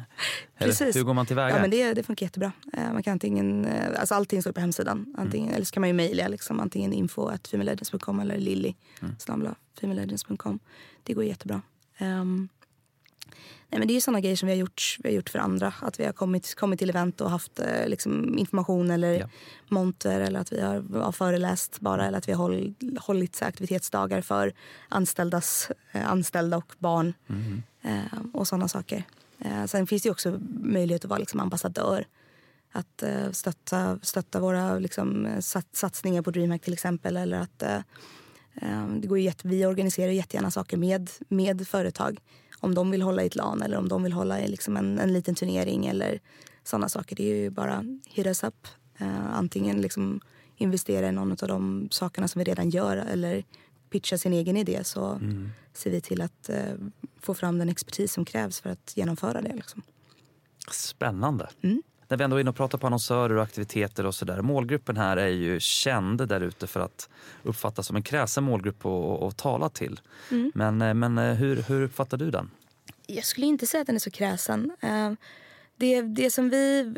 Precis. 0.58 0.96
hur 0.96 1.04
går 1.04 1.14
man 1.14 1.26
tillväga? 1.26 1.56
Ja, 1.56 1.62
men 1.62 1.70
det, 1.70 1.94
det 1.94 2.04
funkar 2.04 2.26
jättebra. 2.26 2.52
Eh, 2.74 2.94
Man 2.94 3.04
kan 3.04 3.12
antingen, 3.12 3.66
eh, 3.66 4.00
alltså 4.00 4.16
allting 4.16 4.42
står 4.42 4.52
på 4.52 4.60
hemsidan. 4.62 5.14
Antingen, 5.18 5.48
Mm. 5.48 5.56
Eller 5.56 5.66
så 5.66 5.72
kan 5.74 5.82
man 5.82 5.88
ju 5.90 5.94
mejla 5.94 6.28
liksom, 6.28 6.60
antingen 6.60 6.94
info 6.94 7.28
at 7.28 7.48
femalelegends.com 7.48 8.20
eller 8.20 8.38
lilly 8.38 8.74
Mm. 9.02 9.16
Det 11.04 11.14
går 11.14 11.24
jättebra. 11.24 11.62
Ehm, 11.98 12.48
nej, 13.70 13.80
men 13.80 13.88
det 13.88 13.92
är 13.92 13.96
ju 13.96 14.02
sådana 14.02 14.20
grejer 14.20 14.36
som 14.36 14.48
vi 14.48 14.54
har 14.54 14.60
gjort, 14.60 14.98
vi 15.04 15.10
har 15.10 15.16
gjort 15.16 15.30
för 15.30 15.40
andra. 15.40 15.74
Att 15.82 16.00
vi 16.00 16.06
har 16.06 16.14
kommit, 16.14 16.56
kommit 16.56 16.80
till 16.80 16.90
event 16.90 17.22
och 17.22 17.30
haft 17.30 17.60
eh, 17.60 17.88
liksom, 17.88 18.38
information 18.38 18.92
eller 18.92 19.14
Ja. 19.20 19.30
monter 19.70 20.20
eller 20.22 20.40
att 20.40 20.52
vi 20.54 20.62
har, 20.62 21.00
har 21.02 21.12
föreläst 21.12 21.80
bara 21.80 22.08
eller 22.08 22.18
att 22.18 22.28
vi 22.28 22.32
har 22.32 22.44
håll, 22.44 22.74
hållit 23.00 23.42
aktivitetsdagar 23.42 24.22
för 24.22 24.54
anställdas, 24.90 25.72
eh, 25.92 26.12
anställda 26.12 26.58
och 26.58 26.74
barn 26.80 27.14
Mhm. 27.28 27.64
eh, 27.82 28.20
och 28.34 28.48
sådana 28.48 28.68
saker. 28.68 29.04
Eh, 29.40 29.66
sen 29.66 29.88
finns 29.88 30.04
det 30.04 30.10
också 30.12 30.40
möjlighet 30.64 31.04
att 31.06 31.10
vara 31.10 31.20
liksom 31.20 31.40
ambassadör. 31.40 32.08
Att 32.72 33.04
eh, 33.04 33.32
stötta, 33.32 34.00
stötta 34.02 34.40
våra 34.40 34.80
liksom, 34.80 35.28
sat, 35.42 35.68
satsningar 35.72 36.22
på 36.22 36.32
DreamHack 36.32 36.62
till 36.62 36.74
exempel. 36.74 37.18
Eller 37.18 37.38
att, 37.40 37.64
det 39.02 39.08
går 39.08 39.20
jätte, 39.20 39.48
vi 39.48 39.66
organiserar 39.66 40.12
jättegärna 40.12 40.52
saker 40.52 40.78
med, 40.78 41.10
med 41.28 41.68
företag. 41.68 42.20
Om 42.64 42.76
de 42.76 42.92
vill 42.92 43.02
hålla 43.02 43.24
i 43.24 43.28
ett 43.28 43.36
LAN 43.36 43.62
eller 43.62 43.78
om 43.78 43.90
de 43.90 44.04
vill 44.04 44.14
hålla 44.14 44.42
i 44.42 44.48
liksom 44.48 44.78
en, 44.78 45.00
en 45.00 45.14
liten 45.14 45.36
turnering 45.36 45.86
eller 45.86 46.20
sådana 46.64 46.90
saker. 46.90 47.16
Det 47.16 47.32
är 47.32 47.36
ju 47.36 47.50
bara 47.50 47.86
hit 48.08 48.28
us 48.28 48.44
up. 48.44 48.68
Eh, 48.98 49.36
antingen 49.36 49.82
liksom 49.82 50.22
investera 50.56 51.08
i 51.08 51.12
någon 51.12 51.32
av 51.32 51.48
de 51.48 51.88
sakerna 51.92 52.28
som 52.28 52.40
vi 52.40 52.46
redan 52.46 52.70
gör 52.70 52.98
eller 52.98 53.44
pitcha 53.90 54.18
sin 54.18 54.34
egen 54.34 54.58
idé 54.58 54.84
så 54.84 55.20
ser 55.74 55.92
vi 55.92 56.02
till 56.02 56.22
att 56.22 56.50
eh, 56.50 56.74
få 57.20 57.34
fram 57.34 57.60
den 57.60 57.70
expertis 57.70 58.14
som 58.14 58.26
krävs 58.26 58.60
för 58.62 58.70
att 58.70 58.94
genomföra 58.96 59.42
det. 59.42 59.54
Liksom. 59.56 59.82
Spännande. 60.72 61.50
Mm. 61.62 61.84
När 62.08 62.18
vi 62.18 62.24
ändå 62.24 62.36
är 62.36 62.42
inne 62.42 62.50
och 62.50 62.56
pratar 62.56 62.78
på 62.78 62.88
annonsörer 62.88 63.36
och 63.36 63.44
aktiviteter 63.44 64.06
och 64.06 64.16
sådär. 64.16 64.42
Målgruppen 64.42 64.98
här 64.98 65.18
är 65.18 65.28
ju 65.28 65.60
känd 65.60 66.28
där 66.28 66.42
ute 66.42 66.68
för 66.68 66.80
att 66.80 67.10
uppfattas 67.44 67.88
som 67.88 67.96
en 67.96 68.04
kräsen 68.04 68.44
målgrupp 68.44 68.86
att 68.86 69.24
att 69.24 69.38
tala 69.38 69.70
till. 69.70 70.00
Mm. 70.32 70.52
Men, 70.56 70.82
eh, 70.82 70.94
men 70.94 71.18
eh, 71.18 71.34
hur, 71.34 71.56
hur 71.62 71.82
uppfattar 71.82 72.18
du 72.18 72.32
den? 72.32 72.50
Jag 73.08 73.26
skulle 73.26 73.48
inte 73.48 73.68
säga 73.68 73.82
att 73.82 73.88
den 73.88 73.96
är 73.96 74.00
så 74.00 74.12
kräsen. 74.12 74.72
Eh, 74.82 75.12
Det, 75.78 76.02
det, 76.02 76.32
som 76.32 76.50
vi, 76.50 76.94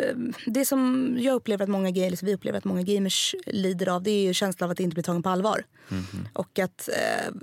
det 0.46 0.66
som 0.66 1.16
jag 1.20 1.36
upplever 1.36 1.64
att 1.64 1.70
många 1.70 1.92
gamers, 1.92 2.24
vi 2.24 2.34
upplever 2.34 2.58
att 2.58 2.66
många 2.66 2.82
gamers 2.82 3.36
lider 3.46 3.90
av 3.90 4.04
det 4.04 4.12
är 4.12 4.24
ju 4.24 4.34
känslan 4.34 4.68
av 4.68 4.72
att 4.72 4.80
inte 4.80 4.94
bli 4.94 5.04
tagen 5.04 5.24
på 5.24 5.30
allvar. 5.30 5.64
Och 6.34 6.60
att 6.60 6.90
eh, 6.90 7.34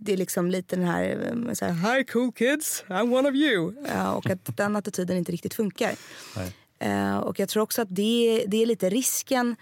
det 0.00 0.12
är 0.12 0.16
liksom 0.16 0.50
lite 0.50 0.76
den 0.76 0.84
här, 0.84 1.54
så 1.54 1.64
här 1.64 1.72
Hi 1.96 2.04
cool 2.04 2.32
kids, 2.32 2.84
I'm 2.88 3.18
one 3.18 3.28
of 3.28 3.34
you. 3.34 3.74
Och 4.16 4.30
att 4.30 4.56
den 4.56 4.76
attityden 4.76 5.16
inte 5.16 5.32
riktigt 5.32 5.54
funkar. 5.54 5.92
Nej. 6.36 6.54
Eh, 6.80 7.16
och 7.16 7.38
jag 7.40 7.48
tror 7.48 7.62
också 7.62 7.82
att 7.82 7.88
det, 7.90 8.44
det 8.46 8.62
är 8.62 8.66
lite 8.66 8.90
risken 8.90 9.56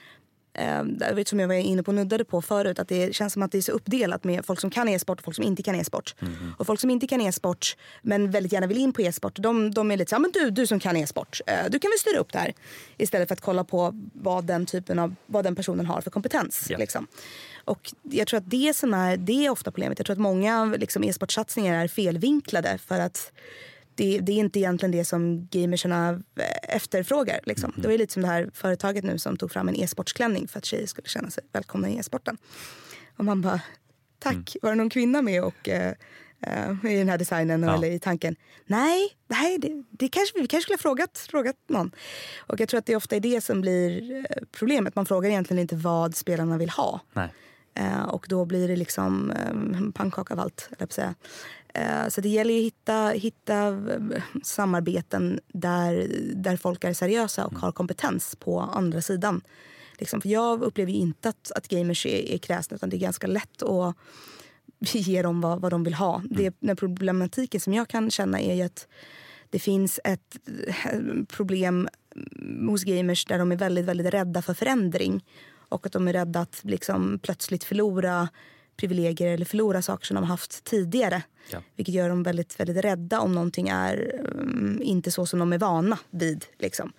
eh, 0.54 1.24
som 1.24 1.40
jag 1.40 1.48
var 1.48 1.54
inne 1.54 1.82
på 1.82 1.92
nuddade 1.92 2.24
på 2.24 2.42
förut, 2.42 2.78
att 2.78 2.88
det 2.88 3.14
känns 3.14 3.32
som 3.32 3.42
att 3.42 3.52
det 3.52 3.58
är 3.58 3.62
så 3.62 3.72
uppdelat 3.72 4.24
med 4.24 4.44
folk 4.44 4.60
som 4.60 4.70
kan 4.70 4.88
e-sport 4.88 5.18
och 5.18 5.24
folk 5.24 5.34
som 5.34 5.44
inte 5.44 5.62
kan 5.62 5.74
e-sport. 5.74 6.14
Och 6.58 6.66
folk 6.66 6.80
som 6.80 6.90
inte 6.90 7.06
kan 7.06 7.20
e-sport 7.20 7.76
men 8.02 8.30
väldigt 8.30 8.52
gärna 8.52 8.66
vill 8.66 8.78
in 8.78 8.92
på 8.92 9.02
e-sport, 9.02 9.36
de, 9.36 9.70
de 9.70 9.90
är 9.90 9.96
lite 9.96 10.08
så 10.08 10.16
här, 10.16 10.20
men 10.20 10.30
du, 10.30 10.50
du 10.50 10.66
som 10.66 10.80
kan 10.80 10.96
e-sport, 10.96 11.40
eh, 11.46 11.70
du 11.70 11.78
kan 11.78 11.90
väl 11.90 11.98
styra 11.98 12.18
upp 12.18 12.32
det 12.32 12.38
här. 12.38 12.52
Istället 12.96 13.28
för 13.28 13.34
att 13.34 13.40
kolla 13.40 13.64
på 13.64 13.92
vad 14.12 14.44
den 14.44 14.66
typen 14.66 14.98
av, 14.98 15.14
vad 15.26 15.44
den 15.44 15.54
personen 15.54 15.86
har 15.86 16.00
för 16.00 16.10
kompetens. 16.10 16.66
Ja. 16.70 16.78
Liksom. 16.78 17.06
Och 17.64 17.92
jag 18.02 18.26
tror 18.26 18.38
att 18.38 18.50
det 18.50 18.76
som 18.76 18.94
är, 18.94 19.16
det 19.16 19.46
är 19.46 19.50
ofta 19.50 19.70
problemet. 19.70 19.98
Jag 19.98 20.06
tror 20.06 20.14
att 20.14 20.20
många 20.20 20.64
liksom, 20.64 21.04
e-sportsatsningar 21.04 21.84
är 21.84 21.88
felvinklade 21.88 22.78
för 22.78 23.00
att 23.00 23.32
det, 23.98 24.18
det, 24.18 24.32
är 24.32 24.36
inte 24.36 24.58
egentligen 24.58 24.92
det 24.92 25.04
som 25.04 25.48
gamersarna 25.50 26.10
eh, 26.36 26.76
efterfrågar. 26.76 27.40
Liksom. 27.44 27.70
Mm. 27.70 27.82
Det 27.82 27.88
var 27.88 27.98
lite 27.98 28.12
som 28.12 28.22
det 28.22 28.28
här 28.28 28.50
företaget 28.54 29.04
nu 29.04 29.18
som 29.18 29.36
tog 29.36 29.50
fram 29.50 29.68
en 29.68 29.76
e-sportsklänning 29.76 30.48
för 30.48 30.58
att 30.58 30.64
tjejer 30.64 30.86
skulle 30.86 31.08
känna 31.08 31.30
sig 31.30 31.44
välkomna 31.52 31.88
i 31.88 31.98
e-sporten. 31.98 32.36
Och 33.16 33.24
man 33.24 33.40
bara, 33.40 33.60
tack, 34.18 34.34
mm. 34.34 34.44
var 34.62 34.70
det 34.70 34.76
någon 34.76 34.90
kvinna 34.90 35.22
med 35.22 35.44
och 35.44 35.68
uh, 35.68 35.74
uh, 35.74 36.92
i 36.92 36.98
den 36.98 37.08
här 37.08 37.18
designen 37.18 37.62
ja. 37.62 37.74
eller 37.74 37.90
i 37.90 37.98
tanken? 37.98 38.36
Nej, 38.66 39.16
nej 39.28 39.58
det, 39.58 39.84
det 39.90 40.08
kanske, 40.08 40.40
vi 40.40 40.46
kanske 40.46 40.62
skulle 40.62 40.76
ha 40.76 40.82
frågat, 40.82 41.18
frågat 41.30 41.56
någon. 41.68 41.90
Och 42.38 42.60
jag 42.60 42.68
tror 42.68 42.78
att 42.78 42.86
det 42.86 42.96
ofta 42.96 43.16
är 43.16 43.20
det 43.20 43.40
som 43.44 43.60
blir 43.60 44.26
problemet. 44.52 44.94
Man 44.94 45.06
frågar 45.06 45.30
egentligen 45.30 45.60
inte 45.60 45.76
vad 45.76 46.16
spelarna 46.16 46.58
vill 46.58 46.70
ha. 46.70 47.00
Nej. 47.12 47.28
Och 48.08 48.26
då 48.28 48.44
blir 48.44 48.68
det 48.68 48.76
liksom 48.76 49.32
pannkaka 49.94 50.34
av 50.34 50.40
allt, 50.40 50.68
jag 50.78 50.92
säga. 50.92 51.14
Eh, 51.74 52.08
så 52.08 52.20
det 52.20 52.28
gäller 52.28 52.58
att 52.58 52.64
hitta, 52.64 53.08
hitta 53.08 53.68
eh, 53.68 54.22
samarbeten 54.42 55.40
där, 55.48 56.08
där 56.34 56.56
folk 56.56 56.84
är 56.84 56.92
seriösa 56.92 57.46
och 57.46 57.58
har 57.58 57.72
kompetens 57.72 58.36
på 58.36 58.60
andra 58.60 59.02
sidan. 59.02 59.40
Liksom, 59.98 60.20
för 60.20 60.28
jag 60.28 60.62
upplever 60.62 60.92
inte 60.92 61.28
att, 61.28 61.52
att 61.54 61.68
gamers 61.68 62.06
är, 62.06 62.34
är 62.34 62.38
kräsna 62.38 62.74
utan 62.74 62.90
det 62.90 62.96
är 62.96 62.98
ganska 62.98 63.26
lätt 63.26 63.62
att 63.62 63.96
ge 64.94 65.22
dem 65.22 65.40
vad, 65.40 65.60
vad 65.60 65.72
de 65.72 65.84
vill 65.84 65.94
ha. 65.94 66.22
Det, 66.30 66.54
den 66.60 66.76
problematiken 66.76 67.60
som 67.60 67.74
jag 67.74 67.88
kan 67.88 68.10
känna 68.10 68.40
är 68.40 68.64
att 68.64 68.88
det 69.50 69.58
finns 69.58 70.00
ett 70.04 70.36
eh, 70.66 71.00
problem 71.28 71.88
hos 72.68 72.84
gamers 72.84 73.24
där 73.24 73.38
de 73.38 73.52
är 73.52 73.56
väldigt, 73.56 73.84
väldigt 73.84 74.14
rädda 74.14 74.42
för 74.42 74.54
förändring. 74.54 75.24
Och 75.68 75.86
att 75.86 75.92
de 75.92 76.08
är 76.08 76.12
rädda 76.12 76.40
att 76.40 76.60
liksom 76.62 77.18
plötsligt 77.22 77.64
förlora 77.64 78.28
privilegier 78.78 79.28
eller 79.28 79.44
förlora 79.44 79.82
saker 79.82 80.06
som 80.06 80.14
de 80.14 80.20
har 80.20 80.28
haft 80.28 80.64
tidigare. 80.64 81.22
Ja. 81.50 81.62
Vilket 81.76 81.94
gör 81.94 82.08
dem 82.08 82.22
väldigt, 82.22 82.60
väldigt 82.60 82.84
rädda 82.84 83.20
om 83.20 83.32
någonting 83.32 83.68
är 83.68 84.20
um, 84.34 84.80
inte 84.82 85.10
så 85.10 85.26
som 85.26 85.38
de 85.38 85.52
är 85.52 85.58
vana 85.58 85.98
vid. 86.10 86.44
Liksom. 86.58 86.92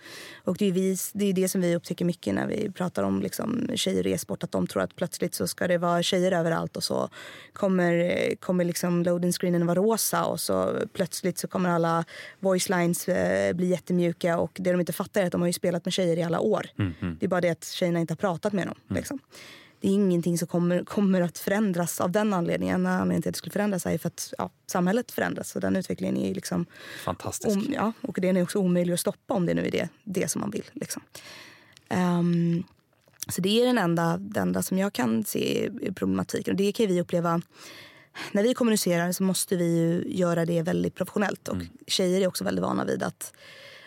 Och 0.44 0.58
det 0.58 0.66
är, 0.66 0.72
vi, 0.72 0.98
det 1.14 1.26
är 1.26 1.34
det 1.34 1.50
som 1.50 1.62
vi 1.62 1.76
upptäcker 1.76 2.06
mycket 2.06 2.36
när 2.36 2.48
vi 2.48 2.72
pratar 2.72 3.04
om 3.04 3.22
liksom, 3.22 3.70
tjejer 3.76 4.08
i 4.08 4.12
e-sport. 4.12 4.44
Att 4.44 4.52
de 4.52 4.68
tror 4.68 4.82
att 4.82 4.96
plötsligt 4.96 5.36
så 5.36 5.48
ska 5.48 5.68
det 5.68 5.78
vara 5.78 6.04
tjejer 6.04 6.32
överallt 6.32 6.78
och 6.78 6.84
så 6.84 7.10
kommer, 7.54 8.36
kommer 8.36 8.66
liksom 8.66 9.04
loading 9.04 9.32
screenen 9.32 9.66
vara 9.66 9.80
rosa 9.80 10.26
och 10.26 10.40
så 10.40 10.76
plötsligt 10.94 11.38
så 11.38 11.48
kommer 11.48 11.70
alla 11.70 12.06
voice 12.40 12.70
lines 12.70 13.10
eh, 13.10 13.54
bli 13.54 13.68
jättemjuka 13.68 14.38
och 14.38 14.52
det 14.54 14.72
de 14.72 14.80
inte 14.80 14.94
fattar 14.94 15.22
är 15.22 15.26
att 15.26 15.32
de 15.32 15.42
har 15.42 15.48
ju 15.48 15.54
spelat 15.54 15.86
med 15.86 15.94
tjejer 15.94 16.18
i 16.18 16.24
alla 16.24 16.40
år. 16.40 16.66
Mm, 16.78 16.94
mm. 17.02 17.18
Det 17.20 17.26
är 17.26 17.28
bara 17.28 17.42
det 17.42 17.50
att 17.50 17.66
tjejerna 17.66 18.00
inte 18.00 18.12
har 18.12 18.18
pratat 18.18 18.54
med 18.54 18.68
dem. 18.68 18.76
Mm. 18.90 19.00
Liksom 19.00 19.20
det 19.82 19.88
är 19.88 19.92
ingenting 19.92 20.38
som 20.38 20.48
kommer, 20.48 20.84
kommer 20.84 21.22
att 21.22 21.38
förändras 21.38 22.02
av 22.02 22.12
den 22.12 22.34
anledningen. 22.34 22.86
Anledningen 22.86 23.22
till 23.22 23.30
att 23.30 23.34
det 23.34 23.38
skulle 23.38 23.54
förändras 23.54 23.86
är 23.86 23.98
för 23.98 24.08
att 24.08 24.34
ja, 24.38 24.50
samhället 24.68 25.12
förändras. 25.12 25.56
Och 25.56 25.62
den 25.62 25.76
utvecklingen 25.76 26.18
är 26.18 26.34
liksom... 26.34 26.66
Fantastisk. 27.06 27.58
Om, 27.58 27.74
ja, 27.74 27.94
och 28.02 28.18
den 28.22 28.38
är 28.38 28.44
också 28.44 28.60
omöjlig 28.60 28.94
att 28.94 29.00
stoppa 29.00 29.34
om 29.34 29.46
det 29.46 29.54
nu 29.54 29.68
är 29.68 29.72
det, 29.72 29.90
det 30.04 30.28
som 30.28 30.42
man 30.42 30.52
vill. 30.52 30.66
Liksom. 30.74 31.02
Um, 31.90 32.64
så 33.28 33.42
det 33.42 33.62
är 33.62 33.66
den 33.66 33.78
enda, 33.78 34.18
den 34.18 34.48
enda 34.48 34.62
som 34.62 34.78
jag 34.78 34.94
kan 34.94 35.24
se 35.24 35.66
i 35.82 35.94
problematiken. 35.96 36.54
Och 36.54 36.58
det 36.58 36.72
kan 36.72 36.88
vi 36.88 37.02
uppleva 37.02 37.42
när 38.32 38.44
vi 38.44 38.54
kommunicerar 38.54 39.12
så 39.12 39.24
måste 39.24 39.56
vi 39.56 40.04
göra 40.08 40.46
det 40.46 40.62
väldigt 40.62 40.96
professionellt. 40.96 41.48
Och 41.48 41.56
mm. 41.56 41.68
tjejer 41.88 42.22
är 42.22 42.28
också 42.28 42.44
väldigt 42.44 42.64
vana 42.64 42.86
vid 42.86 43.04
att 43.04 43.34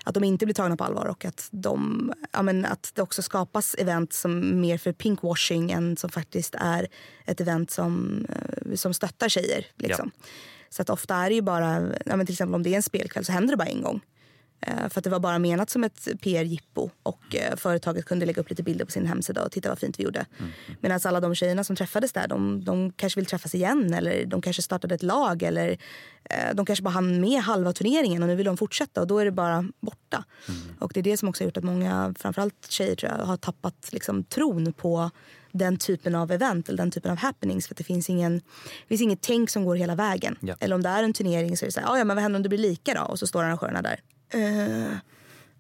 att 0.05 0.15
de 0.15 0.25
inte 0.25 0.47
blir 0.47 0.55
tagna 0.55 0.77
på 0.77 0.85
allvar 0.85 1.07
och 1.07 1.25
att, 1.25 1.49
de, 1.51 2.13
ja, 2.33 2.43
men 2.43 2.65
att 2.65 2.93
det 2.95 3.03
också 3.03 3.23
skapas 3.23 3.75
event 3.79 4.13
som 4.13 4.61
mer 4.61 4.79
för 4.79 4.93
pinkwashing 4.93 5.71
än 5.71 5.97
som 5.97 6.11
faktiskt 6.11 6.55
är 6.59 6.89
ett 7.25 7.41
event 7.41 7.71
som, 7.71 8.25
eh, 8.29 8.75
som 8.75 8.95
stöttar 8.95 9.29
tjejer. 9.29 9.67
Liksom. 9.77 10.11
Ja. 10.15 10.27
Så 10.71 10.83
att 10.83 10.91
ofta 10.91 11.15
är 11.15 11.29
det 11.29 11.35
ju 11.35 11.43
bara, 11.43 11.81
ja, 12.07 12.17
men 12.17 12.27
till 12.27 12.33
exempel 12.33 12.55
om 12.55 12.63
det 12.63 12.71
är 12.71 12.77
en 12.77 12.83
spelkväll 12.83 13.25
så 13.25 13.33
händer 13.33 13.53
det 13.53 13.57
bara 13.57 13.69
en 13.69 13.83
gång. 13.83 14.01
Eh, 14.67 14.89
för 14.89 15.01
att 15.01 15.05
det 15.05 15.11
var 15.11 15.21
bara 15.21 15.39
menat 15.39 15.71
som 15.71 15.85
ett 15.85 16.09
PR-jippo 16.21 16.91
och 17.03 17.35
eh, 17.35 17.57
företaget 17.57 18.05
kunde 18.05 18.27
lägga 18.27 18.41
upp 18.41 18.51
lite 18.51 18.63
bilder 18.63 18.85
på 18.85 18.91
sin 18.91 19.07
hemsida 19.07 19.45
och 19.45 19.53
titta 19.53 19.69
vad 19.69 19.79
fint 19.79 19.99
vi 19.99 20.05
gjorde. 20.05 20.27
Mm. 20.39 20.53
Medan 20.81 21.01
alla 21.05 21.21
de 21.21 21.35
tjejerna 21.35 21.65
som 21.65 21.77
träffades 21.77 22.13
där, 22.13 22.29
de, 22.29 22.65
de 22.65 22.93
kanske 22.93 23.21
vill 23.21 23.27
träffas 23.27 23.55
igen 23.55 23.95
eller 23.95 24.27
de 24.27 24.43
kanske 24.43 24.63
startade 24.63 24.95
ett 24.95 25.03
lag 25.03 25.43
eller 25.43 25.79
eh, 26.25 26.55
de 26.55 26.67
kanske 26.67 26.83
bara 26.83 26.91
hann 26.91 27.21
med 27.21 27.43
halva 27.43 27.73
turneringen 27.73 28.23
och 28.23 28.29
nu 28.29 28.35
vill 28.35 28.47
de 28.47 28.57
fortsätta 28.57 29.01
och 29.01 29.07
då 29.07 29.19
är 29.19 29.25
det 29.25 29.33
bara 29.33 29.69
borta. 29.81 30.25
Mm. 30.49 30.61
Och 30.79 30.91
det 30.95 31.01
är 31.01 31.05
det 31.05 31.17
som 31.17 31.29
också 31.29 31.45
har 31.45 31.47
gjort 31.47 31.57
att 31.57 31.65
många, 31.65 32.15
framförallt 32.19 32.67
tjejer 32.69 32.95
tror 32.95 33.13
jag, 33.13 33.27
har 33.27 33.37
tappat 33.37 33.89
liksom, 33.93 34.25
tron 34.25 34.73
på 34.73 35.11
den 35.53 35.77
typen 35.77 36.15
av 36.15 36.33
event 36.33 36.69
eller 36.69 36.79
den 36.79 36.91
typen 36.91 37.11
av 37.11 37.17
happenings. 37.17 37.69
För 37.69 37.75
det 37.75 37.85
finns, 37.85 38.11
ingen, 38.11 38.39
det 38.39 38.89
finns 38.89 39.01
inget 39.01 39.21
tänk 39.21 39.51
som 39.51 39.65
går 39.65 39.77
hela 39.77 39.95
vägen. 39.95 40.37
Ja. 40.41 40.55
Eller 40.61 40.75
om 40.75 40.83
det 40.83 40.89
är 40.89 41.03
en 41.03 41.13
turnering 41.13 41.57
så 41.57 41.65
är 41.65 41.67
det 41.67 41.73
så 41.73 41.81
här, 41.81 41.93
ah, 41.93 41.99
ja 41.99 42.05
men 42.05 42.17
vad 42.17 42.23
händer 42.23 42.39
om 42.39 42.43
det 42.43 42.49
blir 42.49 42.59
lika 42.59 42.95
då? 42.95 43.01
Och 43.01 43.19
så 43.19 43.27
står 43.27 43.43
arrangörerna 43.43 43.83
där. 43.83 44.01
Uh, 44.35 44.97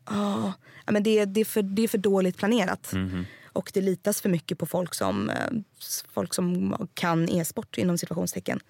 oh. 0.06 0.52
ja, 0.86 0.92
men 0.92 1.02
det, 1.02 1.24
det, 1.24 1.40
är 1.40 1.44
för, 1.44 1.62
det 1.62 1.82
är 1.82 1.88
för 1.88 1.98
dåligt 1.98 2.36
planerat. 2.36 2.92
Mm. 2.92 3.24
Och 3.52 3.70
det 3.74 3.80
litas 3.80 4.20
för 4.20 4.28
mycket 4.28 4.58
på 4.58 4.66
folk 4.66 4.94
som, 4.94 5.30
eh, 5.30 5.50
folk 6.12 6.34
som 6.34 6.76
kan 6.94 7.28
e-sport 7.28 7.78
inom 7.78 7.98
situationstecken. 7.98 8.60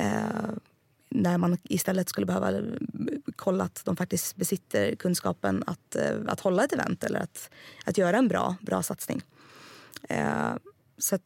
Uh, 0.00 0.50
när 1.08 1.38
man 1.38 1.58
istället 1.62 2.08
skulle 2.08 2.26
behöva 2.26 2.62
kolla 3.36 3.64
att 3.64 3.82
de 3.84 3.96
faktiskt 3.96 4.36
besitter 4.36 4.94
kunskapen 4.94 5.64
att, 5.66 5.96
att 6.26 6.40
hålla 6.40 6.64
ett 6.64 6.72
event 6.72 7.04
eller 7.04 7.20
att, 7.20 7.50
att 7.84 7.98
göra 7.98 8.18
en 8.18 8.28
bra, 8.28 8.56
bra 8.60 8.82
satsning. 8.82 9.22
Uh, 10.10 10.56
så 10.98 11.18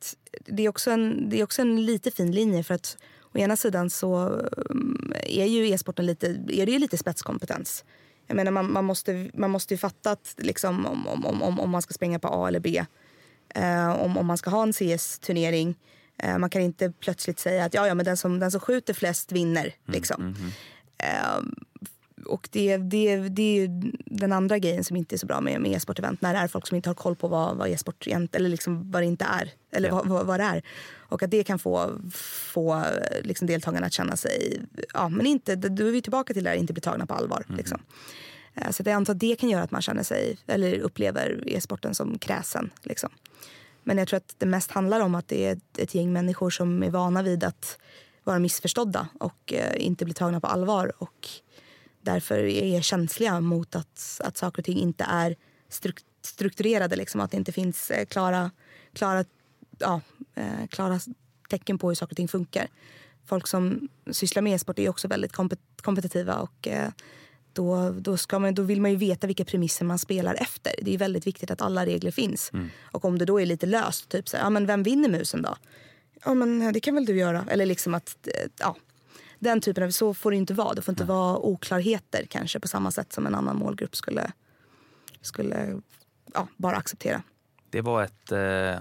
det, 0.45 0.63
är 0.63 0.69
också 0.69 0.91
en, 0.91 1.31
det 1.31 1.41
är 1.41 1.45
också 1.45 1.63
en 1.63 1.87
lite 1.87 2.11
fin 2.11 2.33
linje 2.33 2.65
för 2.65 2.75
att 2.75 2.97
å 3.35 3.39
ena 3.39 3.57
sidan 3.57 3.91
så 3.91 4.17
mm, 4.71 5.13
är 5.23 5.47
ju 5.47 5.69
e-sporten 5.69 6.07
lite, 6.07 6.27
är 6.49 6.67
det 6.67 6.73
ju 6.73 6.79
lite 6.79 6.97
spetskompetens. 6.97 7.85
Jag 8.27 8.37
menar, 8.37 8.53
man, 8.53 8.73
man, 8.73 8.85
måste, 8.85 9.31
man 9.35 9.51
måste 9.51 9.75
ju 9.75 9.79
fatta 9.79 10.11
att 10.11 10.35
liksom, 10.39 10.87
om, 10.87 11.07
om, 11.07 11.43
om, 11.43 11.61
om 11.61 11.71
man 11.71 11.83
ska 11.83 11.95
springa 11.95 12.19
på 12.19 12.29
A 12.29 12.49
eller 12.49 12.61
B. 12.61 12.85
Eh, 13.55 13.91
om, 13.91 14.17
om 14.17 14.27
man 14.27 14.39
ska 14.39 14.51
ha 14.51 14.63
en 14.63 14.73
CS-turnering. 14.73 15.75
Eh, 16.19 16.39
man 16.39 16.51
kan 16.51 16.63
inte 16.63 16.93
plötsligt 17.01 17.39
säga 17.39 17.65
att 17.65 17.75
ja, 17.75 17.87
ja, 17.87 17.95
men 17.95 18.05
den, 18.05 18.17
som, 18.17 18.39
den 18.39 18.51
som 18.51 18.61
skjuter 18.61 18.95
flest 18.95 19.33
vinner. 19.33 19.63
Mm, 19.63 19.75
liksom. 19.87 20.23
Mm, 20.23 20.35
mm, 20.35 20.51
eh, 20.99 21.53
och 22.27 22.49
det, 22.53 22.77
det, 22.77 23.17
det 23.17 23.43
är 23.43 23.61
ju 23.61 23.93
den 24.05 24.33
andra 24.33 24.59
grejen 24.59 24.85
som 24.85 24.97
inte 24.97 25.15
är 25.15 25.19
så 25.19 25.27
bra 25.27 25.41
med, 25.41 25.61
med 25.61 25.73
e-sportevent. 25.73 26.21
När 26.21 26.35
det 26.35 26.39
är 26.39 26.49
folk 26.49 26.67
som 26.67 26.77
inte 26.77 26.89
har 26.89 26.95
koll 26.95 27.17
på 27.17 27.29
vad, 27.29 27.57
vad 27.57 27.69
e-sport 27.69 28.07
eller 28.07 28.49
liksom 28.49 28.91
vad 28.91 29.03
det 29.03 29.07
inte 29.07 29.25
är. 29.25 29.53
Eller 29.73 29.89
ja. 29.89 30.03
vad, 30.05 30.27
vad, 30.27 30.41
det 30.41 30.45
är. 30.45 30.63
Och 31.09 31.23
att 31.23 31.31
det 31.31 31.45
kan 31.45 31.59
få, 31.59 31.91
få 32.53 32.85
liksom 33.23 33.47
deltagarna 33.47 33.87
att 33.87 33.93
känna 33.93 34.17
sig... 34.17 34.61
Ja, 34.95 35.09
men 35.09 35.27
inte, 35.27 35.57
då 35.57 35.87
är 35.87 35.91
vi 35.91 36.03
tillbaka 36.03 36.35
till 36.35 36.45
det 36.45 36.51
här 36.51 36.57
inte 36.57 36.73
bli 36.73 36.81
tagna 36.81 37.07
på 37.07 37.15
allvar. 37.15 37.45
Mm. 37.49 37.57
Liksom. 37.57 37.81
Eh, 38.55 38.71
så 38.71 38.83
jag 38.87 38.93
antar 38.93 39.13
att 39.13 39.21
det 39.21 39.37
kan 39.37 39.49
göra 39.49 39.63
att 39.63 39.71
man 39.71 39.83
känner 39.83 40.03
sig, 40.03 40.39
eller 40.47 40.79
upplever 40.79 41.43
e-sporten 41.47 41.95
som 41.95 42.19
kräsen. 42.19 42.71
Liksom. 42.83 43.11
Men 43.83 43.99
jag 43.99 44.09
tror 44.09 44.17
att 44.17 44.35
det 44.39 44.47
mest 44.47 44.71
handlar 44.71 45.01
om 45.01 45.15
att 45.15 45.29
det 45.29 45.47
är 45.47 45.53
ett, 45.53 45.79
ett 45.79 45.95
gäng 45.95 46.13
människor 46.13 46.51
som 46.51 46.83
är 46.83 46.91
vana 46.91 47.23
vid 47.23 47.45
att 47.45 47.79
vara 48.25 48.39
missförstådda 48.39 49.09
och 49.19 49.53
eh, 49.53 49.87
inte 49.87 50.05
bli 50.05 50.15
tagna 50.15 50.41
på 50.41 50.47
allvar. 50.47 50.93
Och 50.99 51.29
därför 52.07 52.39
är 52.39 52.81
känsliga 52.81 53.41
mot 53.41 53.77
att, 53.77 54.21
att 54.25 54.37
saker 54.37 54.63
och 54.63 54.65
ting 54.65 54.79
inte 54.79 55.05
är 55.05 55.37
strukturerade. 56.23 56.97
Liksom, 56.97 57.21
att 57.21 57.31
det 57.31 57.37
inte 57.37 57.53
finns 57.53 57.91
eh, 57.91 58.05
klara, 58.05 58.51
klara, 58.93 59.25
ja, 59.79 60.01
eh, 60.35 60.67
klara 60.71 61.01
tecken 61.49 61.79
på 61.79 61.89
hur 61.89 61.95
saker 61.95 62.13
och 62.13 62.17
ting 62.17 62.29
funkar. 62.29 62.69
Folk 63.27 63.47
som 63.47 63.89
sysslar 64.11 64.43
med 64.43 64.55
e-sport 64.55 64.79
är 64.79 64.89
också 64.89 65.09
väldigt 65.09 65.33
kompetitiva 65.83 66.35
och 66.35 66.69
eh, 66.69 66.91
då, 67.53 67.91
då, 67.91 68.17
ska 68.17 68.39
man, 68.39 68.55
då 68.55 68.63
vill 68.63 68.81
man 68.81 68.91
ju 68.91 68.97
veta 68.97 69.27
vilka 69.27 69.45
premisser 69.45 69.85
man 69.85 69.99
spelar 69.99 70.35
efter. 70.35 70.73
Det 70.83 70.95
är 70.95 70.99
väldigt 70.99 71.27
viktigt 71.27 71.51
att 71.51 71.63
alla 71.63 71.87
regler 71.87 72.11
finns. 72.11 72.51
Mm. 72.53 72.69
Och 72.93 73.05
om 73.05 73.19
det 73.19 73.25
då 73.25 73.41
är 73.41 73.47
lite 73.47 73.67
löst, 73.67 74.09
typ 74.09 74.29
så 74.29 74.37
här, 74.37 74.45
ja 74.45 74.51
men 74.51 74.67
vem 74.67 74.83
vinner 74.83 75.09
musen 75.09 75.43
då? 75.43 75.57
Ja 76.25 76.35
men 76.35 76.73
det 76.73 76.81
kan 76.81 76.95
väl 76.95 77.07
du 77.07 77.17
göra. 77.17 77.45
Eller 77.51 77.67
liksom 77.67 77.95
att, 77.95 78.29
ja, 78.59 78.77
den 79.47 79.61
typen 79.61 79.85
av, 79.85 79.91
så 79.91 80.15
får 80.15 80.31
det 80.31 80.37
inte 80.37 80.55
vara. 80.55 80.75
Det 80.75 80.83
får 80.83 80.93
inte 80.93 81.05
Nej. 81.05 81.17
vara 81.17 81.39
oklarheter 81.39 82.27
kanske 82.31 82.61
på 82.61 82.69
samma 82.69 82.91
sätt 82.91 83.13
som 83.13 83.27
en 83.27 83.35
annan 83.35 83.57
målgrupp 83.57 83.97
skulle, 83.97 84.33
skulle 85.21 85.81
ja, 86.35 86.49
bara 86.57 86.77
acceptera. 86.77 87.23
Det 87.71 87.81
var 87.81 88.03
ett, 88.03 88.33
eh, 88.33 88.79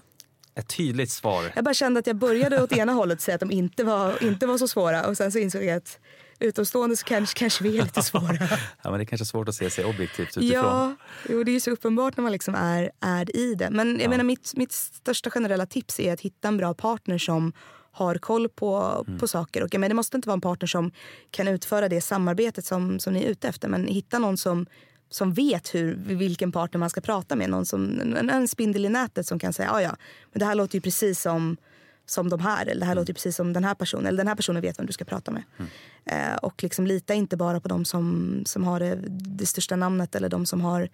ett 0.55 0.67
tydligt 0.77 1.11
svar. 1.11 1.51
Jag 1.55 1.63
bara 1.63 1.73
kände 1.73 1.99
att 1.99 2.07
jag 2.07 2.15
började 2.15 2.63
åt 2.63 2.71
ena 2.71 2.93
hållet 2.93 3.21
säga 3.21 3.35
att 3.35 3.41
de 3.41 3.51
inte 3.51 3.83
var, 3.83 4.23
inte 4.23 4.45
var 4.45 4.57
så 4.57 4.67
svåra 4.67 5.07
och 5.07 5.17
sen 5.17 5.31
så 5.31 5.39
insåg 5.39 5.63
jag 5.63 5.77
att 5.77 5.99
utomstående 6.39 6.97
så 6.97 7.05
kanske, 7.05 7.39
kanske 7.39 7.63
vi 7.63 7.77
är 7.77 7.83
lite 7.83 8.01
svåra. 8.01 8.37
ja, 8.83 8.91
men 8.91 8.93
det 8.93 9.03
är 9.03 9.05
kanske 9.05 9.25
svårt 9.25 9.49
att 9.49 9.55
se 9.55 9.69
sig 9.69 9.85
objektivt 9.85 10.37
utifrån. 10.37 10.49
Ja, 10.49 10.95
jo, 11.29 11.43
det 11.43 11.51
är 11.51 11.59
så 11.59 11.71
uppenbart 11.71 12.17
när 12.17 12.21
man 12.21 12.31
liksom 12.31 12.55
är, 12.55 12.91
är 12.99 13.35
i 13.35 13.55
det. 13.55 13.69
Men 13.69 13.91
jag 13.91 14.01
ja. 14.01 14.09
menar, 14.09 14.23
mitt, 14.23 14.53
mitt 14.55 14.71
största 14.71 15.29
generella 15.29 15.65
tips 15.65 15.99
är 15.99 16.13
att 16.13 16.21
hitta 16.21 16.47
en 16.47 16.57
bra 16.57 16.73
partner 16.73 17.17
som 17.17 17.53
har 17.95 18.15
koll 18.15 18.49
på, 18.49 19.03
mm. 19.07 19.19
på 19.19 19.27
saker. 19.27 19.63
Och, 19.63 19.75
men 19.79 19.89
det 19.89 19.95
måste 19.95 20.17
inte 20.17 20.27
vara 20.27 20.33
en 20.33 20.41
partner 20.41 20.67
som 20.67 20.91
kan 21.31 21.47
utföra 21.47 21.89
det 21.89 22.01
samarbetet 22.01 22.65
som, 22.65 22.99
som 22.99 23.13
ni 23.13 23.23
är 23.23 23.29
ute 23.29 23.47
efter. 23.47 23.67
Men 23.67 23.87
hitta 23.87 24.19
någon 24.19 24.37
som, 24.37 24.65
som 25.09 25.33
vet 25.33 25.75
hur, 25.75 25.95
vilken 25.95 26.51
partner 26.51 26.79
man 26.79 26.89
ska 26.89 27.01
prata 27.01 27.35
med. 27.35 27.49
Någon 27.49 27.65
som, 27.65 27.99
en, 27.99 28.29
en 28.29 28.47
spindel 28.47 28.85
i 28.85 28.89
nätet 28.89 29.27
som 29.27 29.39
kan 29.39 29.53
säga 29.53 29.69
ja 29.71 29.81
ja, 29.81 29.95
men 30.31 30.39
det 30.39 30.45
här 30.45 30.55
låter 30.55 30.75
ju 30.75 30.81
precis 30.81 31.21
som 31.21 31.57
som 32.05 32.29
de 32.29 32.39
här. 32.39 32.65
Eller 32.65 32.79
det 32.79 32.85
här 32.85 32.91
mm. 32.91 33.01
låter 33.01 33.13
precis 33.13 33.35
som 33.35 33.53
den 33.53 33.63
här 33.63 33.75
personen. 33.75 34.05
Eller 34.05 34.17
den 34.17 34.27
här 34.27 34.35
personen 34.35 34.61
vet 34.61 34.79
vem 34.79 34.85
du 34.85 34.93
ska 34.93 35.05
prata 35.05 35.31
med. 35.31 35.43
Mm. 35.57 35.71
Eh, 36.05 36.35
och 36.35 36.63
liksom 36.63 36.87
lita 36.87 37.13
inte 37.13 37.37
bara 37.37 37.59
på 37.59 37.67
de 37.67 37.85
som, 37.85 38.41
som 38.45 38.63
har 38.63 38.79
det, 38.79 38.95
det 39.09 39.45
största 39.45 39.75
namnet 39.75 40.15
eller 40.15 40.29
de 40.29 40.45
som 40.45 40.61
har 40.61 40.89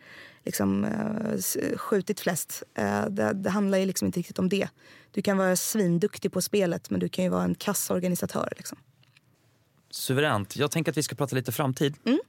liksom, 0.45 0.85
eh, 0.85 1.77
skjutit 1.77 2.19
flest. 2.19 2.63
Eh, 2.73 3.05
det, 3.05 3.33
det, 3.33 3.49
handlar 3.49 3.77
ju 3.77 3.85
liksom 3.85 4.05
inte 4.05 4.19
riktigt 4.19 4.39
om 4.39 4.49
det. 4.49 4.67
Du 5.11 5.21
kan 5.21 5.37
vara 5.37 5.55
svinduktig 5.55 6.31
på 6.31 6.41
spelet 6.41 6.89
men 6.89 6.99
du 6.99 7.09
kan 7.09 7.23
ju 7.23 7.29
vara 7.29 7.43
en 7.43 7.55
kassorganisatör. 7.55 8.53
Liksom. 8.57 8.77
Suveränt. 9.89 10.55
Jag 10.55 10.71
tänker 10.71 10.91
att 10.91 10.97
vi 10.97 11.03
ska 11.03 11.15
prata 11.15 11.35
lite 11.35 11.51
framtid. 11.51 11.95
Mm. 12.05 12.19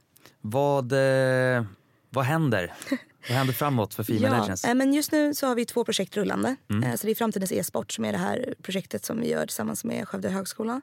Vad, 0.41 0.93
eh, 0.93 1.65
vad 2.11 2.25
händer? 2.25 2.73
Vad 3.29 3.39
händer 3.39 3.55
framåt 3.55 3.95
för 3.95 4.05
Female 4.05 4.27
ja, 4.27 4.41
Legends? 4.41 4.65
Eh, 4.65 4.75
men 4.75 4.95
just 4.95 5.13
nu 5.13 5.35
så 5.35 5.47
har 5.47 5.55
vi 5.55 5.65
två 5.65 5.85
projekt 5.85 6.17
rullande. 6.17 6.57
Mm. 6.71 6.91
Eh, 6.91 6.97
så 6.97 7.07
det 7.07 7.13
är 7.13 7.15
Framtidens 7.15 7.53
e-sport 7.53 7.93
som 7.93 8.05
är 8.05 8.13
det 8.13 8.19
här 8.19 8.55
projektet 8.63 9.05
som 9.05 9.21
vi 9.21 9.29
gör 9.31 9.47
tillsammans 9.47 9.85
med 9.85 10.09
Skövde 10.09 10.29
högskola. 10.29 10.81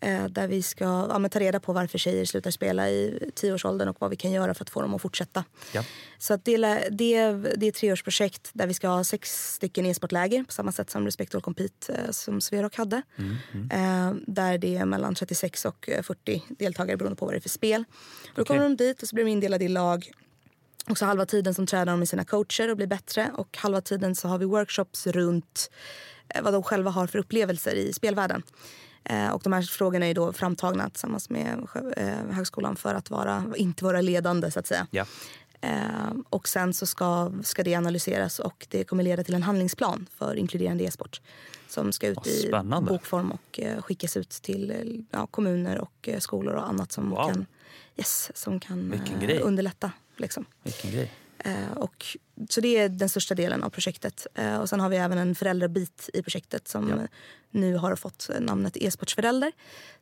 Eh, 0.00 0.24
där 0.24 0.48
vi 0.48 0.62
ska 0.62 0.84
ja, 0.84 1.28
ta 1.28 1.40
reda 1.40 1.60
på 1.60 1.72
varför 1.72 1.98
tjejer 1.98 2.24
slutar 2.24 2.50
spela 2.50 2.90
i 2.90 3.30
tioårsåldern 3.34 3.88
och 3.88 3.96
vad 3.98 4.10
vi 4.10 4.16
kan 4.16 4.30
göra 4.30 4.54
för 4.54 4.64
att 4.64 4.70
få 4.70 4.82
dem 4.82 4.94
att 4.94 5.02
fortsätta. 5.02 5.44
Ja. 5.72 5.84
Så 6.18 6.34
att 6.34 6.44
det, 6.44 6.56
det, 6.56 7.30
det 7.56 7.66
är 7.66 7.68
ett 7.68 7.74
treårsprojekt 7.74 8.50
där 8.52 8.66
vi 8.66 8.74
ska 8.74 8.88
ha 8.88 9.04
sex 9.04 9.54
stycken 9.54 9.86
e-sportläger 9.86 10.44
på 10.44 10.52
samma 10.52 10.72
sätt 10.72 10.90
som 10.90 11.04
Respect 11.04 11.34
All 11.34 11.40
Compete 11.40 12.12
som 12.12 12.40
Sverok 12.40 12.76
hade. 12.76 13.02
Mm, 13.16 13.36
mm. 13.70 14.24
Där 14.26 14.58
det 14.58 14.76
är 14.76 14.84
mellan 14.84 15.14
36 15.14 15.64
och 15.64 15.90
40 16.02 16.42
deltagare 16.48 16.96
beroende 16.96 17.16
på 17.16 17.24
vad 17.24 17.34
det 17.34 17.38
är 17.38 17.40
för 17.40 17.48
spel. 17.48 17.84
Okay. 18.22 18.32
Då 18.34 18.44
kommer 18.44 18.62
de 18.62 18.76
dit 18.76 19.02
och 19.02 19.08
så 19.08 19.14
blir 19.14 19.24
de 19.24 19.30
indelade 19.30 19.64
i 19.64 19.68
lag 19.68 20.12
och 20.90 20.98
så 20.98 21.04
halva 21.04 21.26
tiden 21.26 21.54
som 21.54 21.66
tränar 21.66 21.86
de 21.92 21.98
med 21.98 22.08
sina 22.08 22.24
coacher 22.24 22.70
och 22.70 22.76
blir 22.76 22.86
bättre. 22.86 23.30
Och 23.34 23.56
halva 23.56 23.80
tiden 23.80 24.14
så 24.14 24.28
har 24.28 24.38
vi 24.38 24.44
workshops 24.44 25.06
runt 25.06 25.70
eh, 26.28 26.42
vad 26.42 26.52
de 26.52 26.62
själva 26.62 26.90
har 26.90 27.06
för 27.06 27.18
upplevelser 27.18 27.74
i 27.74 27.92
spelvärlden. 27.92 28.42
Eh, 29.04 29.28
och 29.30 29.42
de 29.42 29.52
här 29.52 29.62
frågorna 29.62 30.06
är 30.06 30.14
då 30.14 30.32
framtagna 30.32 30.90
tillsammans 30.90 31.30
med 31.30 31.66
eh, 31.96 32.34
högskolan 32.34 32.76
för 32.76 32.94
att 32.94 33.10
vara, 33.10 33.44
inte 33.56 33.84
vara 33.84 34.00
ledande 34.00 34.50
så 34.50 34.58
att 34.58 34.66
säga. 34.66 34.86
Ja. 34.90 35.06
och 36.28 36.48
sen 36.48 36.74
så 36.74 36.86
ska, 36.86 37.32
ska 37.42 37.62
det 37.62 37.74
analyseras 37.74 38.38
och 38.38 38.66
det 38.70 38.84
kommer 38.84 39.04
leda 39.04 39.24
till 39.24 39.34
en 39.34 39.42
handlingsplan 39.42 40.06
för 40.18 40.34
inkluderande 40.34 40.84
e-sport. 40.84 41.20
Som 41.68 41.92
ska 41.92 42.06
ut 42.06 42.26
i 42.26 42.50
bokform 42.82 43.30
och 43.30 43.60
skickas 43.84 44.16
ut 44.16 44.30
till 44.30 45.04
ja, 45.10 45.26
kommuner 45.26 45.78
och 45.78 46.08
skolor 46.18 46.54
och 46.54 46.68
annat 46.68 46.92
som 46.92 47.10
wow. 47.10 47.32
kan, 47.32 47.46
yes, 47.96 48.30
som 48.34 48.60
kan 48.60 49.00
underlätta 49.42 49.92
Liksom. 50.20 50.44
Vilken 50.62 50.90
grej. 50.90 51.10
Eh, 51.38 51.72
och, 51.76 52.06
så 52.48 52.60
det 52.60 52.78
är 52.78 52.88
den 52.88 53.08
största 53.08 53.34
delen 53.34 53.62
av 53.62 53.70
projektet. 53.70 54.26
Eh, 54.34 54.56
och 54.56 54.68
sen 54.68 54.80
har 54.80 54.88
vi 54.88 54.96
även 54.96 55.18
en 55.18 55.34
föräldrabit 55.34 56.10
i 56.14 56.22
projektet 56.22 56.68
som 56.68 56.88
ja. 56.88 56.96
nu 57.50 57.76
har 57.76 57.96
fått 57.96 58.30
namnet 58.40 58.76
E-sportsförälder. 58.76 59.52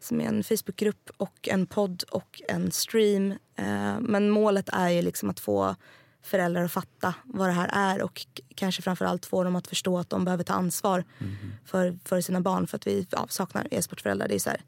Som 0.01 0.21
är 0.21 0.25
en 0.25 0.45
Facebookgrupp 0.45 1.11
och 1.17 1.49
en 1.49 1.67
podd 1.67 2.03
och 2.11 2.43
en 2.49 2.71
stream. 2.71 3.31
Eh, 3.57 4.01
men 4.01 4.31
målet 4.31 4.69
är 4.69 4.89
ju 4.89 5.03
liksom 5.03 5.31
att 5.31 5.41
få 5.41 5.77
föräldrar 6.23 6.65
att 6.65 6.73
fatta 6.73 7.15
vad 7.25 7.49
det 7.49 7.53
här 7.53 7.71
är 7.73 8.03
och 8.03 8.27
kanske 8.55 8.83
framförallt 8.83 9.27
få 9.27 9.45
dem 9.45 9.57
att 9.57 9.67
förstå 9.67 9.99
att 9.99 10.11
de 10.11 10.25
behöver 10.25 10.45
ta 10.45 10.53
ansvar 10.53 11.05
mm. 11.19 11.37
för, 11.65 11.99
för 12.05 12.21
sina 12.21 12.41
barn 12.41 12.67
för 12.67 12.77
att 12.77 12.87
vi 12.87 13.07
ja, 13.11 13.27
saknar 13.29 13.69
e-sportföräldrar. 13.71 14.29
Det 14.29 14.35
är 14.35 14.39
så 14.39 14.51
här, 14.51 14.61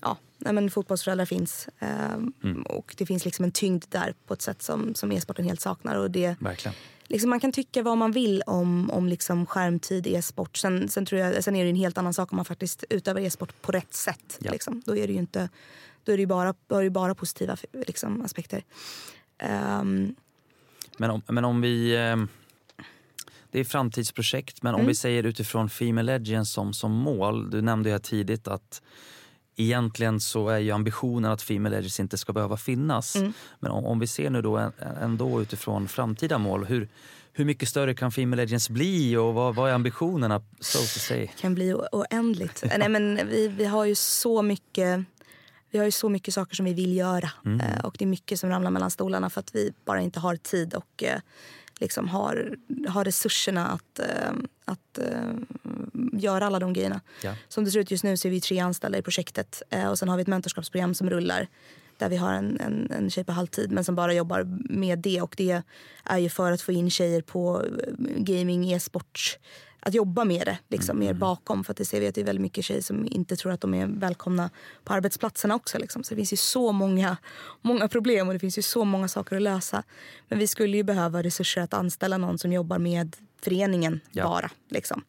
ja, 0.00 0.16
nej 0.38 0.52
men 0.52 0.70
fotbollsföräldrar 0.70 1.24
finns. 1.24 1.68
Eh, 1.78 2.12
mm. 2.44 2.62
Och 2.62 2.94
det 2.98 3.06
finns 3.06 3.24
liksom 3.24 3.44
en 3.44 3.52
tyngd 3.52 3.84
där 3.88 4.14
på 4.26 4.34
ett 4.34 4.42
sätt 4.42 4.62
som, 4.62 4.94
som 4.94 5.12
e-sporten 5.12 5.44
helt 5.44 5.60
saknar. 5.60 5.96
Och 5.96 6.10
det, 6.10 6.36
Verkligen. 6.40 6.74
Liksom 7.10 7.30
man 7.30 7.40
kan 7.40 7.52
tycka 7.52 7.82
vad 7.82 7.98
man 7.98 8.12
vill 8.12 8.42
om, 8.46 8.90
om 8.90 9.08
liksom 9.08 9.46
skärmtid 9.46 10.06
i 10.06 10.14
e-sport. 10.14 10.56
Sen, 10.56 10.88
sen, 10.88 11.06
tror 11.06 11.20
jag, 11.20 11.44
sen 11.44 11.56
är 11.56 11.64
det 11.64 11.70
en 11.70 11.76
helt 11.76 11.98
annan 11.98 12.14
sak 12.14 12.32
om 12.32 12.36
man 12.36 12.44
faktiskt 12.44 12.84
utövar 12.90 13.20
e-sport 13.20 13.62
på 13.62 13.72
rätt 13.72 13.94
sätt. 13.94 14.38
Ja. 14.40 14.52
Liksom. 14.52 14.82
Då 14.86 14.96
är 14.96 15.06
det 15.06 15.12
ju 15.12 15.18
inte, 15.18 15.48
då 16.04 16.12
är 16.12 16.16
det 16.16 16.26
bara, 16.26 16.54
då 16.66 16.76
är 16.76 16.84
det 16.84 16.90
bara 16.90 17.14
positiva 17.14 17.56
liksom, 17.86 18.22
aspekter. 18.22 18.64
Um, 19.80 20.14
men, 20.96 21.10
om, 21.10 21.22
men 21.28 21.44
om 21.44 21.60
vi... 21.60 21.96
Ehm, 21.96 22.28
det 23.50 23.60
är 23.60 23.64
framtidsprojekt, 23.64 24.62
men 24.62 24.74
om 24.74 24.80
mm. 24.80 24.88
vi 24.88 24.94
säger 24.94 25.24
utifrån 25.24 25.70
Female 25.70 26.12
Legends 26.12 26.52
som, 26.52 26.72
som 26.72 26.92
mål. 26.92 27.50
Du 27.50 27.62
nämnde 27.62 27.88
ju 27.88 27.92
här 27.92 27.98
tidigt 28.00 28.48
att 28.48 28.82
egentligen 29.62 30.20
så 30.20 30.48
är 30.48 30.58
ju 30.58 30.70
ambitionen 30.70 31.30
att 31.30 31.42
Female 31.42 31.76
Legends 31.76 32.00
inte 32.00 32.18
ska 32.18 32.32
behöva 32.32 32.56
finnas. 32.56 33.16
Mm. 33.16 33.32
Men 33.60 33.70
om, 33.70 33.84
om, 33.84 33.98
vi 33.98 34.06
ser 34.06 34.30
nu 34.30 34.42
då 34.42 34.70
ändå 35.00 35.42
utifrån 35.42 35.88
framtida 35.88 36.38
mål, 36.38 36.64
hur, 36.64 36.88
hur 37.32 37.44
mycket 37.44 37.68
större 37.68 37.94
kan 37.94 38.12
Female 38.12 38.42
Legends 38.42 38.70
bli 38.70 39.16
och 39.16 39.34
vad, 39.34 39.54
vad 39.54 39.70
är 39.70 39.74
ambitionerna? 39.74 40.42
So 40.60 40.78
to 40.78 40.84
say? 40.84 41.26
kan 41.26 41.54
bli 41.54 41.74
oändligt. 41.74 42.64
Nej, 42.78 42.88
men 42.88 43.28
vi, 43.28 43.48
vi 43.48 43.64
har 43.64 43.84
ju 43.84 43.94
så 43.94 44.42
mycket 44.42 45.04
vi 45.70 45.78
har 45.78 45.84
ju 45.84 45.90
så 45.90 46.08
mycket 46.08 46.34
saker 46.34 46.56
som 46.56 46.64
vi 46.64 46.74
vill 46.74 46.96
göra 46.96 47.30
mm. 47.44 47.60
Eh, 47.60 47.84
och 47.84 47.94
det 47.98 48.04
är 48.04 48.08
mycket 48.08 48.40
som 48.40 48.50
ramlar 48.50 48.70
mellan 48.70 48.90
stolarna 48.90 49.30
för 49.30 49.40
att 49.40 49.54
vi 49.54 49.72
bara 49.84 50.00
inte 50.00 50.20
har 50.20 50.36
tid 50.36 50.74
och 50.74 51.02
eh, 51.02 51.20
liksom 51.80 52.08
har, 52.08 52.56
har 52.88 53.04
resurserna 53.04 53.68
att, 53.68 53.98
äh, 53.98 54.32
att 54.64 54.98
göra 56.12 56.46
alla 56.46 56.58
de 56.58 56.72
grejerna. 56.72 57.00
Ja. 57.22 57.34
Som 57.48 57.64
det 57.64 57.70
ser 57.70 57.78
ut 57.78 57.90
just 57.90 58.04
nu 58.04 58.16
så 58.16 58.28
är 58.28 58.32
vi 58.32 58.40
tre 58.40 58.58
anställda 58.58 58.98
i 58.98 59.02
projektet 59.02 59.62
äh, 59.70 59.90
och 59.90 59.98
sen 59.98 60.08
har 60.08 60.16
vi 60.16 60.22
ett 60.22 60.28
mentorskapsprogram 60.28 60.94
som 60.94 61.10
rullar 61.10 61.48
där 61.98 62.08
vi 62.08 62.16
har 62.16 62.32
en, 62.32 62.60
en, 62.60 62.90
en 62.90 63.10
tjej 63.10 63.24
på 63.24 63.32
halvtid 63.32 63.72
men 63.72 63.84
som 63.84 63.94
bara 63.94 64.14
jobbar 64.14 64.42
med 64.70 64.98
det 64.98 65.22
och 65.22 65.34
det 65.36 65.62
är 66.04 66.18
ju 66.18 66.28
för 66.28 66.52
att 66.52 66.62
få 66.62 66.72
in 66.72 66.90
tjejer 66.90 67.22
på 67.22 67.64
gaming, 68.16 68.72
e-sport 68.72 69.38
att 69.80 69.94
jobba 69.94 70.24
med 70.24 70.46
det, 70.46 70.58
liksom, 70.68 70.96
mm. 70.96 71.06
mer 71.06 71.14
bakom. 71.14 71.64
För 71.64 71.72
att 71.72 71.76
det 71.76 71.84
ser 71.84 72.00
vi 72.00 72.08
att 72.08 72.14
det 72.14 72.20
är 72.20 72.24
väldigt 72.24 72.42
mycket 72.42 72.64
tjejer 72.64 72.82
som 72.82 73.06
inte 73.06 73.36
tror 73.36 73.52
att 73.52 73.60
de 73.60 73.74
är 73.74 73.86
välkomna 73.86 74.50
på 74.84 74.92
arbetsplatserna 74.92 75.54
också. 75.54 75.78
Liksom. 75.78 76.04
Så 76.04 76.14
det 76.14 76.16
finns 76.16 76.32
ju 76.32 76.36
så 76.36 76.72
många, 76.72 77.16
många 77.62 77.88
problem 77.88 78.28
och 78.28 78.34
det 78.34 78.40
finns 78.40 78.58
ju 78.58 78.62
så 78.62 78.84
många 78.84 79.08
saker 79.08 79.36
att 79.36 79.42
lösa. 79.42 79.82
Men 80.28 80.38
vi 80.38 80.46
skulle 80.46 80.76
ju 80.76 80.82
behöva 80.82 81.22
resurser 81.22 81.60
att 81.60 81.74
anställa 81.74 82.18
någon 82.18 82.38
som 82.38 82.52
jobbar 82.52 82.78
med 82.78 83.16
föreningen 83.42 84.00
ja. 84.10 84.24
bara. 84.24 84.50
Liksom. 84.68 85.04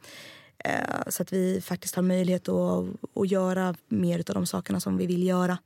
Eh, 0.64 1.10
så 1.10 1.24
att 1.24 1.34
vi 1.34 1.62
faktiskt 1.62 1.96
har 1.96 2.04
möjlighet 2.04 2.50
att, 2.50 2.86
att 3.16 3.32
göra 3.32 3.76
mer 3.88 4.20
av 4.20 4.36
de 4.36 4.46
sakerna 4.46 4.80
som 4.80 4.98
vi 4.98 5.06
vill 5.06 5.24
göra. 5.24 5.58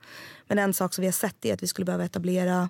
Men 0.47 0.59
en 0.59 0.73
sak 0.73 0.93
som 0.93 1.01
vi 1.01 1.07
har 1.07 1.13
sett 1.13 1.45
är 1.45 1.53
att 1.53 1.63
vi 1.63 1.67
skulle 1.67 1.85
behöva 1.85 2.05
etablera 2.05 2.69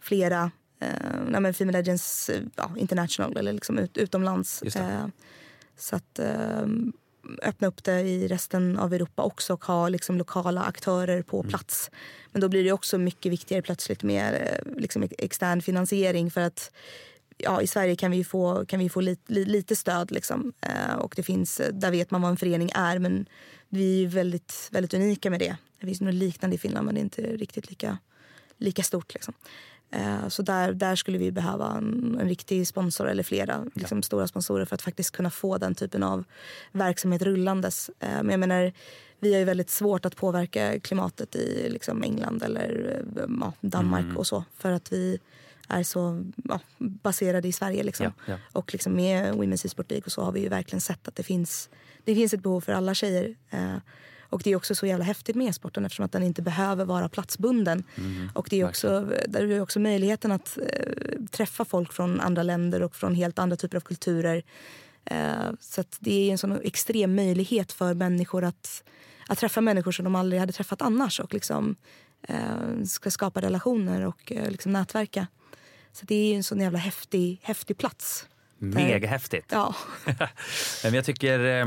flera 0.00 0.50
eh, 0.80 1.52
Female 1.52 1.78
Legends 1.78 2.30
ja, 2.56 2.70
International 2.76 3.36
eller 3.36 3.52
liksom 3.52 3.78
ut, 3.78 3.96
utomlands. 3.96 4.62
Eh, 4.62 5.06
så 5.76 5.96
att 5.96 6.18
eh, 6.18 6.66
öppna 7.42 7.68
upp 7.68 7.84
det 7.84 8.00
i 8.00 8.28
resten 8.28 8.78
av 8.78 8.94
Europa 8.94 9.22
också 9.22 9.52
och 9.52 9.64
ha 9.64 9.88
liksom, 9.88 10.18
lokala 10.18 10.62
aktörer 10.62 11.22
på 11.22 11.40
mm. 11.40 11.48
plats. 11.48 11.90
Men 12.32 12.40
då 12.40 12.48
blir 12.48 12.64
det 12.64 12.72
också 12.72 12.98
mycket 12.98 13.32
viktigare 13.32 13.62
plötsligt 13.62 14.02
med 14.02 14.34
eh, 14.34 14.76
liksom, 14.76 15.08
extern 15.18 15.62
finansiering 15.62 16.30
för 16.30 16.40
att 16.40 16.70
ja, 17.38 17.62
i 17.62 17.66
Sverige 17.66 17.96
kan 17.96 18.10
vi 18.10 18.24
få, 18.24 18.66
kan 18.66 18.80
vi 18.80 18.88
få 18.88 19.00
lite, 19.00 19.32
lite 19.32 19.76
stöd. 19.76 20.10
Liksom. 20.10 20.52
Eh, 20.60 20.94
och 20.94 21.12
det 21.16 21.22
finns, 21.22 21.60
där 21.72 21.90
vet 21.90 22.10
man 22.10 22.22
vad 22.22 22.30
en 22.30 22.36
förening 22.36 22.70
är 22.74 22.98
men 22.98 23.28
vi 23.68 24.04
är 24.04 24.08
väldigt, 24.08 24.68
väldigt 24.70 24.94
unika 24.94 25.30
med 25.30 25.40
det. 25.40 25.56
Det 25.80 25.86
finns 25.86 26.00
något 26.00 26.14
liknande 26.14 26.56
i 26.56 26.58
Finland 26.58 26.86
men 26.86 26.94
det 26.94 27.00
är 27.00 27.02
inte 27.02 27.22
riktigt 27.22 27.70
lika, 27.70 27.98
lika 28.58 28.82
stort. 28.82 29.14
Liksom. 29.14 29.34
Eh, 29.90 30.28
så 30.28 30.42
där, 30.42 30.72
där 30.72 30.96
skulle 30.96 31.18
vi 31.18 31.32
behöva 31.32 31.76
en, 31.76 32.18
en 32.20 32.28
riktig 32.28 32.66
sponsor 32.66 33.08
eller 33.08 33.22
flera 33.22 33.66
liksom, 33.74 34.02
stora 34.02 34.26
sponsorer 34.26 34.64
för 34.64 34.74
att 34.74 34.82
faktiskt 34.82 35.10
kunna 35.10 35.30
få 35.30 35.58
den 35.58 35.74
typen 35.74 36.02
av 36.02 36.24
verksamhet 36.72 37.22
rullandes. 37.22 37.90
Eh, 38.00 38.08
men 38.08 38.30
jag 38.30 38.40
menar, 38.40 38.72
vi 39.20 39.32
har 39.32 39.38
ju 39.38 39.44
väldigt 39.44 39.70
svårt 39.70 40.04
att 40.04 40.16
påverka 40.16 40.80
klimatet 40.80 41.36
i 41.36 41.68
liksom, 41.70 42.02
England 42.02 42.42
eller 42.42 43.02
eh, 43.16 43.24
ja, 43.40 43.52
Danmark 43.60 44.04
mm. 44.04 44.16
och 44.16 44.26
så 44.26 44.44
för 44.54 44.72
att 44.72 44.92
vi 44.92 45.18
är 45.68 45.82
så 45.82 46.24
ja, 46.44 46.60
baserade 46.78 47.48
i 47.48 47.52
Sverige. 47.52 47.82
Liksom. 47.82 48.06
Ja, 48.06 48.12
ja. 48.26 48.38
Och 48.52 48.72
liksom 48.72 48.94
med 48.94 49.34
Women's 49.34 49.66
e-sport 49.66 49.90
League 49.90 50.04
och 50.06 50.12
så 50.12 50.22
har 50.22 50.32
vi 50.32 50.40
ju 50.40 50.48
verkligen 50.48 50.80
sett 50.80 51.08
att 51.08 51.16
det 51.16 51.22
finns, 51.22 51.70
det 52.04 52.14
finns 52.14 52.34
ett 52.34 52.42
behov 52.42 52.60
för 52.60 52.72
alla 52.72 52.94
tjejer. 52.94 53.34
Och 54.30 54.42
det 54.44 54.50
är 54.50 54.56
också 54.56 54.74
så 54.74 54.86
jävla 54.86 55.04
häftigt 55.04 55.36
med 55.36 55.48
e-sporten 55.48 55.84
eftersom 55.84 56.04
att 56.04 56.12
den 56.12 56.22
inte 56.22 56.42
behöver 56.42 56.84
vara 56.84 57.08
platsbunden. 57.08 57.84
Mm, 57.96 58.28
och 58.34 58.46
det 58.50 58.60
är 58.60 58.68
också, 58.68 59.12
där 59.28 59.50
är 59.50 59.60
också 59.60 59.80
möjligheten 59.80 60.32
att 60.32 60.58
eh, 60.58 61.24
träffa 61.30 61.64
folk 61.64 61.92
från 61.92 62.20
andra 62.20 62.42
länder 62.42 62.82
och 62.82 62.96
från 62.96 63.14
helt 63.14 63.38
andra 63.38 63.56
typer 63.56 63.76
av 63.76 63.80
kulturer. 63.80 64.42
Eh, 65.04 65.50
så 65.60 65.84
det 65.98 66.28
är 66.28 66.32
en 66.32 66.38
sån 66.38 66.60
extrem 66.62 67.14
möjlighet 67.14 67.72
för 67.72 67.94
människor 67.94 68.44
att, 68.44 68.84
att 69.26 69.38
träffa 69.38 69.60
människor 69.60 69.92
som 69.92 70.04
de 70.04 70.14
aldrig 70.14 70.40
hade 70.40 70.52
träffat 70.52 70.82
annars 70.82 71.20
och 71.20 71.34
liksom 71.34 71.76
eh, 72.22 72.82
ska 72.86 73.10
skapa 73.10 73.40
relationer 73.40 74.06
och 74.06 74.32
eh, 74.32 74.50
liksom 74.50 74.72
nätverka. 74.72 75.26
Så 75.92 76.06
det 76.06 76.14
är 76.14 76.36
en 76.36 76.44
sån 76.44 76.60
jävla 76.60 76.78
häftig, 76.78 77.40
häftig 77.42 77.78
plats. 77.78 78.28
Mega 78.58 79.08
häftigt. 79.08 79.46
Ja. 79.50 79.74
Men 80.84 80.94
jag 80.94 81.04
tycker 81.04 81.44
eh, 81.44 81.66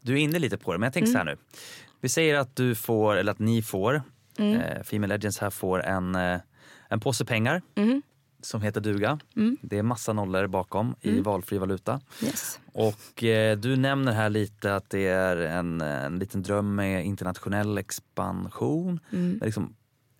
du 0.00 0.12
är 0.12 0.16
inne 0.16 0.38
lite 0.38 0.58
på 0.58 0.72
det, 0.72 0.78
men 0.78 0.86
jag 0.86 0.92
tänker 0.92 1.08
mm. 1.08 1.12
så 1.12 1.18
här 1.18 1.26
mm. 1.26 1.38
nu. 1.52 1.58
Vi 2.00 2.08
säger 2.08 2.34
att 2.34 2.56
du 2.56 2.74
får, 2.74 3.16
eller 3.16 3.32
att 3.32 3.38
ni 3.38 3.62
får, 3.62 4.02
mm. 4.38 4.60
eh, 4.60 4.82
Female 4.82 5.14
Legends 5.14 5.38
här 5.38 5.50
får 5.50 5.84
en, 5.84 6.14
eh, 6.14 6.40
en 6.88 7.00
påse 7.00 7.24
pengar. 7.24 7.62
Mm. 7.74 8.02
som 8.42 8.62
heter 8.62 8.80
duga. 8.80 9.18
Mm. 9.36 9.56
Det 9.62 9.78
är 9.78 9.82
massa 9.82 10.12
nollor 10.12 10.46
bakom 10.46 10.94
i 11.00 11.08
Mm. 11.10 11.22
valfri 11.22 11.58
valuta. 11.58 12.00
Yes. 12.24 12.60
Och 12.72 13.24
eh, 13.24 13.58
du 13.58 13.76
nämner 13.76 14.12
här 14.12 14.30
lite 14.30 14.74
att 14.74 14.90
det 14.90 15.06
är 15.06 15.36
en, 15.36 15.80
en 15.80 16.18
liten 16.18 16.42
dröm 16.42 16.74
med 16.74 17.06
internationell 17.06 17.78
expansion. 17.78 19.00
Mm. 19.12 19.30
Men 19.30 19.46
Liksom, 19.46 19.74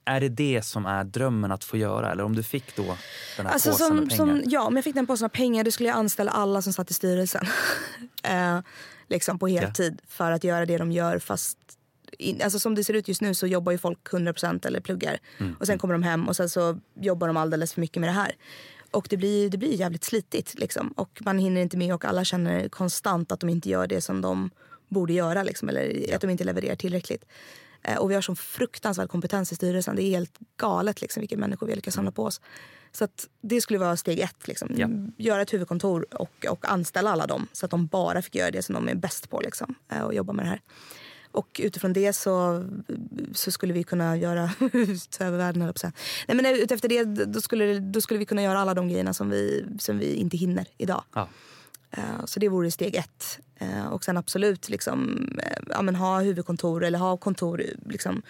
är 0.09 0.20
det 0.20 0.28
det 0.28 0.62
som 0.64 0.86
är 0.86 1.04
drömmen 1.04 1.52
att 1.52 1.64
få 1.64 1.76
göra? 1.76 2.12
Eller 2.12 2.24
om 2.24 2.36
du 2.36 2.42
fick 2.42 2.76
då 2.76 2.96
den 3.36 3.46
här 3.46 3.52
Alltså 3.52 3.70
påsen 3.70 3.86
som, 3.86 3.96
med 3.96 4.09
pengar? 4.09 4.16
som, 4.16 4.42
ja, 4.46 4.62
om 4.62 4.76
jag 4.76 4.84
fick 4.84 4.94
den 4.94 5.06
påsen 5.06 5.24
av 5.24 5.28
pengar 5.28 5.64
då 5.64 5.70
skulle 5.70 5.88
jag 5.88 5.98
anställa 5.98 6.30
alla 6.30 6.62
som 6.62 6.72
satt 6.72 6.90
i 6.90 6.94
styrelsen. 6.94 7.46
eh, 8.22 8.61
liksom 9.09 9.38
på 9.38 9.46
heltid 9.46 10.00
för 10.09 10.32
att 10.32 10.44
göra 10.44 10.66
det 10.66 10.78
de 10.78 10.92
gör 10.92 11.18
fast 11.18 11.59
in, 12.18 12.42
alltså 12.42 12.59
som 12.59 12.74
det 12.74 12.84
ser 12.84 12.94
ut 12.94 13.09
just 13.09 13.20
nu 13.20 13.34
så 13.34 13.46
jobbar 13.46 13.72
ju 13.72 13.78
folk 13.78 13.98
100% 14.12 14.66
eller 14.66 14.80
pluggar. 14.80 15.18
Mm. 15.38 15.56
Och 15.61 15.66
sen 15.66 15.78
kommer 15.78 15.94
de 15.94 16.02
hem 16.02 16.28
och 16.28 16.36
sen 16.36 16.48
så 16.48 16.78
jobbar 17.00 17.26
de 17.26 17.36
alldeles 17.36 17.72
för 17.72 17.80
mycket 17.80 18.00
med 18.00 18.09
det 18.09 18.14
här. 18.14 18.32
Och 18.90 19.06
det 19.11 19.16
blir, 19.16 19.50
det 19.50 19.59
blir 19.59 19.74
jävligt 19.74 20.04
slitigt 20.04 20.59
liksom. 20.59 20.88
Och 20.88 21.18
man 21.20 21.38
hinner 21.38 21.61
inte 21.61 21.76
med 21.76 21.94
och 21.94 22.04
alla 22.04 22.24
känner 22.24 22.68
konstant 22.68 23.32
att 23.32 23.40
de 23.40 23.48
inte 23.48 23.68
gör 23.68 23.86
det 23.86 24.00
som 24.00 24.20
de 24.20 24.50
borde 24.88 25.12
göra 25.12 25.42
liksom. 25.42 25.68
Eller 25.68 26.14
att 26.14 26.20
de 26.20 26.30
inte 26.30 26.44
levererar 26.44 26.76
tillräckligt. 26.76 27.24
Eh, 27.82 27.98
och 27.98 28.10
vi 28.10 28.14
har 28.14 28.22
sån 28.22 28.36
fruktansvärd 28.36 29.08
kompetens 29.08 29.52
i 29.52 29.54
styrelsen. 29.54 29.96
Det 29.96 30.02
är 30.02 30.10
helt 30.10 30.38
galet 30.56 31.00
liksom, 31.00 31.20
vilka 31.20 31.36
människor 31.36 31.66
vi 31.66 31.74
lyckas 31.74 31.94
samla 31.94 32.10
på 32.10 32.24
oss. 32.24 32.40
Så 32.92 33.04
att 33.04 33.28
det 33.40 33.60
skulle 33.60 33.78
vara 33.78 33.96
steg 33.96 34.20
ett. 34.20 34.48
Liksom. 34.48 34.70
Ja. 34.76 34.88
Göra 35.24 35.42
ett 35.42 35.52
huvudkontor 35.52 36.06
och, 36.14 36.46
och 36.50 36.70
anställa 36.70 37.10
alla 37.10 37.26
dem 37.26 37.46
så 37.52 37.64
att 37.64 37.70
de 37.70 37.86
bara 37.86 38.22
fick 38.22 38.34
göra 38.34 38.50
det 38.50 38.62
som 38.62 38.74
de 38.74 38.88
är 38.88 38.94
bäst 38.94 39.30
på 39.30 39.40
liksom, 39.40 39.74
eh, 39.92 40.02
och 40.02 40.14
jobba 40.14 40.32
med 40.32 40.44
det 40.44 40.48
här. 40.48 40.60
Och 41.32 41.60
utifrån 41.64 41.92
det 41.92 42.12
så, 42.12 42.64
så 43.32 43.50
skulle 43.50 43.72
vi 43.72 43.84
kunna 43.84 44.16
göra... 44.16 44.50
ta 45.10 45.24
över 45.24 45.38
världen, 45.38 45.62
höll. 45.62 45.74
Nej, 46.28 46.36
men 46.36 46.46
utefter 46.46 46.88
det 46.88 47.04
då 47.04 47.40
skulle, 47.40 47.78
då 47.78 48.00
skulle 48.00 48.18
vi 48.18 48.24
kunna 48.24 48.42
göra 48.42 48.58
alla 48.58 48.74
de 48.74 48.88
grejerna 48.88 49.14
som 49.14 49.30
vi, 49.30 49.64
som 49.78 49.98
vi 49.98 50.14
inte 50.14 50.36
hinner 50.36 50.66
idag. 50.78 51.04
Ja. 51.14 51.28
Eh, 51.91 52.24
så 52.24 52.41
det 52.41 52.49
vore 52.49 52.70
steg 52.70 52.95
ett. 52.95 53.39
Eh, 53.59 53.86
och 53.86 54.05
sen 54.05 54.16
absolut 54.16 54.68
liksom, 54.68 55.28
eh, 55.43 55.62
ja, 55.68 55.82
men 55.82 55.95
ha 55.95 56.20
huvudkontor 56.20 56.84
eller 56.84 56.99
ha 56.99 57.16
kontor 57.16 57.62
liksom, 57.86 58.22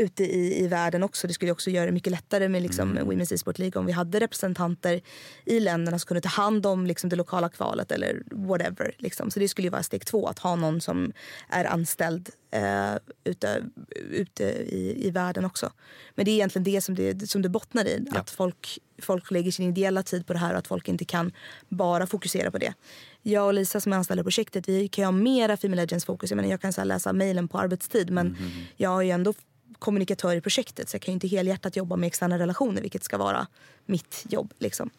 ute 0.00 0.24
i, 0.24 0.64
i 0.64 0.66
världen 0.66 1.02
också. 1.02 1.26
Det 1.26 1.34
skulle 1.34 1.52
också 1.52 1.70
göra 1.70 1.86
det 1.86 1.92
mycket 1.92 2.10
lättare 2.10 2.48
med 2.48 2.62
liksom, 2.62 2.98
Women's 2.98 3.34
e-sport 3.34 3.58
League 3.58 3.80
om 3.80 3.86
vi 3.86 3.92
hade 3.92 4.20
representanter 4.20 5.00
i 5.44 5.60
länderna 5.60 5.98
som 5.98 6.06
kunde 6.06 6.20
ta 6.20 6.28
hand 6.28 6.66
om 6.66 6.86
liksom, 6.86 7.10
det 7.10 7.16
lokala 7.16 7.48
kvalet 7.48 7.92
eller 7.92 8.22
whatever. 8.30 8.94
Liksom. 8.98 9.30
Så 9.30 9.40
det 9.40 9.48
skulle 9.48 9.66
ju 9.66 9.70
vara 9.70 9.82
steg 9.82 10.06
två, 10.06 10.26
att 10.26 10.38
ha 10.38 10.56
någon 10.56 10.80
som 10.80 11.12
är 11.48 11.64
anställd 11.64 12.30
eh, 12.50 12.94
ute, 13.24 13.62
ute 14.10 14.44
i, 14.44 15.06
i 15.06 15.10
världen 15.10 15.44
också. 15.44 15.72
Men 16.14 16.24
det 16.24 16.30
är 16.30 16.34
egentligen 16.34 16.64
det 16.64 16.80
som 16.80 16.94
det, 16.94 17.30
som 17.30 17.42
det 17.42 17.48
bottnar 17.48 17.84
i. 17.84 18.04
Ja. 18.12 18.20
Att 18.20 18.30
folk, 18.30 18.78
folk 19.02 19.30
lägger 19.30 19.52
sin 19.52 19.68
ideella 19.68 20.02
tid 20.02 20.26
på 20.26 20.32
det 20.32 20.38
här 20.38 20.52
och 20.52 20.58
att 20.58 20.66
folk 20.66 20.88
inte 20.88 21.04
kan 21.04 21.32
bara 21.68 22.06
fokusera 22.06 22.50
på 22.50 22.58
det. 22.58 22.74
Jag 23.22 23.46
och 23.46 23.54
Lisa 23.54 23.80
som 23.80 23.92
är 23.92 23.96
anställda 23.96 24.20
i 24.20 24.24
projektet 24.24 24.68
vi 24.68 24.88
kan 24.88 25.02
ju 25.02 25.06
ha 25.06 25.12
mera 25.12 25.56
Female 25.56 25.82
Legends 25.82 26.04
fokus. 26.04 26.30
Jag, 26.30 26.36
menar, 26.36 26.50
jag 26.50 26.60
kan 26.60 26.72
så 26.72 26.84
läsa 26.84 27.12
mejlen 27.12 27.48
på 27.48 27.58
arbetstid 27.58 28.10
men 28.10 28.36
jag 28.76 28.98
är 28.98 29.02
ju 29.02 29.10
ändå 29.10 29.34
kommunikatör 29.80 30.36
i 30.36 30.40
projektet 30.40 30.88
så 30.88 30.94
jag 30.94 31.02
kan 31.02 31.12
ju 31.12 31.14
inte 31.14 31.28
helhjärtat 31.28 31.76
jobba 31.76 31.96
med 31.96 32.06
externa 32.06 32.38
relationer 32.38 32.82
vilket 32.82 33.04
ska 33.04 33.18
vara 33.18 33.46
mitt 33.86 34.24
jobb. 34.28 34.54
Liksom. 34.58 34.90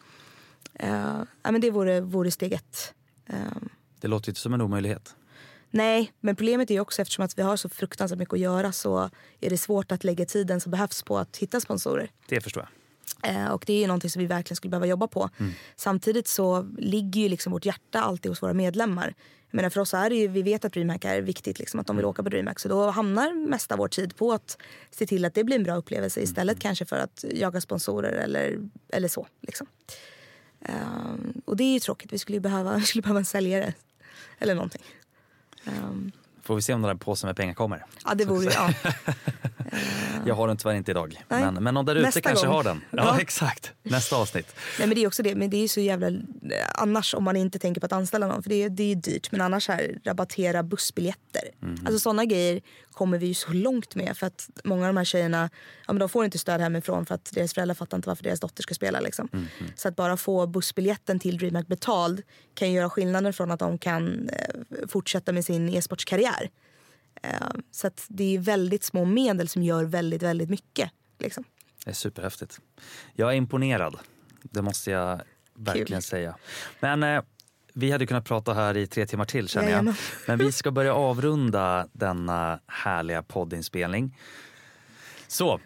Eh, 0.74 1.22
ja, 1.42 1.50
men 1.50 1.60
det 1.60 1.70
vore, 1.70 2.00
vore 2.00 2.30
steg 2.30 2.52
ett. 2.52 2.94
Eh, 3.26 3.36
Det 4.00 4.08
låter 4.08 4.30
inte 4.30 4.40
som 4.40 4.54
en 4.54 4.60
omöjlighet. 4.60 5.16
Nej, 5.70 6.12
men 6.20 6.36
problemet 6.36 6.70
är 6.70 6.74
ju 6.74 6.80
också 6.80 7.02
eftersom 7.02 7.24
att 7.24 7.38
vi 7.38 7.42
har 7.42 7.56
så 7.56 7.68
fruktansvärt 7.68 8.18
mycket 8.18 8.34
att 8.34 8.40
göra 8.40 8.72
så 8.72 9.10
är 9.40 9.50
det 9.50 9.58
svårt 9.58 9.92
att 9.92 10.04
lägga 10.04 10.24
tiden 10.24 10.60
som 10.60 10.70
behövs 10.70 11.02
på 11.02 11.18
att 11.18 11.36
hitta 11.36 11.60
sponsorer. 11.60 12.10
Det 12.28 12.40
förstår 12.40 12.62
jag. 12.62 12.81
Eh, 13.22 13.46
och 13.46 13.64
det 13.66 13.72
är 13.72 13.80
ju 13.80 13.86
någonting 13.86 14.10
som 14.10 14.20
vi 14.20 14.26
verkligen 14.26 14.56
skulle 14.56 14.70
behöva 14.70 14.86
jobba 14.86 15.06
på. 15.06 15.30
Samtidigt 15.76 16.28
så 16.28 16.62
ligger 16.78 17.20
ju 17.20 17.28
liksom 17.28 17.52
vårt 17.52 17.66
hjärta 17.66 18.02
alltid 18.02 18.30
hos 18.30 18.42
våra 18.42 18.54
medlemmar. 18.54 19.14
Jag 19.50 19.56
menar 19.56 19.70
för 19.70 19.80
oss 19.80 19.94
är 19.94 20.10
det 20.10 20.16
ju, 20.16 20.28
vi 20.28 20.42
vet 20.42 20.64
att 20.64 20.72
DreamHack 20.72 21.04
är 21.04 21.22
viktigt, 21.22 21.58
liksom, 21.58 21.80
att 21.80 21.86
de 21.86 21.96
vill 21.96 22.04
åka 22.04 22.22
på 22.22 22.28
DreamHack. 22.28 22.60
Så 22.60 22.68
då 22.68 22.90
hamnar 22.90 23.48
mesta 23.48 23.76
vår 23.76 23.88
tid 23.88 24.16
på 24.16 24.32
att 24.32 24.58
se 24.90 25.06
till 25.06 25.24
att 25.24 25.34
det 25.34 25.44
blir 25.44 25.56
en 25.56 25.62
bra 25.62 25.76
upplevelse 25.76 26.20
istället 26.20 26.60
kanske 26.60 26.84
för 26.84 26.96
att 26.96 27.24
jaga 27.34 27.60
sponsorer 27.60 28.12
eller, 28.12 28.58
eller 28.88 29.08
så. 29.08 29.26
Liksom. 29.40 29.66
Eh, 30.60 30.74
och 31.44 31.56
det 31.56 31.64
är 31.64 31.72
ju 31.72 31.80
tråkigt, 31.80 32.12
vi 32.12 32.18
skulle 32.18 32.40
behöva, 32.40 32.76
vi 32.76 32.82
skulle 32.86 33.02
behöva 33.02 33.18
en 33.18 33.24
säljare. 33.24 33.74
Eller 34.38 34.54
någonting. 34.54 34.82
Um, 35.64 36.12
Får 36.42 36.54
vi 36.56 36.62
se 36.62 36.74
om 36.74 36.82
den 36.82 36.88
där 36.88 37.04
påsen 37.04 37.28
med 37.28 37.36
pengar 37.36 37.54
kommer. 37.54 37.84
ja, 38.04 38.14
det 38.14 38.24
vore 38.24 38.44
ju... 38.44 38.50
Ja. 38.50 38.74
Jag 40.26 40.34
har 40.34 40.48
den 40.48 40.56
tyvärr 40.56 40.74
inte 40.74 40.90
idag. 40.90 41.24
Nej. 41.28 41.40
Men, 41.44 41.64
men 41.64 41.74
någon 41.74 41.84
där 41.84 41.94
ute 41.94 42.20
kanske 42.20 42.46
gång. 42.46 42.54
har 42.54 42.64
den. 42.64 42.80
Ja, 42.90 42.96
Ja. 42.96 43.20
exakt. 43.20 43.72
Nästa 43.82 44.16
avsnitt. 44.16 44.56
Nej 44.78 44.88
men 44.88 44.94
det 44.94 45.02
är 45.02 45.06
också 45.06 45.22
det, 45.22 45.34
men 45.34 45.50
det 45.50 45.56
är 45.56 45.68
så 45.68 45.80
jävla 45.80 46.10
annars 46.74 47.14
om 47.14 47.24
man 47.24 47.36
inte 47.36 47.58
tänker 47.58 47.80
på 47.80 47.86
att 47.86 47.92
anställa 47.92 48.26
någon 48.26 48.42
för 48.42 48.50
det 48.50 48.62
är, 48.62 48.68
det 48.68 48.92
är 48.92 48.96
dyrt 48.96 49.32
men 49.32 49.40
annars 49.40 49.68
här 49.68 49.98
rabattera 50.04 50.62
bussbiljetter. 50.62 51.42
Alltså 51.84 51.98
sådana 51.98 52.24
grejer 52.24 52.60
kommer 52.90 53.18
vi 53.18 53.26
ju 53.26 53.34
så 53.34 53.52
långt 53.52 53.94
med 53.94 54.16
för 54.16 54.26
att 54.26 54.50
många 54.64 54.82
av 54.82 54.94
de 54.94 54.96
här 54.96 55.04
tjejerna, 55.04 55.50
ja 55.86 55.92
men 55.92 56.00
de 56.00 56.08
får 56.08 56.24
inte 56.24 56.38
stöd 56.38 56.60
hemifrån 56.60 57.06
för 57.06 57.14
att 57.14 57.30
deras 57.32 57.54
föräldrar 57.54 57.74
fattar 57.74 57.96
inte 57.98 58.08
varför 58.08 58.24
deras 58.24 58.40
dotter 58.40 58.62
ska 58.62 58.74
spela 58.74 59.00
liksom. 59.00 59.28
Så 59.76 59.88
att 59.88 59.96
bara 59.96 60.16
få 60.16 60.46
bussbiljetten 60.46 61.18
till 61.18 61.38
DreamHack 61.38 61.66
betald 61.66 62.22
kan 62.54 62.72
göra 62.72 62.90
skillnaden 62.90 63.32
från 63.32 63.50
att 63.50 63.60
de 63.60 63.78
kan 63.78 64.28
eh, 64.28 64.88
fortsätta 64.88 65.32
med 65.32 65.44
sin 65.44 65.68
e-sportskarriär. 65.68 66.50
Eh, 67.22 67.30
så 67.70 67.90
det 68.08 68.34
är 68.34 68.38
väldigt 68.38 68.84
små 68.84 69.04
medel 69.04 69.48
som 69.48 69.62
gör 69.62 69.84
väldigt, 69.84 70.22
väldigt 70.22 70.50
mycket. 70.50 70.90
Liksom. 71.18 71.44
Det 71.84 71.90
är 71.90 71.94
superhäftigt. 71.94 72.60
Jag 73.14 73.30
är 73.32 73.36
imponerad. 73.36 73.98
Det 74.42 74.62
måste 74.62 74.90
jag 74.90 75.20
verkligen 75.54 75.86
Kul. 75.86 76.02
säga. 76.02 76.36
Men 76.80 77.02
eh, 77.02 77.22
vi 77.72 77.90
hade 77.90 78.06
kunnat 78.06 78.24
prata 78.24 78.54
här 78.54 78.76
i 78.76 78.86
tre 78.86 79.06
timmar 79.06 79.24
till 79.24 79.48
känner 79.48 79.70
jag. 79.70 79.94
Men 80.26 80.38
vi 80.38 80.52
ska 80.52 80.70
börja 80.70 80.94
avrunda 80.94 81.88
denna 81.92 82.60
härliga 82.66 83.22
poddinspelning. 83.22 84.18
Så, 85.28 85.60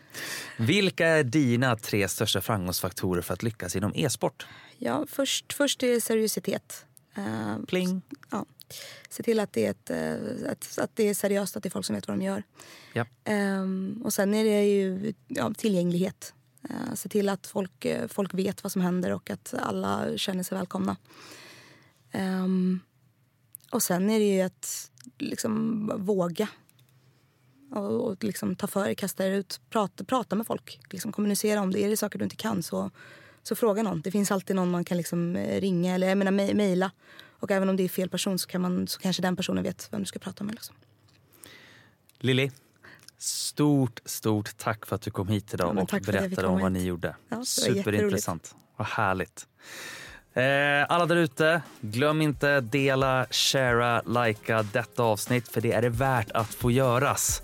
vilka 0.59 1.07
är 1.07 1.25
dina 1.25 1.77
tre 1.77 2.09
största 2.09 2.41
framgångsfaktorer 2.41 3.23
för 3.23 3.35
att 3.35 3.43
lyckas 3.43 3.77
inom 3.77 3.93
e-sport? 3.95 4.47
Ja, 4.79 5.07
först, 5.09 5.53
först 5.53 5.83
är 5.83 6.01
seriositet. 6.01 6.87
Eh, 7.15 7.57
Pling. 7.69 8.03
Ja. 8.31 8.47
Se 9.09 9.23
till 9.23 9.41
att 9.41 9.53
det, 9.53 9.67
är 9.67 9.71
ett, 9.71 9.91
eh, 9.91 10.51
att, 10.51 10.79
att 10.79 10.91
det 10.95 11.09
är 11.09 11.15
seriöst, 11.15 11.57
att 11.57 11.63
det 11.63 11.69
är 11.69 11.71
folk 11.71 11.87
som 11.87 11.95
vet 11.95 12.09
vad 12.09 12.19
de 12.19 12.25
gör. 12.25 12.43
Ja. 12.93 13.07
Ehm, 13.25 14.03
och 14.05 14.13
sen 14.13 14.35
är 14.35 14.45
det 14.45 14.65
ju 14.65 15.15
ja, 15.29 15.53
tillgänglighet. 15.55 16.35
Uh, 16.71 16.95
se 16.95 17.09
till 17.09 17.29
att 17.29 17.47
folk, 17.47 17.85
eh, 17.85 18.09
folk 18.09 18.35
vet 18.35 18.63
vad 18.63 18.73
som 18.73 18.83
händer 18.83 19.13
och 19.13 19.31
att 19.31 19.55
alla 19.59 20.17
känner 20.17 20.43
sig 20.43 20.59
välkomna. 20.59 20.97
Ehm, 22.13 22.81
och 23.71 23.83
sen 23.83 24.11
är 24.11 24.19
det 24.19 24.25
ju 24.25 24.41
att 24.43 24.91
liksom 25.19 25.93
våga. 25.97 26.49
Och, 27.71 28.07
och 28.07 28.25
liksom 28.25 28.57
ta 28.57 28.67
för 28.67 28.85
dig, 28.85 28.95
kasta 28.95 29.27
er 29.27 29.31
ut, 29.31 29.61
prata, 29.71 30.05
prata 30.05 30.37
med 30.37 30.47
folk. 30.47 30.81
Liksom 30.91 31.13
kommunicera 31.13 31.61
om 31.61 31.73
det. 31.73 31.85
Är 31.85 31.89
det 31.89 31.97
saker 31.97 32.19
du 32.19 32.25
inte 32.25 32.37
kan 32.37 32.63
så, 32.63 32.91
så 33.43 33.57
fråga 33.57 33.83
någon. 33.83 34.01
Det 34.01 34.11
finns 34.11 34.31
alltid 34.31 34.57
någon 34.57 34.71
man 34.71 34.85
kan 34.85 34.97
liksom 34.97 35.37
ringa 35.37 35.95
eller 35.95 36.09
jag 36.09 36.19
menar 36.19 36.33
mej- 36.33 36.55
mejla. 36.55 36.91
Och 37.41 37.51
även 37.51 37.69
om 37.69 37.77
det 37.77 37.83
är 37.83 37.89
fel 37.89 38.09
person 38.09 38.39
så, 38.39 38.49
kan 38.49 38.61
man, 38.61 38.89
så 38.89 39.01
kanske 39.01 39.23
den 39.23 39.37
personen 39.37 39.63
vet 39.65 39.89
vem 39.93 40.01
du 40.01 40.07
ska 40.07 40.19
prata 40.19 40.45
med. 40.45 40.55
Liksom. 40.55 40.77
Lilly, 42.19 42.51
stort, 43.19 44.01
stort 44.05 44.57
tack 44.57 44.87
för 44.87 44.97
att 44.97 45.03
du 45.03 45.11
kom 45.11 45.29
hit 45.29 45.55
idag 45.55 45.77
Ja, 45.77 45.83
och 45.83 46.03
berättade 46.07 46.47
om 46.47 46.61
vad 46.61 46.73
ni 46.73 46.85
gjorde. 46.85 47.17
Ja, 47.29 47.45
Superintressant. 47.45 48.55
Vad 48.77 48.87
härligt. 48.87 49.47
Eh, 50.33 50.87
alla 50.89 51.07
där 51.07 51.17
ute, 51.17 51.63
glöm 51.81 52.23
inte 52.23 52.61
dela, 52.61 53.27
sharea, 53.31 54.03
likea 54.03 54.63
detta 54.63 55.03
avsnitt 55.03 55.49
för 55.49 55.61
det 55.61 55.73
är 55.73 55.83
det 55.83 55.89
värt 55.89 56.31
att 56.31 56.55
få 56.55 56.71
göras. 56.71 57.43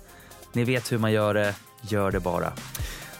Ni 0.53 0.63
vet 0.63 0.91
hur 0.91 0.97
man 0.97 1.11
gör 1.11 1.33
det, 1.33 1.55
gör 1.81 2.11
det 2.11 2.19
bara. 2.19 2.53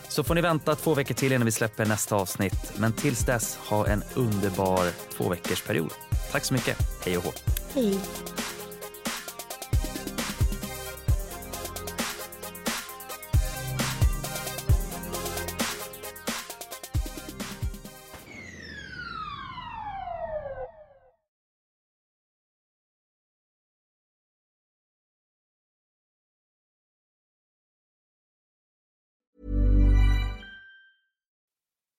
Så 0.09 0.23
får 0.23 0.35
ni 0.35 0.41
vänta 0.41 0.75
två 0.75 0.93
veckor 0.93 1.15
till 1.15 1.31
innan 1.31 1.45
vi 1.45 1.51
släpper 1.51 1.85
nästa 1.85 2.15
avsnitt. 2.15 2.73
Men 2.77 2.93
tills 2.93 3.25
dess, 3.25 3.57
ha 3.57 3.87
en 3.87 4.03
underbar 4.15 4.87
två 5.17 5.29
veckors 5.29 5.61
period. 5.61 5.91
Tack 6.33 6.45
så 6.45 6.53
mycket. 6.53 6.77
Hej 7.05 7.17
och 7.17 7.23
hå. 7.23 7.31
Hej. 7.73 7.99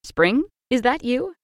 Spring? 0.05 0.45
Is 0.70 0.82
that 0.82 1.05
you? 1.05 1.43